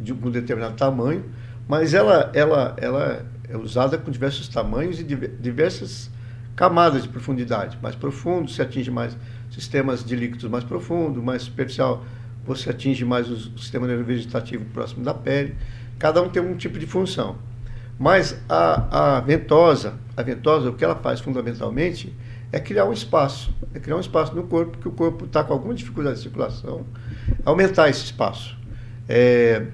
de 0.00 0.12
um 0.12 0.30
determinado 0.30 0.74
tamanho, 0.74 1.24
mas 1.66 1.92
ela, 1.92 2.30
ela, 2.32 2.74
ela 2.78 3.26
é 3.48 3.56
usada 3.56 3.98
com 3.98 4.10
diversos 4.10 4.48
tamanhos 4.48 5.00
e 5.00 5.04
diversas 5.04 6.10
camadas 6.58 7.04
de 7.04 7.08
profundidade. 7.08 7.78
Mais 7.80 7.94
profundo, 7.94 8.50
se 8.50 8.60
atinge 8.60 8.90
mais 8.90 9.16
sistemas 9.48 10.04
de 10.04 10.16
líquidos 10.16 10.50
mais 10.50 10.64
profundo, 10.64 11.22
mais 11.22 11.42
superficial, 11.42 12.04
você 12.44 12.70
atinge 12.70 13.04
mais 13.04 13.30
o 13.30 13.56
sistema 13.56 13.86
nervoso 13.86 14.08
vegetativo 14.08 14.64
próximo 14.74 15.04
da 15.04 15.14
pele. 15.14 15.54
Cada 16.00 16.20
um 16.20 16.28
tem 16.28 16.42
um 16.42 16.56
tipo 16.56 16.76
de 16.76 16.84
função. 16.84 17.36
Mas 17.96 18.36
a, 18.48 19.18
a 19.18 19.20
ventosa, 19.20 19.94
a 20.16 20.22
ventosa, 20.22 20.68
o 20.68 20.74
que 20.74 20.84
ela 20.84 20.96
faz 20.96 21.20
fundamentalmente 21.20 22.12
é 22.50 22.58
criar 22.58 22.86
um 22.86 22.92
espaço, 22.92 23.54
é 23.72 23.78
criar 23.78 23.96
um 23.96 24.00
espaço 24.00 24.34
no 24.34 24.42
corpo, 24.42 24.78
que 24.78 24.88
o 24.88 24.92
corpo 24.92 25.26
está 25.26 25.44
com 25.44 25.52
alguma 25.52 25.74
dificuldade 25.74 26.16
de 26.16 26.22
circulação, 26.22 26.84
aumentar 27.44 27.88
esse 27.88 28.02
espaço. 28.04 28.58
É, 29.08 29.64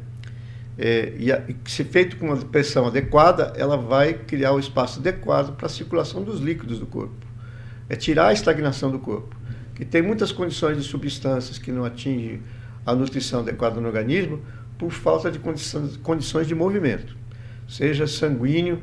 é, 0.78 1.12
e, 1.18 1.32
a, 1.32 1.42
se 1.66 1.84
feito 1.84 2.16
com 2.16 2.26
uma 2.26 2.36
pressão 2.36 2.86
adequada, 2.86 3.52
ela 3.56 3.76
vai 3.76 4.14
criar 4.14 4.52
o 4.52 4.58
espaço 4.58 5.00
adequado 5.00 5.56
para 5.56 5.66
a 5.66 5.68
circulação 5.68 6.22
dos 6.22 6.40
líquidos 6.40 6.78
do 6.78 6.86
corpo. 6.86 7.14
É 7.88 7.96
tirar 7.96 8.28
a 8.28 8.32
estagnação 8.32 8.90
do 8.90 8.98
corpo, 8.98 9.36
que 9.74 9.84
tem 9.84 10.02
muitas 10.02 10.32
condições 10.32 10.76
de 10.76 10.82
substâncias 10.82 11.58
que 11.58 11.70
não 11.70 11.84
atingem 11.84 12.40
a 12.84 12.94
nutrição 12.94 13.40
adequada 13.40 13.80
no 13.80 13.86
organismo 13.86 14.42
por 14.78 14.90
falta 14.90 15.30
de 15.30 15.38
condições, 15.38 15.96
condições 15.98 16.46
de 16.46 16.54
movimento, 16.54 17.16
seja 17.68 18.06
sanguíneo, 18.06 18.82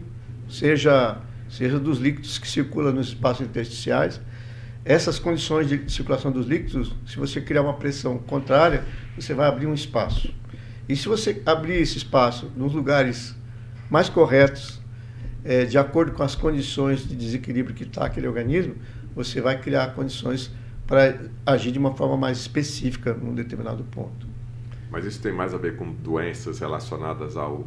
seja 0.50 1.22
seja 1.52 1.78
dos 1.78 2.00
líquidos 2.00 2.40
que 2.40 2.48
circulam 2.48 2.94
nos 2.94 3.10
espaços 3.10 3.46
intersticiais. 3.46 4.22
Essas 4.84 5.20
condições 5.20 5.68
de 5.68 5.92
circulação 5.92 6.32
dos 6.32 6.48
líquidos, 6.48 6.96
se 7.06 7.18
você 7.18 7.42
criar 7.42 7.62
uma 7.62 7.74
pressão 7.74 8.18
contrária, 8.18 8.84
você 9.16 9.34
vai 9.34 9.48
abrir 9.48 9.68
um 9.68 9.74
espaço. 9.74 10.34
E 10.92 10.96
se 10.98 11.08
você 11.08 11.42
abrir 11.46 11.76
esse 11.76 11.96
espaço 11.96 12.52
nos 12.54 12.74
lugares 12.74 13.34
mais 13.90 14.10
corretos, 14.10 14.82
é, 15.42 15.64
de 15.64 15.78
acordo 15.78 16.12
com 16.12 16.22
as 16.22 16.36
condições 16.36 17.08
de 17.08 17.16
desequilíbrio 17.16 17.74
que 17.74 17.84
está 17.84 18.08
aquele 18.08 18.28
organismo, 18.28 18.76
você 19.16 19.40
vai 19.40 19.58
criar 19.58 19.96
condições 19.96 20.52
para 20.86 21.18
agir 21.46 21.72
de 21.72 21.80
uma 21.80 21.96
forma 21.96 22.18
mais 22.18 22.40
específica 22.40 23.14
num 23.14 23.34
determinado 23.34 23.86
ponto. 23.86 24.28
Mas 24.92 25.06
isso 25.06 25.22
tem 25.22 25.32
mais 25.32 25.54
a 25.54 25.58
ver 25.58 25.78
com 25.78 25.94
doenças 25.94 26.60
relacionadas 26.60 27.38
ao 27.38 27.66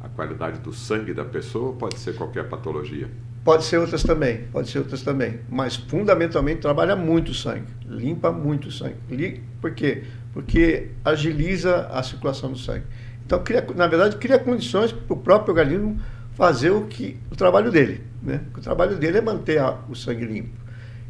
a 0.00 0.08
qualidade 0.08 0.60
do 0.60 0.72
sangue 0.72 1.12
da 1.12 1.24
pessoa 1.24 1.70
ou 1.70 1.72
pode 1.74 1.98
ser 1.98 2.14
qualquer 2.14 2.48
patologia? 2.48 3.10
Pode 3.42 3.64
ser 3.64 3.78
outras 3.78 4.04
também, 4.04 4.44
pode 4.52 4.68
ser 4.70 4.78
outras 4.78 5.02
também. 5.02 5.40
Mas 5.48 5.74
fundamentalmente 5.74 6.60
trabalha 6.60 6.94
muito 6.94 7.30
o 7.32 7.34
sangue, 7.34 7.66
limpa 7.84 8.30
muito 8.30 8.68
o 8.68 8.70
sangue. 8.70 9.42
Por 9.60 9.74
quê? 9.74 10.04
Porque 10.32 10.88
agiliza 11.04 11.86
a 11.88 12.02
circulação 12.02 12.52
do 12.52 12.58
sangue. 12.58 12.84
Então, 13.26 13.42
cria, 13.42 13.64
na 13.74 13.86
verdade, 13.86 14.16
cria 14.16 14.38
condições 14.38 14.92
para 14.92 15.14
o 15.14 15.16
próprio 15.16 15.54
organismo 15.54 16.00
fazer 16.32 16.70
o, 16.70 16.86
que, 16.86 17.18
o 17.30 17.36
trabalho 17.36 17.70
dele. 17.70 18.02
Né? 18.22 18.40
O 18.56 18.60
trabalho 18.60 18.96
dele 18.96 19.18
é 19.18 19.20
manter 19.20 19.58
a, 19.58 19.78
o 19.88 19.94
sangue 19.94 20.24
limpo. 20.24 20.58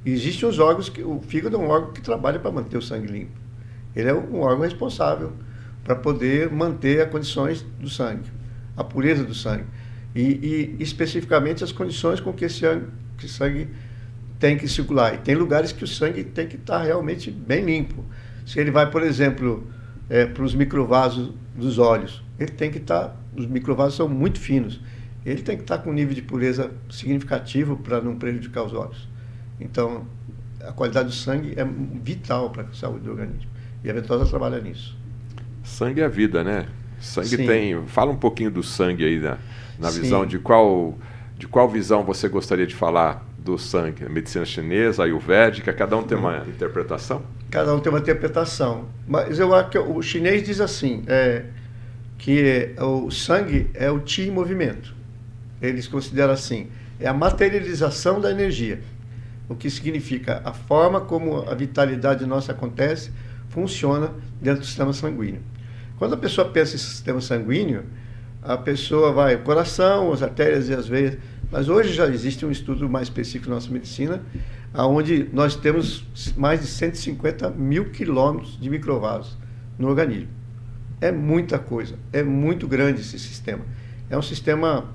E 0.05 0.11
existem 0.11 0.49
os 0.49 0.59
órgãos, 0.59 0.89
que, 0.89 1.03
o 1.03 1.21
fígado 1.21 1.57
é 1.57 1.59
um 1.59 1.69
órgão 1.69 1.93
que 1.93 2.01
trabalha 2.01 2.39
para 2.39 2.51
manter 2.51 2.77
o 2.77 2.83
sangue 2.83 3.07
limpo. 3.07 3.39
Ele 3.95 4.09
é 4.09 4.15
um 4.15 4.41
órgão 4.41 4.65
responsável 4.65 5.33
para 5.85 5.95
poder 5.95 6.51
manter 6.51 7.03
as 7.03 7.11
condições 7.11 7.63
do 7.79 7.89
sangue 7.89 8.41
a 8.81 8.85
pureza 8.85 9.25
do 9.25 9.35
sangue. 9.35 9.65
E, 10.15 10.23
e 10.23 10.83
especificamente 10.83 11.63
as 11.63 11.71
condições 11.71 12.19
com 12.19 12.33
que 12.33 12.45
esse 12.45 12.63
que 13.19 13.29
sangue 13.29 13.69
tem 14.39 14.57
que 14.57 14.67
circular. 14.67 15.15
E 15.15 15.19
tem 15.19 15.35
lugares 15.35 15.71
que 15.71 15.85
o 15.85 15.87
sangue 15.87 16.25
tem 16.25 16.47
que 16.47 16.57
estar 16.57 16.83
realmente 16.83 17.31
bem 17.31 17.65
limpo. 17.65 18.05
Se 18.51 18.59
ele 18.59 18.73
vai, 18.73 18.91
por 18.91 19.05
exemplo, 19.05 19.65
é, 20.09 20.27
para 20.27 20.43
os 20.43 20.57
microvasos 20.57 21.33
dos 21.55 21.79
olhos, 21.79 22.21
ele 22.37 22.51
tem 22.51 22.69
que 22.69 22.79
estar. 22.79 23.17
Os 23.37 23.47
microvasos 23.47 23.95
são 23.95 24.09
muito 24.09 24.41
finos. 24.41 24.81
Ele 25.25 25.41
tem 25.41 25.57
que 25.57 25.63
estar 25.63 25.79
com 25.79 25.91
um 25.91 25.93
nível 25.93 26.17
de 26.17 26.23
pureza 26.23 26.73
significativo 26.91 27.77
para 27.77 28.01
não 28.01 28.17
prejudicar 28.17 28.65
os 28.65 28.73
olhos. 28.73 29.09
Então, 29.61 30.05
a 30.67 30.73
qualidade 30.73 31.11
do 31.11 31.15
sangue 31.15 31.55
é 31.57 31.65
vital 31.65 32.51
para 32.51 32.65
a 32.65 32.73
saúde 32.73 33.05
do 33.05 33.13
organismo. 33.13 33.49
E 33.85 33.91
a 33.91 33.93
ventosa 33.93 34.27
trabalha 34.27 34.61
nisso. 34.61 34.99
Sangue 35.63 36.01
é 36.01 36.09
vida, 36.09 36.43
né? 36.43 36.67
Sangue 36.99 37.29
Sim. 37.29 37.47
tem. 37.47 37.87
Fala 37.87 38.11
um 38.11 38.17
pouquinho 38.17 38.51
do 38.51 38.65
sangue 38.65 39.05
aí 39.05 39.21
na, 39.21 39.39
na 39.79 39.91
visão 39.91 40.27
de 40.27 40.41
qual 40.41 40.99
de 41.39 41.47
qual 41.47 41.69
visão 41.69 42.03
você 42.03 42.29
gostaria 42.29 42.67
de 42.67 42.75
falar 42.75 43.25
do 43.51 43.59
sangue? 43.59 44.09
Medicina 44.09 44.45
chinesa, 44.45 45.05
ayurvédica, 45.05 45.73
cada 45.73 45.97
um 45.97 46.03
tem 46.03 46.17
uma 46.17 46.39
interpretação? 46.47 47.23
Cada 47.51 47.75
um 47.75 47.81
tem 47.81 47.93
uma 47.93 47.99
interpretação. 47.99 48.87
Mas 49.07 49.39
eu 49.39 49.55
acho 49.55 49.71
que 49.71 49.79
o 49.79 50.01
chinês 50.03 50.43
diz 50.43 50.61
assim, 50.61 51.03
é, 51.07 51.45
que 52.17 52.75
o 52.79 53.11
sangue 53.11 53.71
é 53.75 53.91
o 53.91 53.99
ti 53.99 54.23
em 54.23 54.31
movimento. 54.31 54.95
Eles 55.61 55.89
consideram 55.89 56.33
assim, 56.33 56.69
é 56.99 57.09
a 57.09 57.15
materialização 57.15 58.21
da 58.21 58.31
energia. 58.31 58.81
O 59.49 59.55
que 59.55 59.69
significa 59.69 60.41
a 60.45 60.53
forma 60.53 61.01
como 61.01 61.49
a 61.49 61.55
vitalidade 61.55 62.25
nossa 62.25 62.53
acontece, 62.53 63.11
funciona 63.49 64.13
dentro 64.41 64.61
do 64.61 64.67
sistema 64.67 64.93
sanguíneo. 64.93 65.43
Quando 65.99 66.15
a 66.15 66.17
pessoa 66.17 66.49
pensa 66.49 66.77
em 66.77 66.79
sistema 66.79 67.21
sanguíneo, 67.21 67.85
a 68.43 68.57
pessoa 68.57 69.13
vai 69.13 69.35
o 69.35 69.41
coração, 69.41 70.13
as 70.13 70.23
artérias 70.23 70.69
e 70.69 70.75
as 70.75 70.87
veias. 70.87 71.19
Mas 71.51 71.69
hoje 71.69 71.93
já 71.93 72.07
existe 72.07 72.47
um 72.47 72.51
estudo 72.51 72.89
mais 72.89 73.09
específico 73.09 73.49
na 73.49 73.57
nossa 73.57 73.71
medicina, 73.71 74.23
onde 74.73 75.29
nós 75.33 75.57
temos 75.57 76.05
mais 76.37 76.61
de 76.61 76.67
150 76.67 77.51
mil 77.51 77.91
quilômetros 77.91 78.57
de 78.61 78.71
microvasos 78.71 79.37
no 79.77 79.89
organismo. 79.89 80.29
É 81.01 81.11
muita 81.11 81.59
coisa, 81.59 81.97
é 82.13 82.23
muito 82.23 82.69
grande 82.69 83.01
esse 83.01 83.19
sistema. 83.19 83.65
É 84.09 84.17
um 84.17 84.23
sistema 84.23 84.95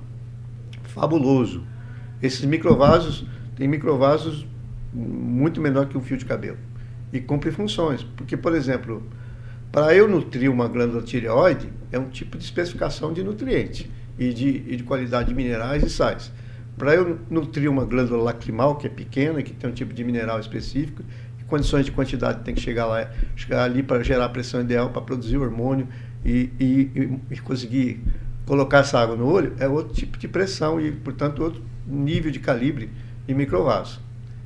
fabuloso. 0.84 1.62
Esses 2.22 2.44
microvasos, 2.46 3.26
tem 3.54 3.68
microvasos 3.68 4.46
muito 4.94 5.60
menor 5.60 5.86
que 5.86 5.98
um 5.98 6.00
fio 6.00 6.16
de 6.16 6.24
cabelo. 6.24 6.58
E 7.12 7.20
cumpre 7.20 7.50
funções. 7.50 8.02
Porque, 8.02 8.36
por 8.36 8.54
exemplo, 8.54 9.02
para 9.70 9.94
eu 9.94 10.08
nutrir 10.08 10.50
uma 10.50 10.68
glândula 10.68 11.02
tireoide, 11.02 11.68
é 11.92 11.98
um 11.98 12.08
tipo 12.08 12.38
de 12.38 12.44
especificação 12.44 13.12
de 13.12 13.22
nutriente 13.22 13.90
e 14.18 14.32
de, 14.32 14.64
e 14.66 14.76
de 14.76 14.84
qualidade 14.84 15.28
de 15.28 15.34
minerais 15.34 15.82
e 15.82 15.90
sais. 15.90 16.32
Para 16.76 16.94
eu 16.94 17.18
nutrir 17.30 17.70
uma 17.70 17.84
glândula 17.84 18.22
lacrimal, 18.22 18.76
que 18.76 18.86
é 18.86 18.90
pequena, 18.90 19.42
que 19.42 19.52
tem 19.52 19.70
um 19.70 19.72
tipo 19.72 19.94
de 19.94 20.04
mineral 20.04 20.38
específico, 20.38 21.02
condições 21.46 21.84
de 21.84 21.92
quantidade 21.92 22.42
tem 22.42 22.54
que 22.54 22.60
chegar 22.60 22.86
lá, 22.86 23.10
chegar 23.34 23.64
ali 23.64 23.82
para 23.82 24.02
gerar 24.02 24.26
a 24.26 24.28
pressão 24.28 24.60
ideal 24.60 24.90
para 24.90 25.02
produzir 25.02 25.36
o 25.36 25.42
hormônio 25.42 25.88
e, 26.24 26.50
e, 26.58 27.20
e, 27.30 27.38
conseguir 27.38 28.02
colocar 28.44 28.78
essa 28.78 28.98
água 28.98 29.16
no 29.16 29.26
olho, 29.26 29.54
é 29.58 29.68
outro 29.68 29.94
tipo 29.94 30.18
de 30.18 30.26
pressão 30.26 30.80
e, 30.80 30.90
portanto, 30.92 31.42
outro 31.42 31.62
nível 31.86 32.30
de 32.30 32.40
calibre 32.40 32.90
de 33.26 33.34
microvaso. 33.34 34.00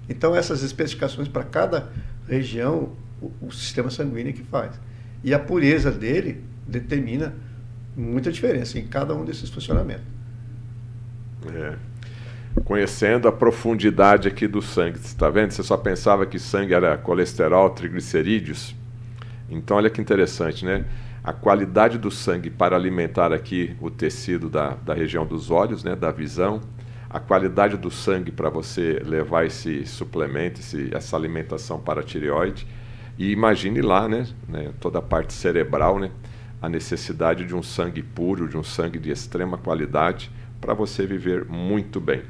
Então, 0.08 0.34
essas 0.34 0.62
especificações 0.62 1.28
para 1.28 1.44
cada 1.44 1.90
região, 2.28 2.92
o, 3.20 3.32
o 3.46 3.52
sistema 3.52 3.90
sanguíneo 3.90 4.30
é 4.30 4.32
que 4.32 4.42
faz. 4.42 4.78
E 5.24 5.32
a 5.32 5.38
pureza 5.38 5.90
dele 5.90 6.42
determina 6.66 7.34
muita 7.96 8.30
diferença 8.30 8.78
em 8.78 8.86
cada 8.86 9.14
um 9.14 9.24
desses 9.24 9.48
funcionamentos. 9.48 10.04
É. 11.54 11.89
Conhecendo 12.64 13.28
a 13.28 13.32
profundidade 13.32 14.28
aqui 14.28 14.46
do 14.46 14.60
sangue, 14.60 14.98
está 14.98 15.30
vendo? 15.30 15.52
Você 15.52 15.62
só 15.62 15.76
pensava 15.76 16.26
que 16.26 16.38
sangue 16.38 16.74
era 16.74 16.96
colesterol, 16.98 17.70
triglicerídeos. 17.70 18.74
Então, 19.48 19.76
olha 19.76 19.90
que 19.90 20.00
interessante, 20.00 20.64
né? 20.64 20.84
A 21.22 21.32
qualidade 21.32 21.98
do 21.98 22.10
sangue 22.10 22.50
para 22.50 22.76
alimentar 22.76 23.32
aqui 23.32 23.76
o 23.80 23.90
tecido 23.90 24.48
da, 24.48 24.70
da 24.70 24.94
região 24.94 25.26
dos 25.26 25.50
olhos, 25.50 25.84
né? 25.84 25.94
Da 25.94 26.10
visão. 26.10 26.60
A 27.08 27.20
qualidade 27.20 27.76
do 27.76 27.90
sangue 27.90 28.30
para 28.30 28.48
você 28.48 29.00
levar 29.04 29.46
esse 29.46 29.84
suplemento, 29.86 30.60
esse, 30.60 30.90
essa 30.94 31.16
alimentação 31.16 31.78
para 31.80 32.00
a 32.00 32.04
tireoide 32.04 32.66
e 33.18 33.32
imagine 33.32 33.82
lá, 33.82 34.08
né, 34.08 34.26
né, 34.48 34.72
toda 34.80 34.98
a 34.98 35.02
parte 35.02 35.34
cerebral, 35.34 35.98
né? 35.98 36.10
a 36.62 36.68
necessidade 36.68 37.44
de 37.44 37.54
um 37.54 37.62
sangue 37.62 38.02
puro, 38.02 38.48
de 38.48 38.56
um 38.56 38.62
sangue 38.62 38.98
de 38.98 39.10
extrema 39.10 39.56
qualidade, 39.56 40.30
para 40.60 40.74
você 40.74 41.06
viver 41.06 41.44
muito 41.44 42.00
bem. 42.00 42.22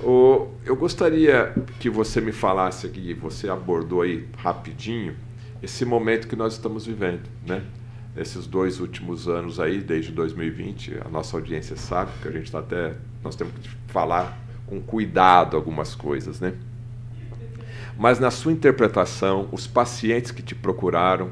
Eu 0.00 0.76
gostaria 0.76 1.52
que 1.80 1.90
você 1.90 2.20
me 2.20 2.30
falasse 2.30 2.86
aqui, 2.86 3.14
você 3.14 3.48
abordou 3.48 4.02
aí 4.02 4.28
rapidinho, 4.36 5.16
esse 5.62 5.84
momento 5.84 6.28
que 6.28 6.36
nós 6.36 6.52
estamos 6.52 6.86
vivendo, 6.86 7.28
né? 7.46 7.62
Nesses 8.14 8.46
dois 8.46 8.80
últimos 8.80 9.28
anos 9.28 9.58
aí, 9.58 9.80
desde 9.80 10.12
2020, 10.12 11.00
a 11.04 11.08
nossa 11.08 11.36
audiência 11.36 11.76
sabe 11.76 12.10
que 12.22 12.28
a 12.28 12.30
gente 12.30 12.44
está 12.44 12.60
até, 12.60 12.94
nós 13.22 13.34
temos 13.34 13.52
que 13.54 13.68
falar 13.88 14.38
com 14.66 14.80
cuidado 14.80 15.56
algumas 15.56 15.94
coisas, 15.94 16.40
né? 16.40 16.54
Mas 17.98 18.20
na 18.20 18.30
sua 18.30 18.52
interpretação, 18.52 19.48
os 19.50 19.66
pacientes 19.66 20.30
que 20.30 20.42
te 20.42 20.54
procuraram, 20.54 21.30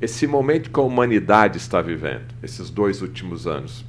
esse 0.00 0.26
momento 0.26 0.70
que 0.70 0.78
a 0.78 0.82
humanidade 0.82 1.58
está 1.58 1.82
vivendo, 1.82 2.26
esses 2.42 2.70
dois 2.70 3.02
últimos 3.02 3.46
anos, 3.46 3.84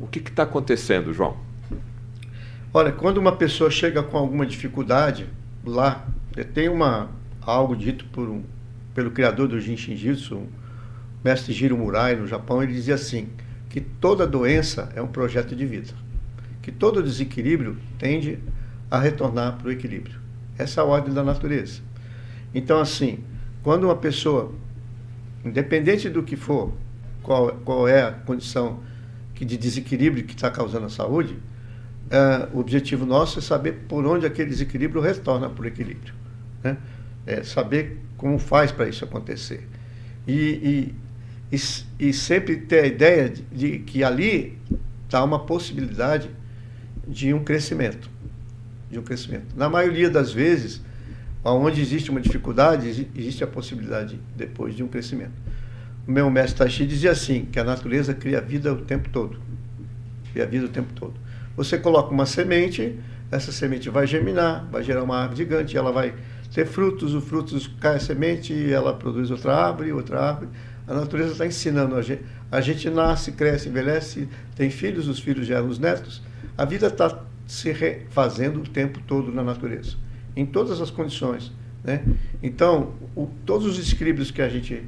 o 0.00 0.06
que 0.08 0.18
está 0.18 0.42
acontecendo, 0.42 1.12
João? 1.12 1.36
Olha, 2.72 2.92
quando 2.92 3.18
uma 3.18 3.32
pessoa 3.32 3.68
chega 3.68 4.00
com 4.00 4.16
alguma 4.16 4.46
dificuldade 4.46 5.26
lá, 5.64 6.06
tem 6.54 6.68
uma 6.68 7.10
algo 7.40 7.74
dito 7.74 8.04
por 8.06 8.28
um, 8.28 8.44
pelo 8.94 9.10
criador 9.10 9.48
do 9.48 9.60
Jinshin 9.60 9.96
Jitsu, 9.96 10.36
o 10.36 10.48
mestre 11.24 11.52
Jiro 11.52 11.76
Murai 11.76 12.14
no 12.14 12.28
Japão, 12.28 12.62
ele 12.62 12.72
dizia 12.72 12.94
assim, 12.94 13.28
que 13.68 13.80
toda 13.80 14.24
doença 14.24 14.88
é 14.94 15.02
um 15.02 15.08
projeto 15.08 15.56
de 15.56 15.66
vida, 15.66 15.92
que 16.62 16.70
todo 16.70 17.02
desequilíbrio 17.02 17.76
tende 17.98 18.38
a 18.88 19.00
retornar 19.00 19.56
para 19.58 19.66
o 19.66 19.72
equilíbrio. 19.72 20.20
Essa 20.56 20.80
é 20.80 20.84
a 20.84 20.86
ordem 20.86 21.12
da 21.12 21.24
natureza. 21.24 21.80
Então, 22.54 22.78
assim, 22.78 23.18
quando 23.64 23.82
uma 23.82 23.96
pessoa, 23.96 24.54
independente 25.44 26.08
do 26.08 26.22
que 26.22 26.36
for, 26.36 26.72
qual, 27.20 27.48
qual 27.64 27.88
é 27.88 28.04
a 28.04 28.12
condição 28.12 28.78
que 29.34 29.44
de 29.44 29.56
desequilíbrio 29.56 30.22
que 30.22 30.34
está 30.34 30.52
causando 30.52 30.86
a 30.86 30.90
saúde, 30.90 31.36
é, 32.10 32.48
o 32.52 32.58
objetivo 32.58 33.06
nosso 33.06 33.38
é 33.38 33.42
saber 33.42 33.84
por 33.88 34.04
onde 34.04 34.26
aquele 34.26 34.50
desequilíbrio 34.50 35.00
retorna 35.00 35.48
para 35.48 35.62
o 35.62 35.66
equilíbrio. 35.66 36.12
Né? 36.62 36.76
É 37.24 37.44
saber 37.44 37.98
como 38.16 38.38
faz 38.38 38.72
para 38.72 38.88
isso 38.88 39.04
acontecer. 39.04 39.66
E, 40.26 40.94
e, 41.50 41.56
e, 41.56 42.08
e, 42.08 42.12
sempre 42.12 42.56
ter 42.56 42.84
a 42.84 42.86
ideia 42.86 43.30
de, 43.30 43.42
de 43.42 43.78
que 43.78 44.02
ali 44.02 44.58
está 45.04 45.22
uma 45.22 45.38
possibilidade 45.38 46.28
de 47.06 47.32
um 47.32 47.44
crescimento. 47.44 48.10
De 48.90 48.98
um 48.98 49.02
crescimento. 49.02 49.56
Na 49.56 49.68
maioria 49.68 50.10
das 50.10 50.32
vezes, 50.32 50.82
onde 51.44 51.80
existe 51.80 52.10
uma 52.10 52.20
dificuldade, 52.20 53.08
existe 53.14 53.44
a 53.44 53.46
possibilidade 53.46 54.20
depois 54.36 54.74
de 54.74 54.82
um 54.82 54.88
crescimento. 54.88 55.32
O 56.06 56.10
meu 56.10 56.28
mestre 56.28 56.58
Tashi 56.58 56.84
dizia 56.86 57.12
assim, 57.12 57.44
que 57.44 57.58
a 57.60 57.64
natureza 57.64 58.12
cria 58.14 58.40
vida 58.40 58.72
o 58.72 58.82
tempo 58.82 59.08
todo. 59.10 59.40
Cria 60.32 60.46
vida 60.46 60.66
o 60.66 60.68
tempo 60.68 60.92
todo. 60.92 61.14
Você 61.60 61.76
coloca 61.76 62.10
uma 62.10 62.24
semente, 62.24 62.98
essa 63.30 63.52
semente 63.52 63.90
vai 63.90 64.06
germinar, 64.06 64.66
vai 64.72 64.82
gerar 64.82 65.02
uma 65.02 65.18
árvore 65.18 65.36
gigante, 65.36 65.76
ela 65.76 65.92
vai 65.92 66.14
ter 66.54 66.64
frutos, 66.64 67.14
o 67.14 67.20
frutos 67.20 67.66
cai 67.78 67.96
a 67.96 68.00
semente 68.00 68.54
e 68.54 68.72
ela 68.72 68.94
produz 68.94 69.30
outra 69.30 69.54
árvore, 69.54 69.92
outra 69.92 70.18
árvore. 70.18 70.48
A 70.88 70.94
natureza 70.94 71.32
está 71.32 71.46
ensinando 71.46 71.96
a 71.96 72.00
gente. 72.00 72.22
A 72.50 72.62
gente 72.62 72.88
nasce, 72.88 73.32
cresce, 73.32 73.68
envelhece, 73.68 74.26
tem 74.56 74.70
filhos, 74.70 75.06
os 75.06 75.20
filhos 75.20 75.46
geram 75.46 75.68
os 75.68 75.78
netos. 75.78 76.22
A 76.56 76.64
vida 76.64 76.86
está 76.86 77.24
se 77.46 77.70
refazendo 77.70 78.60
o 78.60 78.64
tempo 78.66 78.98
todo 79.06 79.30
na 79.30 79.42
natureza, 79.42 79.98
em 80.34 80.46
todas 80.46 80.80
as 80.80 80.90
condições. 80.90 81.52
Né? 81.84 82.02
Então, 82.42 82.94
o, 83.14 83.28
todos 83.44 83.66
os 83.66 83.92
equilíbrios 83.92 84.30
que 84.30 84.40
a 84.40 84.48
gente 84.48 84.82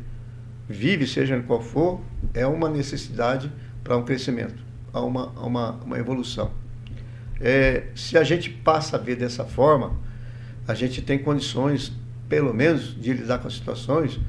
vive, 0.66 1.06
seja 1.06 1.38
qual 1.42 1.60
for, 1.60 2.00
é 2.32 2.46
uma 2.46 2.70
necessidade 2.70 3.52
para 3.84 3.94
um 3.94 4.04
crescimento, 4.04 4.64
a 4.90 5.02
uma, 5.02 5.34
a 5.36 5.46
uma, 5.46 5.72
uma 5.72 5.98
evolução. 5.98 6.61
É, 7.42 7.84
se 7.94 8.16
a 8.16 8.22
gente 8.22 8.48
passa 8.48 8.96
a 8.96 9.00
ver 9.00 9.16
dessa 9.16 9.44
forma, 9.44 9.98
a 10.66 10.74
gente 10.74 11.02
tem 11.02 11.18
condições, 11.18 11.92
pelo 12.28 12.54
menos, 12.54 12.94
de 12.94 13.12
lidar 13.12 13.38
com 13.38 13.48
as 13.48 13.54
situações 13.54 14.20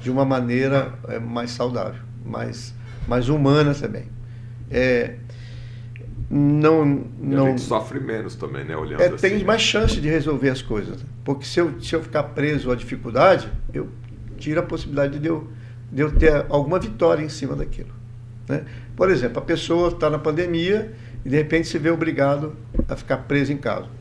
de 0.00 0.10
uma 0.10 0.24
maneira 0.24 0.94
é, 1.08 1.18
mais 1.18 1.50
saudável, 1.50 2.00
mais, 2.24 2.72
mais 3.08 3.28
humana 3.28 3.74
também. 3.74 4.06
É, 4.70 5.16
não, 6.30 7.04
não, 7.18 7.46
a 7.46 7.50
gente 7.50 7.62
sofre 7.62 7.98
menos 7.98 8.36
também, 8.36 8.64
né? 8.64 8.76
Olhando 8.76 9.02
é, 9.02 9.06
assim. 9.08 9.16
Tem 9.16 9.44
mais 9.44 9.60
chance 9.60 10.00
de 10.00 10.08
resolver 10.08 10.50
as 10.50 10.62
coisas. 10.62 11.04
Porque 11.24 11.44
se 11.44 11.58
eu, 11.58 11.80
se 11.82 11.92
eu 11.92 12.00
ficar 12.00 12.22
preso 12.22 12.70
à 12.70 12.76
dificuldade, 12.76 13.50
eu 13.74 13.88
tiro 14.38 14.60
a 14.60 14.62
possibilidade 14.62 15.18
de 15.18 15.26
eu, 15.26 15.48
de 15.90 16.02
eu 16.02 16.12
ter 16.12 16.46
alguma 16.48 16.78
vitória 16.78 17.22
em 17.22 17.28
cima 17.28 17.56
daquilo. 17.56 17.90
Né? 18.48 18.64
Por 18.94 19.10
exemplo, 19.10 19.38
a 19.38 19.42
pessoa 19.42 19.88
está 19.88 20.08
na 20.08 20.20
pandemia 20.20 20.94
e 21.24 21.28
de 21.28 21.36
repente 21.36 21.68
se 21.68 21.78
vê 21.78 21.90
obrigado 21.90 22.56
a 22.88 22.96
ficar 22.96 23.18
preso 23.18 23.52
em 23.52 23.56
casa 23.56 24.00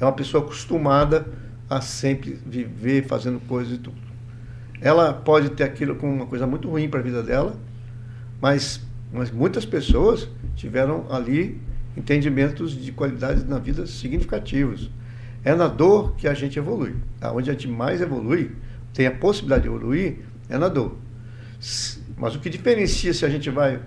é 0.00 0.04
uma 0.04 0.12
pessoa 0.12 0.44
acostumada 0.44 1.26
a 1.68 1.80
sempre 1.80 2.38
viver 2.46 3.06
fazendo 3.06 3.40
coisas 3.40 3.74
e 3.74 3.78
tudo. 3.78 3.96
Ela 4.80 5.12
pode 5.12 5.50
ter 5.50 5.64
aquilo 5.64 5.96
como 5.96 6.12
uma 6.12 6.26
coisa 6.26 6.46
muito 6.46 6.68
ruim 6.68 6.88
para 6.88 7.00
a 7.00 7.02
vida 7.02 7.22
dela, 7.22 7.56
mas, 8.40 8.80
mas 9.12 9.30
muitas 9.30 9.64
pessoas 9.64 10.28
tiveram 10.54 11.06
ali 11.10 11.60
entendimentos 11.96 12.72
de 12.72 12.92
qualidades 12.92 13.44
na 13.44 13.58
vida 13.58 13.86
significativos. 13.86 14.90
É 15.42 15.54
na 15.54 15.66
dor 15.66 16.14
que 16.16 16.28
a 16.28 16.34
gente 16.34 16.58
evolui. 16.58 16.94
Onde 17.32 17.50
a 17.50 17.52
gente 17.54 17.68
mais 17.68 18.00
evolui, 18.00 18.54
tem 18.92 19.06
a 19.06 19.10
possibilidade 19.10 19.62
de 19.62 19.68
evoluir, 19.68 20.18
é 20.48 20.58
na 20.58 20.68
dor. 20.68 20.96
Mas 22.16 22.34
o 22.34 22.40
que 22.40 22.50
diferencia 22.50 23.14
se 23.14 23.24
a 23.24 23.28
gente 23.30 23.48
vai 23.48 23.80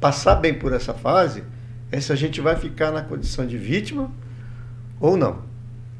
passar 0.00 0.36
bem 0.36 0.54
por 0.54 0.72
essa 0.72 0.94
fase 0.94 1.42
é 1.90 2.00
se 2.00 2.12
a 2.12 2.16
gente 2.16 2.40
vai 2.40 2.56
ficar 2.56 2.90
na 2.90 3.02
condição 3.02 3.46
de 3.46 3.56
vítima 3.56 4.10
ou 5.00 5.16
não. 5.16 5.42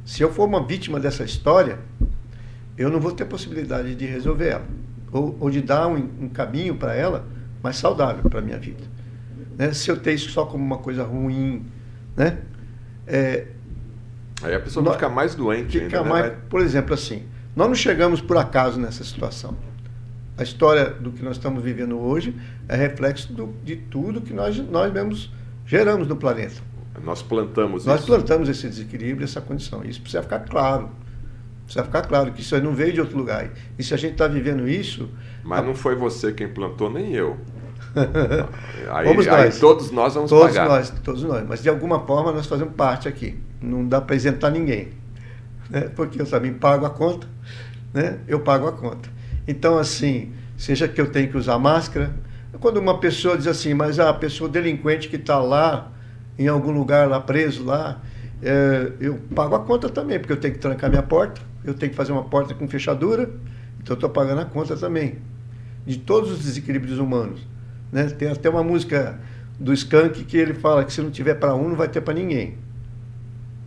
Se 0.05 0.23
eu 0.23 0.33
for 0.33 0.45
uma 0.45 0.65
vítima 0.65 1.01
dessa 1.01 1.25
história, 1.25 1.79
eu 2.77 2.91
não 2.91 3.01
vou 3.01 3.13
ter 3.13 3.25
possibilidade 3.25 3.95
de 3.95 4.07
resolver 4.07 4.49
ela, 4.49 4.67
ou, 5.11 5.37
ou 5.41 5.51
de 5.51 5.61
dar 5.61 5.87
um, 5.89 6.09
um 6.21 6.29
caminho 6.29 6.77
para 6.77 6.95
ela 6.95 7.27
mais 7.63 7.77
saudável 7.77 8.29
para 8.29 8.39
a 8.39 8.43
minha 8.43 8.59
vida. 8.59 8.85
Né? 9.57 9.73
Se 9.73 9.91
eu 9.91 9.97
ter 9.97 10.15
isso 10.15 10.31
só 10.31 10.45
como 10.45 10.65
uma 10.65 10.79
coisa 10.79 11.03
ruim, 11.03 11.65
né? 12.17 12.39
É, 13.07 13.47
Aí 14.43 14.55
a 14.55 14.61
pessoa 14.61 14.85
vai 14.85 14.95
ficar 14.95 15.09
mais 15.09 15.35
doente 15.35 15.81
fica 15.81 15.99
ainda, 15.99 16.03
né? 16.03 16.09
mais, 16.09 16.33
Por 16.51 16.61
exemplo, 16.61 16.93
assim, 16.93 17.25
nós 17.55 17.67
não 17.67 17.75
chegamos 17.75 18.21
por 18.21 18.37
acaso 18.37 18.79
nessa 18.79 19.03
situação. 19.03 19.57
A 20.37 20.43
história 20.43 20.91
do 20.91 21.11
que 21.11 21.23
nós 21.25 21.37
estamos 21.37 21.63
vivendo 21.63 21.99
hoje 21.99 22.37
é 22.69 22.77
reflexo 22.77 23.33
do, 23.33 23.55
de 23.65 23.77
tudo 23.77 24.21
que 24.21 24.35
nós, 24.35 24.57
nós 24.59 24.93
mesmos 24.93 25.33
geramos 25.67 26.09
no 26.09 26.17
planeta. 26.17 26.63
Nós 27.03 27.23
plantamos 27.23 27.85
Nós 27.85 28.01
isso. 28.01 28.07
plantamos 28.07 28.49
esse 28.49 28.69
desequilíbrio, 28.69 29.25
essa 29.25 29.41
condição. 29.41 29.85
Isso 29.85 30.01
precisa 30.01 30.23
ficar 30.23 30.41
claro. 30.41 30.89
Precisa 31.65 31.85
ficar 31.85 32.03
claro 32.03 32.33
que 32.33 32.41
isso 32.41 32.55
aí 32.55 32.63
não 32.63 32.75
veio 32.75 32.93
de 32.93 33.01
outro 33.01 33.19
lugar. 33.19 33.51
E 33.79 33.83
se 33.83 33.93
a 33.93 33.97
gente 33.97 34.13
está 34.13 34.27
vivendo 34.27 34.69
isso. 34.69 35.09
Mas 35.45 35.65
não 35.65 35.75
foi 35.75 35.95
você 35.95 36.33
quem 36.33 36.49
plantou, 36.49 36.91
nem 36.91 37.13
eu. 37.13 37.37
aí, 38.91 39.07
Vamos 39.07 39.27
aí 39.29 39.45
nós. 39.47 39.59
todos 39.59 39.91
nós 39.91 40.15
vamos 40.15 40.31
todos 40.31 40.49
pagar. 40.49 40.69
Nós, 40.69 40.91
todos 41.03 41.23
nós. 41.23 41.47
Mas 41.47 41.63
de 41.63 41.69
alguma 41.69 42.01
forma 42.01 42.33
nós 42.33 42.47
fazemos 42.47 42.75
parte 42.75 43.09
aqui. 43.09 43.39
Não 43.61 43.87
dá 43.87 44.01
para 44.01 44.17
isentar 44.17 44.51
ninguém. 44.51 44.89
Né? 45.69 45.83
Porque 45.95 46.21
eu 46.21 46.27
também 46.27 46.53
pago 46.55 46.87
a 46.87 46.91
conta. 46.91 47.27
Né? 47.93 48.19
Eu 48.29 48.41
pago 48.41 48.67
a 48.67 48.73
conta. 48.73 49.09
Então, 49.47 49.79
assim, 49.79 50.33
seja 50.57 50.89
que 50.89 51.01
eu 51.01 51.11
tenho 51.11 51.31
que 51.31 51.37
usar 51.37 51.59
máscara. 51.59 52.15
Quando 52.61 52.79
uma 52.79 52.99
pessoa 52.99 53.37
diz 53.37 53.47
assim, 53.47 53.75
mas 53.75 53.99
a 53.99 54.13
pessoa 54.13 54.49
delinquente 54.49 55.09
que 55.09 55.17
está 55.17 55.39
lá 55.39 55.93
em 56.39 56.49
algum 56.49 56.71
lugar 56.71 57.09
lá 57.09 57.21
preso 57.21 57.65
lá, 57.65 58.01
é, 58.43 58.93
eu 59.01 59.19
pago 59.35 59.55
a 59.55 59.61
conta 59.61 59.89
também, 59.89 60.19
porque 60.19 60.33
eu 60.33 60.37
tenho 60.37 60.55
que 60.55 60.61
trancar 60.61 60.91
minha 60.91 61.03
porta, 61.03 61.41
eu 61.65 61.75
tenho 61.75 61.91
que 61.91 61.97
fazer 61.97 62.13
uma 62.13 62.25
porta 62.25 62.55
com 62.55 62.69
fechadura, 62.69 63.31
então 63.81 63.95
eu 63.95 63.95
estou 63.95 64.11
pagando 64.11 64.41
a 64.41 64.45
conta 64.45 64.77
também. 64.77 65.19
De 65.87 65.99
todos 65.99 66.31
os 66.31 66.39
desequilíbrios 66.41 66.99
humanos. 66.99 67.41
Né? 67.93 68.05
Tem 68.09 68.29
até 68.29 68.51
uma 68.51 68.63
música 68.63 69.19
do 69.59 69.73
Skank 69.73 70.25
que 70.25 70.37
ele 70.37 70.55
fala 70.55 70.85
que 70.85 70.93
se 70.93 71.01
não 71.01 71.11
tiver 71.11 71.35
para 71.35 71.55
um, 71.55 71.69
não 71.69 71.77
vai 71.77 71.89
ter 71.89 72.01
para 72.01 72.15
ninguém. 72.15 72.59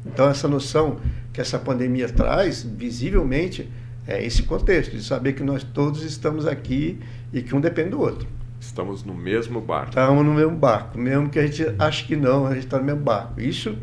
Então 0.06 0.30
essa 0.30 0.48
noção 0.48 0.98
que 1.34 1.42
essa 1.42 1.58
pandemia 1.58 2.10
traz, 2.10 2.64
visivelmente, 2.64 3.70
é 4.08 4.24
esse 4.26 4.44
contexto, 4.44 4.96
de 4.96 5.04
saber 5.04 5.34
que 5.34 5.44
nós 5.44 5.64
todos 5.64 6.04
estamos 6.04 6.46
aqui 6.46 7.00
e 7.32 7.42
que 7.42 7.56
um 7.56 7.62
depende 7.62 7.92
do 7.92 8.02
outro. 8.02 8.28
Estamos 8.60 9.03
no 9.03 9.14
mesmo 9.14 9.62
barco. 9.62 9.89
Estamos 9.89 10.26
no 10.26 10.34
mesmo 10.34 10.55
barco, 10.55 10.97
mesmo 10.97 11.30
que 11.30 11.39
a 11.39 11.47
gente 11.47 11.66
ache 11.80 12.05
que 12.05 12.16
não, 12.16 12.45
a 12.45 12.53
gente 12.53 12.66
está 12.66 12.78
no 12.78 12.84
mesmo 12.84 13.01
barco. 13.01 13.39
Isso 13.39 13.78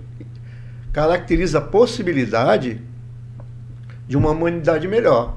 caracteriza 0.93 1.59
a 1.59 1.61
possibilidade 1.61 2.81
de 4.07 4.17
uma 4.17 4.31
humanidade 4.31 4.87
melhor. 4.87 5.37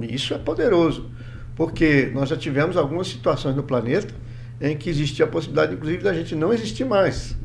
E 0.00 0.14
isso 0.14 0.34
é 0.34 0.38
poderoso, 0.38 1.10
porque 1.56 2.10
nós 2.14 2.28
já 2.28 2.36
tivemos 2.36 2.76
algumas 2.76 3.08
situações 3.08 3.56
no 3.56 3.62
planeta 3.62 4.14
em 4.60 4.76
que 4.76 4.90
existia 4.90 5.24
a 5.24 5.28
possibilidade, 5.28 5.74
inclusive, 5.74 6.02
da 6.02 6.12
gente 6.12 6.34
não 6.34 6.52
existir 6.52 6.84
mais. 6.84 7.36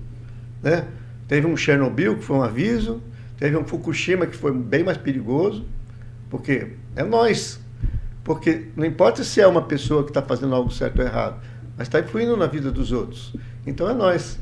Né? 0.62 0.86
Teve 1.28 1.48
um 1.48 1.56
Chernobyl, 1.56 2.18
que 2.18 2.24
foi 2.24 2.38
um 2.38 2.44
aviso, 2.44 3.02
teve 3.38 3.56
um 3.56 3.64
Fukushima, 3.64 4.26
que 4.26 4.36
foi 4.36 4.52
bem 4.52 4.84
mais 4.84 4.98
perigoso, 4.98 5.66
porque 6.30 6.74
é 6.96 7.04
nós. 7.04 7.63
Porque 8.24 8.68
não 8.76 8.86
importa 8.86 9.24
se 9.24 9.42
é 9.42 9.48
uma 9.48 9.62
pessoa 9.62 10.04
que 10.04 10.10
está 10.10 10.22
fazendo 10.22 10.56
algo 10.56 10.72
certo 10.72 11.00
ou 11.00 11.06
errado, 11.06 11.42
mas 11.78 11.88
está 11.88 12.00
influindo 12.00 12.38
na 12.38 12.48
vida 12.48 12.72
dos 12.72 12.92
outros. 12.92 13.36
Então 13.66 13.90
é 13.90 13.94
nós. 13.94 14.40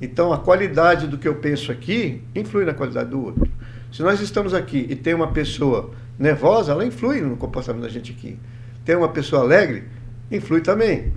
Então 0.00 0.32
a 0.32 0.38
qualidade 0.38 1.06
do 1.06 1.16
que 1.16 1.28
eu 1.28 1.36
penso 1.36 1.70
aqui 1.70 2.22
influi 2.34 2.64
na 2.64 2.74
qualidade 2.74 3.10
do 3.10 3.24
outro. 3.24 3.48
Se 3.92 4.02
nós 4.02 4.20
estamos 4.20 4.54
aqui 4.54 4.86
e 4.88 4.96
tem 4.96 5.14
uma 5.14 5.32
pessoa 5.32 5.90
nervosa, 6.18 6.72
ela 6.72 6.84
influi 6.84 7.20
no 7.20 7.36
comportamento 7.36 7.82
da 7.82 7.88
gente 7.88 8.12
aqui. 8.12 8.38
Tem 8.84 8.96
uma 8.96 9.08
pessoa 9.08 9.42
alegre, 9.42 9.84
influi 10.30 10.60
também. 10.60 11.12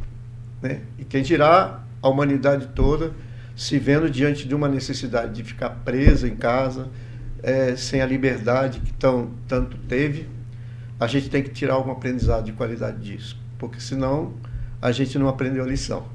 Né? 0.62 0.82
E 1.00 1.06
quem 1.06 1.24
dirá 1.24 1.84
a 2.02 2.10
humanidade 2.10 2.68
toda 2.76 3.12
se 3.56 3.80
vendo 3.80 4.10
diante 4.10 4.48
de 4.48 4.54
uma 4.54 4.68
necessidade 4.68 5.34
de 5.34 5.44
ficar 5.44 5.70
presa 5.70 6.28
em 6.28 6.36
casa, 6.36 6.90
é, 7.42 7.76
sem 7.76 8.02
a 8.02 8.06
liberdade 8.06 8.82
que 8.82 8.92
tão, 8.94 9.32
tanto 9.48 9.78
teve, 9.88 10.28
a 11.00 11.08
gente 11.08 11.30
tem 11.30 11.44
que 11.44 11.50
tirar 11.50 11.76
algum 11.76 11.92
aprendizado 11.92 12.46
de 12.46 12.54
qualidade 12.54 12.98
disso, 13.00 13.38
porque 13.58 13.80
senão 13.80 14.34
a 14.82 14.92
gente 14.92 15.18
não 15.18 15.28
aprendeu 15.28 15.64
a 15.64 15.68
lição. 15.68 16.06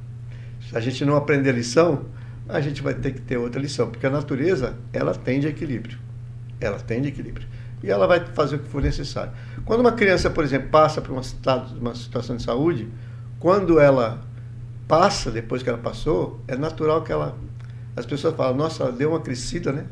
Se 0.68 0.76
a 0.76 0.80
gente 0.80 1.04
não 1.04 1.16
aprender 1.16 1.50
a 1.50 1.52
lição, 1.52 2.06
a 2.48 2.60
gente 2.60 2.82
vai 2.82 2.94
ter 2.94 3.12
que 3.12 3.20
ter 3.20 3.36
outra 3.36 3.60
lição, 3.60 3.90
porque 3.90 4.06
a 4.06 4.10
natureza, 4.10 4.76
ela 4.92 5.14
tende 5.14 5.46
equilíbrio. 5.46 5.98
Ela 6.60 6.78
tende 6.78 7.08
equilíbrio. 7.08 7.46
E 7.82 7.90
ela 7.90 8.06
vai 8.06 8.24
fazer 8.34 8.56
o 8.56 8.58
que 8.58 8.68
for 8.68 8.82
necessário. 8.82 9.32
Quando 9.64 9.80
uma 9.80 9.92
criança, 9.92 10.28
por 10.28 10.44
exemplo, 10.44 10.68
passa 10.68 11.00
por 11.00 11.12
uma 11.12 11.94
situação 11.94 12.36
de 12.36 12.42
saúde, 12.42 12.88
quando 13.38 13.80
ela 13.80 14.20
passa, 14.86 15.30
depois 15.30 15.62
que 15.62 15.68
ela 15.68 15.78
passou, 15.78 16.40
é 16.46 16.56
natural 16.56 17.02
que 17.02 17.10
ela. 17.10 17.38
As 17.96 18.04
pessoas 18.04 18.34
falam, 18.34 18.56
nossa, 18.56 18.82
ela 18.82 18.92
deu 18.92 19.10
uma 19.10 19.20
crescida, 19.20 19.72
né? 19.72 19.86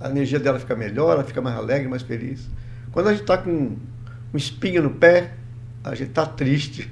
A 0.00 0.10
energia 0.10 0.40
dela 0.40 0.58
fica 0.58 0.74
melhor, 0.74 1.12
ela 1.12 1.24
fica 1.24 1.40
mais 1.40 1.56
alegre, 1.56 1.86
mais 1.88 2.02
feliz. 2.02 2.48
Quando 2.98 3.10
a 3.10 3.12
gente 3.12 3.20
está 3.20 3.38
com 3.38 3.76
um 4.34 4.36
espinho 4.36 4.82
no 4.82 4.90
pé, 4.90 5.34
a 5.84 5.94
gente 5.94 6.08
está 6.08 6.26
triste. 6.26 6.90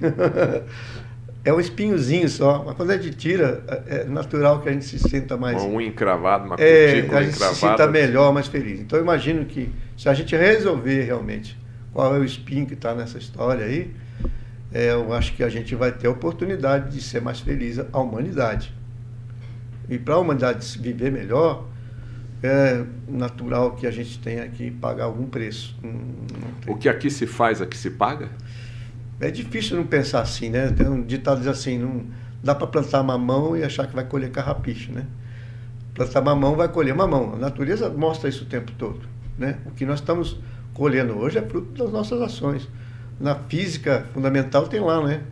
é 1.45 1.53
um 1.53 1.59
espinhozinho 1.59 2.29
só, 2.29 2.63
mas 2.65 2.77
quando 2.77 2.93
a 2.93 2.97
gente 2.97 3.17
tira, 3.17 3.65
é, 3.89 4.03
é 4.03 4.05
natural 4.05 4.61
que 4.61 4.69
a 4.69 4.73
gente 4.73 4.85
se 4.85 5.01
sinta 5.01 5.37
mais. 5.37 5.61
Uma 5.61 5.79
unha 5.79 5.89
encravada, 5.89 6.45
uma 6.45 6.55
é, 6.61 6.85
a 6.85 6.95
gente 6.95 7.07
encravada. 7.07 7.33
se 7.33 7.55
sinta 7.57 7.89
melhor, 7.89 8.33
mais 8.33 8.47
feliz. 8.47 8.79
Então 8.79 8.97
eu 8.97 9.03
imagino 9.03 9.47
que 9.47 9.69
se 9.97 10.09
a 10.09 10.15
gente 10.15 10.37
resolver 10.37 11.03
realmente 11.03 11.59
qual 11.93 12.15
é 12.15 12.21
o 12.21 12.25
espinho 12.25 12.67
que 12.67 12.75
está 12.75 12.95
nessa 12.95 13.19
história 13.19 13.67
aí, 13.67 13.93
é, 14.73 14.93
eu 14.93 15.13
acho 15.13 15.35
que 15.35 15.43
a 15.43 15.49
gente 15.49 15.75
vai 15.75 15.91
ter 15.91 16.07
a 16.07 16.11
oportunidade 16.13 16.95
de 16.95 17.03
ser 17.03 17.21
mais 17.21 17.41
feliz 17.41 17.81
a 17.81 17.99
humanidade. 17.99 18.73
E 19.89 19.99
para 19.99 20.15
a 20.15 20.19
humanidade 20.19 20.79
viver 20.79 21.11
melhor, 21.11 21.67
é 22.43 22.85
natural 23.09 23.73
que 23.73 23.87
a 23.87 23.91
gente 23.91 24.19
tenha 24.19 24.47
que 24.49 24.71
pagar 24.71 25.05
algum 25.05 25.27
preço. 25.27 25.77
O 26.67 26.77
que 26.77 26.89
aqui 26.89 27.11
se 27.11 27.27
faz, 27.27 27.61
aqui 27.61 27.77
se 27.77 27.91
paga? 27.91 28.29
É 29.21 29.31
difícil 29.31 29.77
não 29.77 29.87
pensar 29.87 30.21
assim, 30.21 30.51
né? 30.51 30.71
Tem 30.71 30.87
um 30.87 31.03
ditado 31.03 31.39
diz 31.39 31.49
assim, 31.49 31.79
não 31.79 32.05
dá 32.43 32.55
para 32.55 32.67
plantar 32.67 33.03
mamão 33.03 33.57
e 33.57 33.65
achar 33.65 33.87
que 33.87 33.95
vai 33.95 34.05
colher 34.05 34.31
carrapicho, 34.31 34.93
né? 34.93 35.07
Plantar 35.95 36.21
mamão 36.21 36.55
vai 36.55 36.69
colher 36.69 36.95
mamão. 36.95 37.35
A 37.35 37.39
natureza 37.39 37.89
mostra 37.89 38.29
isso 38.29 38.45
o 38.45 38.47
tempo 38.47 38.73
todo, 38.73 39.01
né? 39.39 39.59
O 39.65 39.71
que 39.71 39.87
nós 39.87 40.01
estamos 40.01 40.39
colhendo 40.75 41.19
hoje 41.19 41.39
é 41.39 41.43
fruto 41.43 41.83
das 41.83 41.91
nossas 41.91 42.21
ações 42.21 42.69
na 43.19 43.35
física 43.35 44.07
fundamental 44.13 44.67
tem 44.69 44.81
lá, 44.81 45.03
né? 45.05 45.23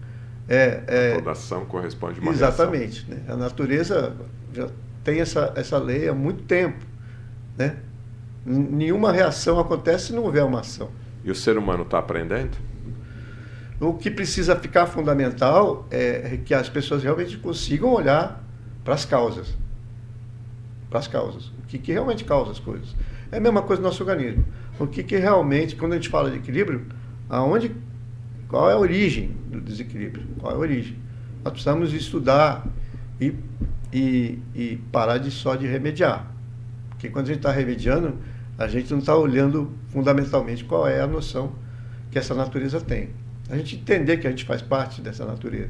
É, 0.49 0.83
é, 0.87 1.15
Toda 1.15 1.31
ação 1.33 1.65
corresponde 1.65 2.19
a 2.19 2.23
uma 2.23 2.33
Exatamente. 2.33 3.09
Né? 3.11 3.23
A 3.29 3.37
natureza 3.37 4.15
já 4.53 4.69
tem 5.03 5.21
essa, 5.21 5.53
essa 5.57 5.79
lei 5.79 6.09
há 6.09 6.15
muito 6.15 6.43
tempo. 6.43 6.85
Né? 7.57 7.77
Nenhuma 8.45 9.13
reação 9.13 9.59
acontece 9.59 10.07
se 10.07 10.13
não 10.13 10.25
houver 10.25 10.45
uma 10.45 10.61
ação. 10.61 10.91
E 11.25 11.31
o 11.31 11.35
ser 11.35 11.57
humano 11.57 11.83
está 11.83 11.99
aprendendo? 11.99 12.57
O 13.81 13.95
que 13.95 14.11
precisa 14.11 14.55
ficar 14.55 14.87
fundamental 14.87 15.87
é 15.91 16.39
que 16.45 16.55
as 16.55 16.69
pessoas 16.69 17.03
realmente 17.03 17.37
consigam 17.39 17.93
olhar 17.93 18.43
para 18.85 18.95
as 18.95 19.05
causas. 19.05 19.57
Para 20.89 20.99
as 20.99 21.09
causas. 21.09 21.47
O 21.47 21.63
que, 21.67 21.79
que 21.79 21.93
realmente 21.93 22.25
causa 22.25 22.53
as 22.53 22.59
coisas. 22.59 22.95
É 23.33 23.39
a 23.39 23.41
mesma 23.41 23.63
coisa 23.63 23.83
no 23.83 23.89
nosso 23.89 24.03
organismo. 24.03 24.45
O 24.79 24.87
que, 24.87 25.03
que 25.03 25.17
realmente, 25.17 25.75
quando 25.77 25.93
a 25.93 25.97
gente 25.97 26.09
fala 26.09 26.31
de 26.31 26.37
equilíbrio, 26.37 26.87
aonde, 27.29 27.75
qual 28.49 28.71
é 28.71 28.75
a 28.75 28.79
origem 28.79 29.35
do 29.47 29.61
desequilíbrio? 29.61 30.27
Qual 30.39 30.53
é 30.53 30.57
a 30.57 30.59
origem? 30.59 30.97
Nós 31.43 31.53
precisamos 31.53 31.93
estudar 31.93 32.67
e, 33.21 33.35
e, 33.93 34.39
e 34.55 34.77
parar 34.93 35.19
de 35.19 35.31
só 35.31 35.57
de 35.57 35.67
remediar. 35.67 36.34
Porque 37.05 37.13
quando 37.13 37.27
a 37.27 37.29
gente 37.29 37.41
está 37.41 37.53
remediando, 37.53 38.17
a 38.57 38.67
gente 38.67 38.91
não 38.91 38.99
está 38.99 39.15
olhando 39.15 39.71
fundamentalmente 39.89 40.65
qual 40.65 40.89
é 40.89 41.03
a 41.03 41.07
noção 41.07 41.53
que 42.11 42.19
essa 42.19 42.35
natureza 42.35 42.81
tem. 42.81 43.11
A 43.51 43.57
gente 43.59 43.77
entender 43.77 44.17
que 44.17 44.27
a 44.27 44.31
gente 44.31 44.47
faz 44.47 44.63
parte 44.63 45.03
dessa 45.03 45.27
natureza. 45.27 45.69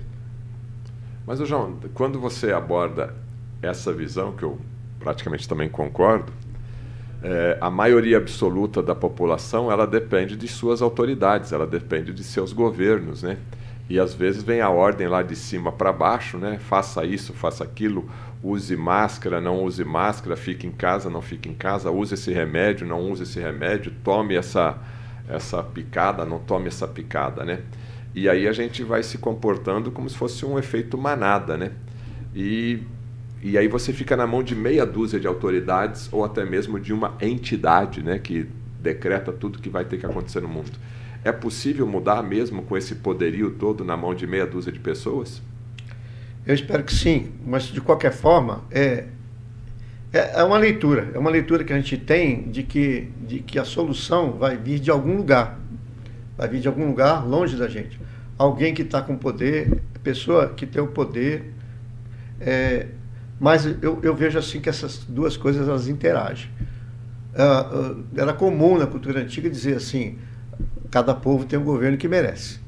Mas, 1.27 1.41
João, 1.41 1.77
quando 1.93 2.21
você 2.21 2.53
aborda 2.53 3.13
essa 3.61 3.93
visão, 3.93 4.37
que 4.37 4.45
eu 4.45 4.61
praticamente 5.01 5.49
também 5.49 5.69
concordo, 5.69 6.33
é, 7.21 7.59
a 7.61 7.69
maioria 7.69 8.19
absoluta 8.19 8.81
da 8.81 8.95
população 8.95 9.73
ela 9.73 9.89
depende 9.89 10.37
de 10.37 10.47
suas 10.47 10.81
autoridades, 10.81 11.51
ela 11.51 11.67
depende 11.67 12.13
de 12.13 12.23
seus 12.23 12.53
governos, 12.53 13.25
né? 13.25 13.39
E 13.89 13.99
às 14.01 14.15
vezes 14.15 14.43
vem 14.43 14.61
a 14.61 14.71
ordem 14.71 15.07
lá 15.09 15.23
de 15.23 15.37
cima 15.37 15.71
para 15.71 15.93
baixo, 15.93 16.39
né? 16.39 16.59
Faça 16.59 17.05
isso, 17.05 17.33
faça 17.35 17.65
aquilo, 17.65 18.09
use 18.43 18.77
máscara, 18.77 19.41
não 19.41 19.63
use 19.63 19.85
máscara, 19.85 20.37
fique 20.37 20.67
em 20.67 20.73
casa, 20.73 21.11
não 21.11 21.21
fique 21.21 21.49
em 21.49 21.55
casa, 21.55 21.91
use 21.91 22.15
esse 22.15 22.33
remédio, 22.33 22.87
não 22.87 23.11
use 23.11 23.25
esse 23.25 23.39
remédio, 23.41 23.93
tome 24.03 24.35
essa 24.35 24.79
essa 25.27 25.63
picada, 25.63 26.25
não 26.27 26.39
tome 26.39 26.69
essa 26.69 26.87
picada, 26.87 27.45
né? 27.45 27.61
E 28.15 28.29
aí 28.29 28.47
a 28.47 28.53
gente 28.53 28.83
vai 28.85 29.03
se 29.03 29.19
comportando 29.19 29.91
como 29.91 30.09
se 30.09 30.17
fosse 30.17 30.45
um 30.45 30.59
efeito 30.59 30.97
manada, 30.99 31.57
né? 31.57 31.73
E 32.35 32.83
e 33.43 33.59
aí 33.59 33.69
você 33.69 33.93
fica 33.93 34.17
na 34.17 34.27
mão 34.27 34.43
de 34.43 34.55
meia 34.55 34.87
dúzia 34.87 35.21
de 35.21 35.27
autoridades 35.27 36.09
ou 36.11 36.25
até 36.25 36.47
mesmo 36.47 36.81
de 36.81 36.95
uma 36.95 37.15
entidade 37.21 38.03
né, 38.03 38.19
que 38.19 38.49
decreta 38.81 39.31
tudo 39.35 39.59
que 39.59 39.69
vai 39.69 39.85
ter 39.85 39.99
que 39.99 40.07
acontecer 40.07 40.41
no 40.41 40.49
mundo. 40.49 40.73
É 41.25 41.33
possível 41.33 41.87
mudar 41.87 42.23
mesmo 42.23 42.63
com 42.63 42.77
esse 42.77 42.97
poderio 42.97 43.53
todo 43.53 43.83
na 43.83 43.97
mão 43.97 44.15
de 44.15 44.27
meia 44.27 44.47
dúzia 44.47 44.71
de 44.71 44.79
pessoas? 44.79 45.41
Eu 46.47 46.55
espero 46.55 46.85
que 46.85 46.95
sim, 46.95 47.33
mas 47.47 47.65
de 47.65 47.81
qualquer 47.81 48.13
forma, 48.13 48.63
é, 48.71 49.07
é, 50.13 50.41
é 50.41 50.45
uma 50.45 50.59
leitura, 50.59 51.11
é 51.15 51.19
uma 51.19 51.31
leitura 51.31 51.65
que 51.65 51.73
a 51.73 51.77
gente 51.77 51.97
tem 51.97 52.43
de 52.51 52.63
que, 52.63 53.09
de 53.27 53.39
que 53.41 53.59
a 53.59 53.65
solução 53.65 54.33
vai 54.33 54.57
vir 54.57 54.79
de 54.79 54.91
algum 54.91 55.17
lugar, 55.17 55.59
vai 56.37 56.47
vir 56.47 56.61
de 56.61 56.69
algum 56.69 56.87
lugar 56.87 57.27
longe 57.27 57.57
da 57.57 57.67
gente. 57.67 57.99
Alguém 58.37 58.75
que 58.75 58.83
está 58.83 59.01
com 59.01 59.17
poder, 59.17 59.83
pessoa 60.03 60.51
que 60.51 60.67
tem 60.67 60.83
o 60.83 60.89
poder, 60.89 61.55
é, 62.39 62.89
mas 63.41 63.65
eu, 63.83 63.99
eu 64.03 64.15
vejo 64.15 64.39
assim 64.39 64.61
que 64.61 64.69
essas 64.69 64.99
duas 64.99 65.37
coisas 65.37 65.67
elas 65.67 65.89
interagem. 65.89 66.51
Uh, 67.35 67.93
uh, 67.93 68.05
era 68.17 68.33
comum 68.33 68.79
na 68.79 68.87
cultura 68.87 69.21
antiga 69.21 69.51
dizer 69.51 69.77
assim: 69.77 70.19
cada 70.95 71.13
povo 71.13 71.45
tem 71.45 71.59
um 71.59 71.65
governo 71.65 71.99
que 71.99 72.07
merece. 72.07 72.61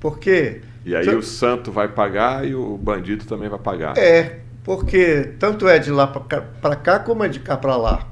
Porque. 0.00 0.62
E 0.84 0.96
aí 0.96 1.08
o 1.08 1.22
santo 1.22 1.70
vai 1.70 1.86
pagar 1.86 2.44
e 2.44 2.56
o 2.56 2.76
bandido 2.76 3.24
também 3.24 3.48
vai 3.48 3.60
pagar. 3.60 3.96
É, 3.96 4.40
porque 4.64 5.34
tanto 5.38 5.68
é 5.68 5.78
de 5.78 5.92
lá 5.92 6.08
para 6.08 6.74
cá 6.74 6.98
como 6.98 7.22
é 7.22 7.28
de 7.28 7.38
cá 7.38 7.56
para 7.56 7.76
lá. 7.76 8.08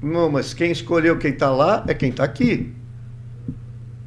Não, 0.00 0.30
mas 0.30 0.54
quem 0.54 0.70
escolheu 0.70 1.18
quem 1.18 1.32
está 1.32 1.50
lá 1.50 1.84
é 1.88 1.94
quem 1.94 2.10
está 2.10 2.22
aqui. 2.22 2.72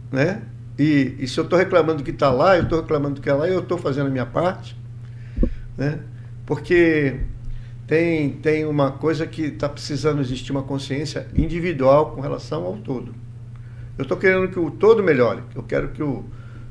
Né? 0.10 0.44
E, 0.80 1.18
e 1.20 1.28
se 1.28 1.38
eu 1.38 1.44
estou 1.44 1.60
reclamando 1.60 1.98
do 1.98 2.04
que 2.06 2.12
está 2.12 2.32
lá, 2.32 2.56
eu 2.56 2.64
estou 2.64 2.80
reclamando 2.80 3.16
do 3.16 3.22
que 3.22 3.30
é 3.30 3.34
lá, 3.34 3.50
eu 3.50 3.60
estou 3.60 3.78
fazendo 3.78 4.08
a 4.08 4.10
minha 4.10 4.26
parte. 4.26 4.78
Né? 5.78 6.00
Porque 6.46 7.20
tem, 7.86 8.32
tem 8.32 8.66
uma 8.66 8.92
coisa 8.92 9.28
que 9.28 9.42
está 9.44 9.68
precisando 9.68 10.22
existir 10.22 10.54
uma 10.54 10.64
consciência 10.64 11.28
individual 11.36 12.12
com 12.12 12.22
relação 12.22 12.64
ao 12.64 12.78
todo. 12.78 13.14
Eu 13.98 14.04
estou 14.04 14.18
querendo 14.18 14.48
que 14.48 14.60
o 14.60 14.72
todo 14.72 15.04
melhore, 15.04 15.44
eu 15.56 15.64
quero 15.64 15.90
que 15.90 16.02
o, 16.02 16.26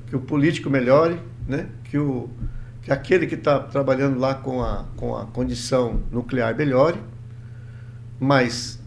que 0.07 0.17
o 0.17 0.21
político 0.21 0.69
melhore, 0.71 1.19
né? 1.47 1.67
que, 1.85 1.99
o, 1.99 2.29
que 2.83 2.93
aquele 2.93 3.27
que 3.27 3.35
está 3.35 3.59
trabalhando 3.61 4.19
lá 4.19 4.35
com 4.35 4.63
a, 4.63 4.87
com 4.97 5.17
a 5.17 5.27
condição 5.27 6.03
nuclear 6.11 6.57
melhore, 6.57 6.99
mas 8.19 8.81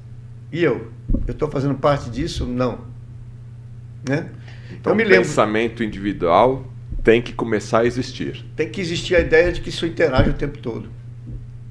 e 0.52 0.64
eu? 0.64 0.92
Eu 1.28 1.34
estou 1.34 1.50
fazendo 1.50 1.76
parte 1.76 2.10
disso? 2.10 2.46
Não. 2.46 2.80
Né? 4.08 4.30
Então, 4.72 4.92
eu 4.92 4.96
me 4.96 5.04
lembro... 5.04 5.24
pensamento 5.24 5.84
individual 5.84 6.68
tem 7.04 7.22
que 7.22 7.34
começar 7.34 7.80
a 7.80 7.86
existir. 7.86 8.46
Tem 8.56 8.70
que 8.70 8.80
existir 8.80 9.16
a 9.16 9.20
ideia 9.20 9.52
de 9.52 9.62
que 9.62 9.70
isso 9.70 9.86
interage 9.86 10.30
o 10.30 10.34
tempo 10.34 10.58
todo. 10.60 10.90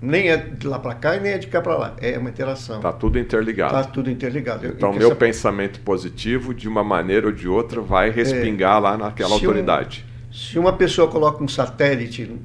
Nem 0.03 0.31
é 0.31 0.37
de 0.37 0.67
lá 0.67 0.81
para 0.81 0.97
cá 0.97 1.15
e 1.15 1.21
nem 1.21 1.33
é 1.33 1.39
de 1.39 1.47
cá 1.47 1.61
para 1.61 1.77
lá. 1.77 1.95
É 2.01 2.19
uma 2.19 2.29
interação. 2.29 2.77
Está 2.77 2.93
tudo 2.93 3.21
interligado. 3.21 3.77
Está 3.77 3.89
tudo 3.89 4.11
interligado. 4.11 4.67
Então, 4.67 4.93
meu 4.93 5.07
essa... 5.07 5.15
pensamento 5.15 5.79
positivo, 5.81 6.53
de 6.53 6.69
uma 6.69 6.83
maneira 6.83 7.29
ou 7.29 7.33
de 7.33 7.47
outra, 7.47 7.81
vai 7.81 8.11
respingar 8.11 8.79
é, 8.79 8.81
lá 8.81 8.99
naquela 8.99 9.39
se 9.39 9.47
autoridade. 9.47 10.05
Um, 10.29 10.35
se 10.35 10.59
uma 10.59 10.73
pessoa 10.73 11.07
coloca 11.07 11.45
um 11.45 11.47
satélite 11.47 12.37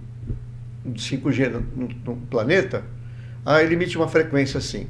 de 0.85 1.01
5G 1.01 1.49
no, 1.75 1.87
no, 2.05 2.15
planeta, 2.27 2.83
ah, 3.43 3.63
ele 3.63 3.73
emite 3.73 3.97
uma 3.97 4.07
frequência 4.07 4.59
assim. 4.59 4.87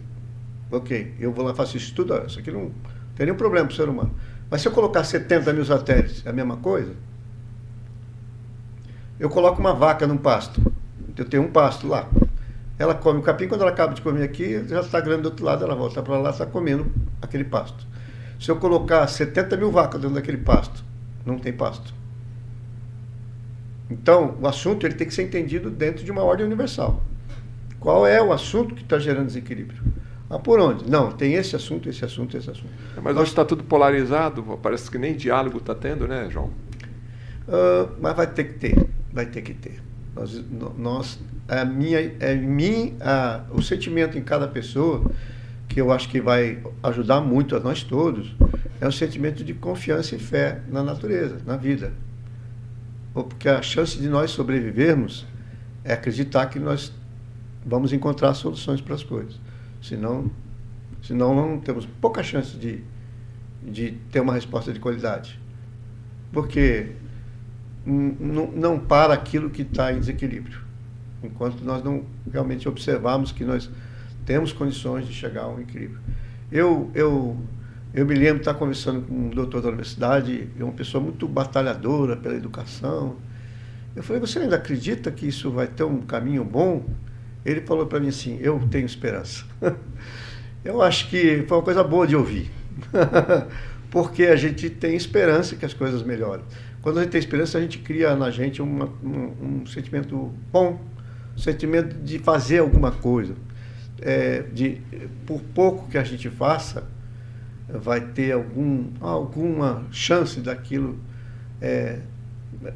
Ok, 0.69 1.13
eu 1.21 1.31
vou 1.31 1.45
lá 1.45 1.53
faço 1.53 1.77
isso 1.77 1.95
tudo. 1.95 2.21
Isso 2.27 2.37
aqui 2.37 2.51
não 2.51 2.71
tem 3.15 3.27
nenhum 3.27 3.37
problema 3.37 3.65
para 3.65 3.73
o 3.73 3.77
ser 3.77 3.87
humano. 3.87 4.13
Mas 4.51 4.61
se 4.61 4.67
eu 4.67 4.73
colocar 4.73 5.05
70 5.05 5.53
mil 5.53 5.63
satélites, 5.63 6.25
é 6.25 6.29
a 6.29 6.33
mesma 6.33 6.57
coisa? 6.57 6.93
Eu 9.17 9.29
coloco 9.29 9.57
uma 9.61 9.73
vaca 9.73 10.05
num 10.05 10.17
pasto. 10.17 10.61
Eu 11.17 11.23
tenho 11.23 11.43
um 11.43 11.51
pasto 11.51 11.87
lá. 11.87 12.09
Ela 12.79 12.93
come 12.93 13.19
o 13.19 13.23
capim, 13.23 13.47
quando 13.47 13.61
ela 13.61 13.71
acaba 13.71 13.93
de 13.93 14.01
comer 14.01 14.23
aqui, 14.23 14.63
já 14.67 14.81
está 14.81 14.99
grande 14.99 15.23
do 15.23 15.29
outro 15.29 15.43
lado, 15.43 15.63
ela 15.63 15.75
volta 15.75 16.01
para 16.03 16.17
lá, 16.19 16.29
está 16.29 16.45
comendo 16.45 16.85
aquele 17.21 17.43
pasto. 17.43 17.87
Se 18.39 18.51
eu 18.51 18.57
colocar 18.57 19.07
70 19.07 19.57
mil 19.57 19.71
vacas 19.71 19.99
dentro 19.99 20.15
daquele 20.15 20.37
pasto, 20.37 20.83
não 21.25 21.39
tem 21.39 21.51
pasto. 21.51 21.93
Então, 23.89 24.37
o 24.39 24.47
assunto 24.47 24.85
ele 24.85 24.93
tem 24.93 25.07
que 25.07 25.13
ser 25.13 25.23
entendido 25.23 25.71
dentro 25.71 26.03
de 26.03 26.11
uma 26.11 26.21
ordem 26.21 26.45
universal. 26.45 27.01
Qual 27.79 28.05
é 28.05 28.21
o 28.21 28.31
assunto 28.31 28.75
que 28.75 28.83
está 28.83 28.99
gerando 28.99 29.27
desequilíbrio? 29.27 29.81
Ah, 30.29 30.37
por 30.37 30.59
onde? 30.59 30.89
Não, 30.89 31.11
tem 31.11 31.33
esse 31.33 31.55
assunto, 31.55 31.87
esse 31.87 32.03
assunto, 32.03 32.35
esse 32.37 32.49
assunto. 32.49 32.69
Mas 33.01 33.15
hoje 33.15 33.29
está 33.29 33.45
tudo 33.45 33.63
polarizado, 33.63 34.43
parece 34.61 34.91
que 34.91 34.97
nem 34.97 35.15
diálogo 35.15 35.57
está 35.57 35.73
tendo, 35.73 36.07
né, 36.07 36.27
João? 36.29 36.51
Uh, 37.47 37.89
mas 38.01 38.15
vai 38.15 38.27
ter 38.27 38.43
que 38.43 38.59
ter, 38.59 38.89
vai 39.11 39.25
ter 39.25 39.41
que 39.41 39.53
ter. 39.53 39.81
Nós, 40.17 40.43
nós 40.77 41.19
a 41.47 41.63
minha, 41.63 41.99
é 42.19 42.35
mim, 42.35 42.95
a, 42.99 43.43
o 43.51 43.61
sentimento 43.61 44.17
em 44.17 44.23
cada 44.23 44.47
pessoa 44.47 45.09
que 45.67 45.79
eu 45.79 45.91
acho 45.91 46.09
que 46.09 46.19
vai 46.19 46.61
ajudar 46.83 47.21
muito 47.21 47.55
a 47.55 47.59
nós 47.59 47.83
todos 47.83 48.35
é 48.79 48.87
um 48.87 48.91
sentimento 48.91 49.43
de 49.43 49.53
confiança 49.53 50.15
e 50.15 50.19
fé 50.19 50.61
na 50.67 50.83
natureza, 50.83 51.39
na 51.45 51.57
vida. 51.57 51.93
Porque 53.13 53.49
a 53.49 53.61
chance 53.61 53.97
de 53.97 54.07
nós 54.07 54.31
sobrevivermos 54.31 55.25
é 55.83 55.93
acreditar 55.93 56.47
que 56.47 56.59
nós 56.59 56.93
vamos 57.65 57.91
encontrar 57.91 58.33
soluções 58.33 58.81
para 58.81 58.95
as 58.95 59.03
coisas. 59.03 59.39
Senão, 59.81 60.29
senão 61.01 61.35
não 61.35 61.59
temos 61.59 61.85
pouca 61.99 62.21
chance 62.23 62.55
de, 62.57 62.83
de 63.63 63.91
ter 64.11 64.19
uma 64.19 64.33
resposta 64.33 64.71
de 64.71 64.79
qualidade. 64.79 65.39
Porque 66.31 66.91
não 67.87 68.77
para 68.79 69.13
aquilo 69.13 69.49
que 69.49 69.61
está 69.61 69.93
em 69.93 69.99
desequilíbrio. 69.99 70.59
Enquanto 71.23 71.61
nós 71.63 71.83
não 71.83 72.03
realmente 72.31 72.67
observarmos 72.67 73.31
que 73.31 73.45
nós 73.45 73.69
temos 74.25 74.51
condições 74.51 75.07
de 75.07 75.13
chegar 75.13 75.43
a 75.43 75.47
um 75.47 75.61
equilíbrio. 75.61 75.99
Eu, 76.51 76.91
eu, 76.93 77.37
eu 77.93 78.05
me 78.05 78.13
lembro 78.13 78.35
de 78.35 78.41
estar 78.41 78.53
conversando 78.55 79.01
com 79.01 79.13
um 79.13 79.29
doutor 79.29 79.61
da 79.61 79.69
universidade, 79.69 80.49
é 80.59 80.63
uma 80.63 80.73
pessoa 80.73 81.01
muito 81.01 81.27
batalhadora 81.27 82.17
pela 82.17 82.35
educação. 82.35 83.15
Eu 83.95 84.03
falei, 84.03 84.19
você 84.19 84.39
ainda 84.39 84.57
acredita 84.57 85.09
que 85.11 85.27
isso 85.27 85.49
vai 85.49 85.67
ter 85.67 85.83
um 85.83 86.01
caminho 86.01 86.43
bom? 86.43 86.85
Ele 87.45 87.61
falou 87.61 87.85
para 87.85 87.99
mim 87.99 88.09
assim: 88.09 88.37
Eu 88.41 88.59
tenho 88.69 88.85
esperança. 88.85 89.45
Eu 90.63 90.81
acho 90.81 91.09
que 91.09 91.45
foi 91.47 91.57
uma 91.57 91.63
coisa 91.63 91.81
boa 91.81 92.05
de 92.05 92.13
ouvir, 92.15 92.51
porque 93.89 94.25
a 94.25 94.35
gente 94.35 94.69
tem 94.69 94.95
esperança 94.97 95.55
que 95.55 95.65
as 95.65 95.73
coisas 95.73 96.03
melhorem. 96.03 96.43
Quando 96.81 96.99
a 96.99 97.03
gente 97.03 97.11
tem 97.11 97.19
esperança, 97.19 97.57
a 97.57 97.61
gente 97.61 97.79
cria 97.79 98.15
na 98.15 98.29
gente 98.31 98.61
uma, 98.61 98.85
um, 99.03 99.61
um, 99.61 99.65
sentimento 99.65 100.31
bom, 100.51 100.79
um 101.35 101.39
sentimento 101.39 101.95
de 101.97 102.19
fazer 102.19 102.59
alguma 102.59 102.91
coisa. 102.91 103.33
É, 103.99 104.43
de, 104.53 104.79
por 105.25 105.41
pouco 105.41 105.89
que 105.89 105.97
a 105.97 106.03
gente 106.03 106.29
faça, 106.29 106.83
vai 107.67 107.99
ter 107.99 108.31
algum, 108.31 108.91
alguma 109.01 109.85
chance 109.91 110.39
daquilo 110.39 110.99
é, 111.59 111.99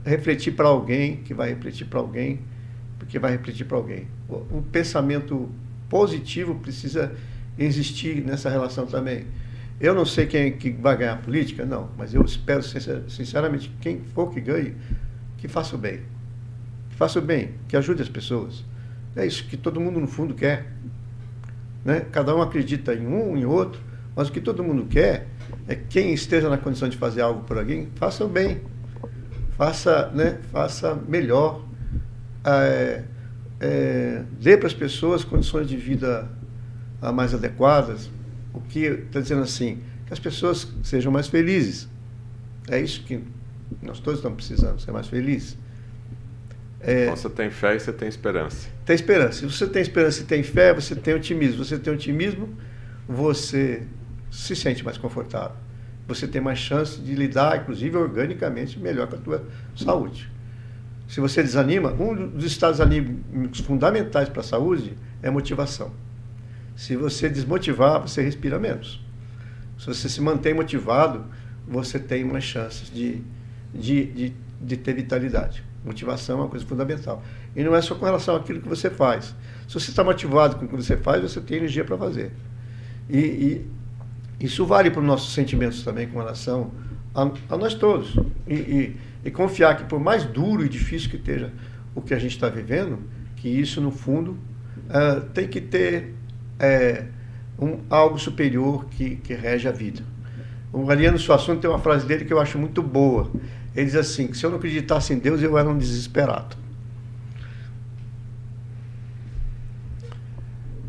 refletir 0.03 0.53
para 0.53 0.67
alguém, 0.67 1.17
que 1.17 1.33
vai 1.33 1.49
refletir 1.49 1.85
para 1.85 1.99
alguém, 1.99 2.39
porque 2.97 3.19
vai 3.19 3.31
refletir 3.31 3.65
para 3.65 3.77
alguém 3.77 4.07
o 4.49 4.61
pensamento 4.61 5.49
positivo 5.89 6.55
precisa 6.55 7.13
existir 7.57 8.23
nessa 8.23 8.49
relação 8.49 8.85
também. 8.85 9.25
Eu 9.81 9.95
não 9.95 10.05
sei 10.05 10.27
quem 10.27 10.41
é 10.43 10.51
que 10.51 10.69
vai 10.69 10.95
ganhar 10.95 11.13
a 11.13 11.17
política, 11.17 11.65
não, 11.65 11.89
mas 11.97 12.13
eu 12.13 12.23
espero 12.23 12.61
sinceramente 12.61 13.67
que 13.67 13.77
quem 13.77 14.01
for 14.13 14.31
que 14.31 14.39
ganhe, 14.39 14.75
que 15.39 15.47
faça 15.47 15.75
o 15.75 15.79
bem. 15.79 16.01
Que 16.91 16.95
faça 16.95 17.17
o 17.17 17.21
bem, 17.21 17.55
que 17.67 17.75
ajude 17.75 17.99
as 17.99 18.07
pessoas. 18.07 18.63
É 19.15 19.25
isso 19.25 19.43
que 19.47 19.57
todo 19.57 19.81
mundo 19.81 19.99
no 19.99 20.05
fundo 20.05 20.35
quer. 20.35 20.71
Né? 21.83 22.01
Cada 22.11 22.35
um 22.35 22.43
acredita 22.43 22.93
em 22.93 23.07
um, 23.07 23.35
em 23.35 23.43
outro, 23.43 23.81
mas 24.15 24.29
o 24.29 24.31
que 24.31 24.39
todo 24.39 24.63
mundo 24.63 24.85
quer 24.85 25.25
é 25.67 25.73
que 25.73 25.85
quem 25.85 26.13
esteja 26.13 26.47
na 26.47 26.59
condição 26.59 26.87
de 26.87 26.95
fazer 26.95 27.21
algo 27.21 27.41
por 27.41 27.57
alguém, 27.57 27.89
faça 27.95 28.23
o 28.23 28.29
bem. 28.29 28.61
Faça, 29.57 30.11
né? 30.11 30.37
faça 30.51 30.93
melhor. 31.07 31.65
É, 32.45 33.03
é, 33.59 34.23
dê 34.39 34.55
para 34.57 34.67
as 34.67 34.75
pessoas 34.75 35.23
condições 35.23 35.67
de 35.67 35.75
vida 35.75 36.29
ah, 37.01 37.11
mais 37.11 37.33
adequadas, 37.33 38.11
o 38.53 38.61
que 38.61 38.79
está 38.79 39.19
dizendo 39.19 39.41
assim, 39.41 39.79
que 40.05 40.13
as 40.13 40.19
pessoas 40.19 40.67
sejam 40.83 41.11
mais 41.11 41.27
felizes. 41.27 41.87
É 42.69 42.79
isso 42.79 43.03
que 43.03 43.23
nós 43.81 43.99
todos 43.99 44.19
estamos 44.19 44.37
precisando, 44.37 44.79
ser 44.79 44.91
mais 44.91 45.07
felizes. 45.07 45.57
É, 46.79 47.03
então 47.03 47.15
você 47.15 47.29
tem 47.29 47.49
fé 47.49 47.75
e 47.75 47.79
você 47.79 47.93
tem 47.93 48.07
esperança. 48.07 48.69
Tem 48.85 48.95
esperança. 48.95 49.39
Se 49.39 49.45
você 49.45 49.67
tem 49.67 49.81
esperança 49.81 50.21
e 50.21 50.25
tem 50.25 50.43
fé, 50.43 50.73
você 50.73 50.95
tem 50.95 51.13
otimismo. 51.13 51.63
Você 51.63 51.77
tem 51.77 51.93
otimismo, 51.93 52.49
você 53.07 53.83
se 54.31 54.55
sente 54.55 54.83
mais 54.83 54.97
confortável. 54.97 55.55
Você 56.07 56.27
tem 56.27 56.41
mais 56.41 56.59
chance 56.59 56.99
de 56.99 57.13
lidar, 57.13 57.61
inclusive 57.61 57.95
organicamente, 57.95 58.79
melhor 58.79 59.07
com 59.07 59.15
a 59.15 59.19
tua 59.19 59.45
saúde. 59.75 60.29
Se 61.07 61.19
você 61.19 61.43
desanima, 61.43 61.91
um 61.93 62.29
dos 62.29 62.45
estados 62.45 62.81
anímicos 62.81 63.59
fundamentais 63.59 64.29
para 64.29 64.41
a 64.41 64.43
saúde 64.43 64.93
é 65.21 65.27
a 65.27 65.31
motivação. 65.31 65.91
Se 66.81 66.95
você 66.95 67.29
desmotivar, 67.29 68.01
você 68.01 68.23
respira 68.23 68.57
menos. 68.57 68.99
Se 69.77 69.85
você 69.85 70.09
se 70.09 70.19
mantém 70.19 70.53
motivado, 70.53 71.25
você 71.67 71.99
tem 71.99 72.23
mais 72.23 72.43
chances 72.43 72.91
de, 72.91 73.21
de, 73.71 74.05
de, 74.05 74.33
de 74.59 74.77
ter 74.77 74.93
vitalidade. 74.93 75.63
Motivação 75.85 76.39
é 76.39 76.41
uma 76.41 76.49
coisa 76.49 76.65
fundamental. 76.65 77.23
E 77.55 77.63
não 77.63 77.75
é 77.75 77.81
só 77.83 77.93
com 77.93 78.05
relação 78.05 78.35
àquilo 78.35 78.61
que 78.61 78.67
você 78.67 78.89
faz. 78.89 79.35
Se 79.67 79.75
você 79.75 79.91
está 79.91 80.03
motivado 80.03 80.55
com 80.55 80.65
o 80.65 80.67
que 80.67 80.75
você 80.75 80.97
faz, 80.97 81.21
você 81.21 81.39
tem 81.39 81.57
energia 81.57 81.85
para 81.85 81.95
fazer. 81.97 82.31
E, 83.07 83.19
e, 83.19 83.67
isso 84.39 84.65
vale 84.65 84.89
para 84.89 85.01
os 85.01 85.05
nossos 85.05 85.35
sentimentos 85.35 85.83
também 85.83 86.07
com 86.07 86.17
relação 86.17 86.71
a, 87.13 87.29
a 87.49 87.57
nós 87.57 87.75
todos. 87.75 88.15
E, 88.47 88.55
e 88.55 88.97
e 89.23 89.29
confiar 89.29 89.77
que 89.77 89.83
por 89.83 89.99
mais 89.99 90.23
duro 90.23 90.65
e 90.65 90.69
difícil 90.69 91.09
que 91.09 91.15
esteja 91.15 91.51
o 91.93 92.01
que 92.01 92.13
a 92.13 92.19
gente 92.19 92.31
está 92.31 92.49
vivendo, 92.49 92.99
que 93.35 93.47
isso 93.47 93.79
no 93.81 93.91
fundo 93.91 94.31
uh, 94.89 95.21
tem 95.33 95.47
que 95.47 95.61
ter 95.61 96.13
é, 96.61 97.05
um, 97.59 97.79
algo 97.89 98.19
superior 98.19 98.85
que, 98.85 99.15
que 99.17 99.33
rege 99.33 99.67
a 99.67 99.71
vida. 99.71 100.03
O 100.71 100.85
Mariano 100.85 101.17
Suassuna 101.17 101.59
tem 101.59 101.69
uma 101.69 101.79
frase 101.79 102.05
dele 102.05 102.23
que 102.23 102.31
eu 102.31 102.39
acho 102.39 102.57
muito 102.57 102.81
boa. 102.81 103.29
Ele 103.75 103.85
diz 103.85 103.95
assim, 103.95 104.27
que 104.27 104.37
se 104.37 104.45
eu 104.45 104.49
não 104.49 104.57
acreditasse 104.57 105.13
em 105.13 105.17
Deus, 105.17 105.41
eu 105.41 105.57
era 105.57 105.67
um 105.67 105.77
desesperado. 105.77 106.55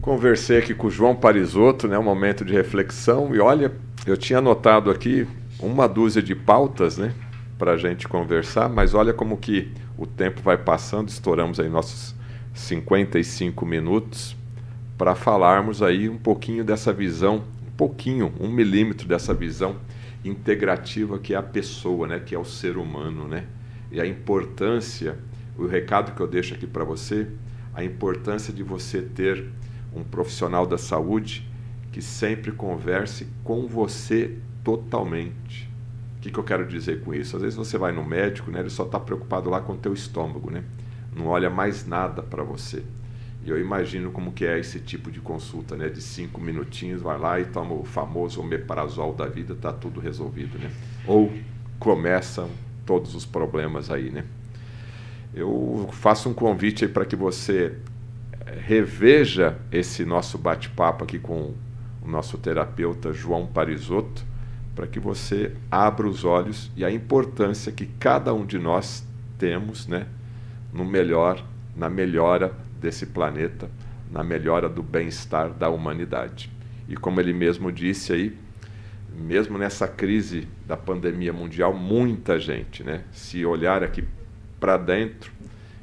Conversei 0.01 0.59
aqui 0.59 0.75
com 0.75 0.89
o 0.89 0.91
João 0.91 1.14
Parisotto, 1.14 1.89
né, 1.89 1.99
um 1.99 2.03
momento 2.03 2.45
de 2.45 2.53
reflexão, 2.53 3.35
e 3.35 3.41
olha, 3.41 3.73
eu 4.05 4.16
tinha 4.16 4.41
anotado 4.41 4.91
aqui 4.91 5.27
uma 5.61 5.89
dúzia 5.89 6.20
de 6.20 6.35
pautas, 6.35 6.99
né, 6.99 7.14
para 7.57 7.73
a 7.73 7.77
gente 7.77 8.09
conversar, 8.09 8.68
mas 8.68 8.95
olha 8.95 9.14
como 9.14 9.37
que 9.37 9.73
o 9.97 10.05
tempo 10.05 10.43
vai 10.43 10.59
passando, 10.59 11.09
estouramos 11.09 11.61
aí 11.61 11.68
nossos 11.68 12.16
55 12.53 13.64
minutos 13.64 14.37
para 15.03 15.17
falarmos 15.17 15.83
aí 15.83 16.09
um 16.09 16.17
pouquinho 16.17 16.65
dessa 16.65 16.93
visão, 16.93 17.43
um 17.67 17.77
pouquinho, 17.77 18.33
um 18.39 18.49
milímetro 18.49 19.09
dessa 19.09 19.35
visão 19.35 19.75
integrativa 20.25 21.19
que 21.19 21.35
é 21.35 21.37
a 21.37 21.43
pessoa, 21.43 22.07
né, 22.07 22.21
que 22.21 22.37
é 22.37 22.39
o 22.39 22.45
ser 22.45 22.77
humano, 22.77 23.27
né, 23.27 23.47
e 23.91 24.01
a 24.01 24.07
importância, 24.07 25.19
o 25.59 25.67
recado 25.67 26.15
que 26.15 26.21
eu 26.21 26.29
deixo 26.29 26.55
aqui 26.55 26.69
para 26.69 26.85
você, 26.85 27.27
a 27.75 27.83
importância 27.83 28.53
de 28.53 28.63
você 28.63 29.03
ter 29.03 29.45
um 29.93 30.05
profissional 30.05 30.65
da 30.65 30.79
saúde 30.79 31.51
que 31.91 32.01
sempre 32.01 32.53
converse 32.53 33.27
com 33.43 33.67
você 33.67 34.39
totalmente 34.63 35.69
que, 36.21 36.31
que 36.31 36.39
eu 36.39 36.45
quero 36.45 36.65
dizer 36.65 37.03
com 37.03 37.13
isso? 37.13 37.35
Às 37.35 37.43
vezes 37.43 37.57
você 37.57 37.77
vai 37.77 37.91
no 37.91 38.05
médico, 38.05 38.53
né, 38.53 38.61
ele 38.61 38.71
só 38.71 38.85
está 38.85 39.01
preocupado 39.01 39.51
lá 39.51 39.61
com 39.61 39.73
o 39.73 39.77
teu 39.77 39.93
estômago, 39.93 40.49
né? 40.49 40.63
não 41.15 41.27
olha 41.27 41.51
mais 41.51 41.85
nada 41.85 42.23
para 42.23 42.45
você. 42.45 42.85
E 43.45 43.51
eu 43.51 43.61
imagino 43.61 44.11
como 44.12 44.32
que 44.32 44.45
é 44.45 44.59
esse 44.59 44.78
tipo 44.78 45.11
de 45.11 45.20
consulta, 45.20 45.76
né? 45.76 45.88
De 45.88 46.01
cinco 46.01 46.40
minutinhos, 46.40 47.03
vai 47.03 47.18
lá 47.18 47.40
e 47.40 47.45
toma 47.45 47.74
o 47.74 47.84
famoso 47.84 48.40
omeprazol 48.40 49.14
da 49.14 49.26
vida, 49.26 49.55
tá 49.55 49.72
tudo 49.72 50.01
resolvido, 50.01 50.59
né? 50.59 50.70
Ou 51.07 51.32
começam 51.78 52.49
todos 52.86 53.14
os 53.14 53.26
problemas 53.26 53.90
aí, 53.90 54.11
né? 54.11 54.24
Eu 55.34 55.88
faço 55.93 56.28
um 56.28 56.34
convite 56.34 56.86
para 56.86 57.05
que 57.05 57.16
você 57.16 57.74
eh, 58.47 58.59
reveja 58.64 59.59
esse 59.72 60.05
nosso 60.05 60.38
bate-papo 60.38 61.03
aqui 61.05 61.18
com 61.18 61.55
o 62.03 62.09
nosso 62.09 62.38
terapeuta 62.38 63.12
João 63.12 63.47
Parisotto 63.47 64.24
para 64.74 64.86
que 64.86 64.99
você 64.99 65.53
abra 65.70 66.07
os 66.07 66.24
olhos 66.24 66.70
e 66.76 66.84
a 66.84 66.90
importância 66.90 67.72
que 67.72 67.86
cada 67.86 68.32
um 68.32 68.45
de 68.45 68.59
nós 68.59 69.07
temos, 69.38 69.86
né, 69.86 70.07
no 70.72 70.84
melhor, 70.84 71.45
na 71.76 71.88
melhora 71.88 72.55
desse 72.83 73.07
planeta, 73.07 73.70
na 74.11 74.22
melhora 74.22 74.68
do 74.68 74.83
bem-estar 74.83 75.51
da 75.51 75.70
humanidade. 75.70 76.51
E 76.89 76.97
como 76.97 77.20
ele 77.20 77.33
mesmo 77.33 77.72
disse 77.72 78.12
aí, 78.12 78.37
mesmo 79.14 79.57
nessa 79.57 79.87
crise 79.87 80.49
da 80.66 80.76
pandemia 80.76 81.33
mundial, 81.33 81.72
muita 81.72 82.39
gente, 82.39 82.83
né? 82.83 83.05
Se 83.12 83.45
olhar 83.47 83.83
aqui 83.83 84.05
para 84.59 84.76
dentro, 84.76 85.33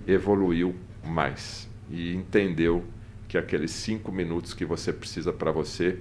evoluiu 0.07 0.75
mais 1.03 1.69
e 1.89 2.13
entendeu 2.13 2.83
que 3.27 3.37
aqueles 3.37 3.71
cinco 3.71 4.11
minutos 4.11 4.53
que 4.53 4.65
você 4.65 4.91
precisa 4.91 5.31
para 5.31 5.51
você 5.51 5.99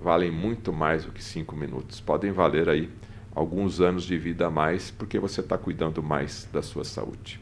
valem 0.00 0.30
muito 0.30 0.72
mais 0.72 1.04
do 1.04 1.12
que 1.12 1.22
cinco 1.22 1.56
minutos. 1.56 2.00
Podem 2.00 2.32
valer 2.32 2.68
aí 2.68 2.90
alguns 3.34 3.80
anos 3.80 4.04
de 4.04 4.18
vida 4.18 4.46
a 4.46 4.50
mais, 4.50 4.90
porque 4.90 5.18
você 5.18 5.40
está 5.40 5.56
cuidando 5.56 6.02
mais 6.02 6.48
da 6.52 6.60
sua 6.60 6.84
saúde. 6.84 7.41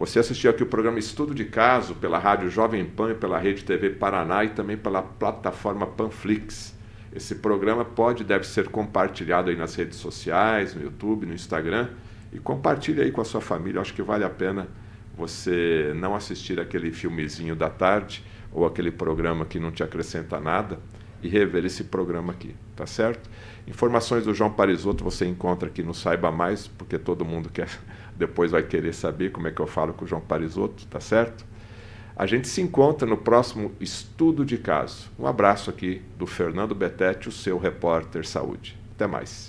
Você 0.00 0.18
assistiu 0.18 0.50
aqui 0.50 0.62
o 0.62 0.66
programa 0.66 0.98
Estudo 0.98 1.34
de 1.34 1.44
Caso 1.44 1.94
pela 1.94 2.18
Rádio 2.18 2.48
Jovem 2.48 2.86
Pan, 2.86 3.14
pela 3.14 3.38
Rede 3.38 3.62
TV 3.62 3.90
Paraná 3.90 4.42
e 4.42 4.48
também 4.48 4.74
pela 4.74 5.02
plataforma 5.02 5.86
Panflix. 5.86 6.74
Esse 7.14 7.34
programa 7.34 7.84
pode 7.84 8.22
e 8.22 8.24
deve 8.24 8.46
ser 8.46 8.70
compartilhado 8.70 9.50
aí 9.50 9.56
nas 9.56 9.74
redes 9.74 9.98
sociais, 9.98 10.74
no 10.74 10.82
YouTube, 10.82 11.26
no 11.26 11.34
Instagram 11.34 11.90
e 12.32 12.38
compartilhe 12.38 13.02
aí 13.02 13.12
com 13.12 13.20
a 13.20 13.26
sua 13.26 13.42
família. 13.42 13.78
Acho 13.78 13.92
que 13.92 14.00
vale 14.00 14.24
a 14.24 14.30
pena 14.30 14.68
você 15.18 15.92
não 15.94 16.14
assistir 16.14 16.58
aquele 16.58 16.90
filmezinho 16.92 17.54
da 17.54 17.68
tarde 17.68 18.24
ou 18.50 18.64
aquele 18.64 18.90
programa 18.90 19.44
que 19.44 19.60
não 19.60 19.70
te 19.70 19.82
acrescenta 19.82 20.40
nada 20.40 20.80
e 21.22 21.28
rever 21.28 21.66
esse 21.66 21.84
programa 21.84 22.32
aqui, 22.32 22.56
tá 22.74 22.86
certo? 22.86 23.28
Informações 23.66 24.24
do 24.24 24.32
João 24.32 24.50
Parisotto 24.50 25.04
você 25.04 25.26
encontra 25.26 25.68
aqui 25.68 25.82
no 25.82 25.92
Saiba 25.92 26.32
Mais, 26.32 26.66
porque 26.66 26.98
todo 26.98 27.22
mundo 27.22 27.50
quer 27.50 27.68
depois 28.20 28.50
vai 28.50 28.62
querer 28.62 28.92
saber 28.92 29.32
como 29.32 29.48
é 29.48 29.50
que 29.50 29.60
eu 29.60 29.66
falo 29.66 29.94
com 29.94 30.04
o 30.04 30.08
João 30.08 30.20
Parisotto, 30.20 30.86
tá 30.86 31.00
certo? 31.00 31.44
A 32.14 32.26
gente 32.26 32.46
se 32.48 32.60
encontra 32.60 33.08
no 33.08 33.16
próximo 33.16 33.72
estudo 33.80 34.44
de 34.44 34.58
caso. 34.58 35.10
Um 35.18 35.26
abraço 35.26 35.70
aqui 35.70 36.02
do 36.18 36.26
Fernando 36.26 36.74
Betete, 36.74 37.30
o 37.30 37.32
seu 37.32 37.56
repórter 37.56 38.26
saúde. 38.26 38.78
Até 38.94 39.06
mais. 39.06 39.48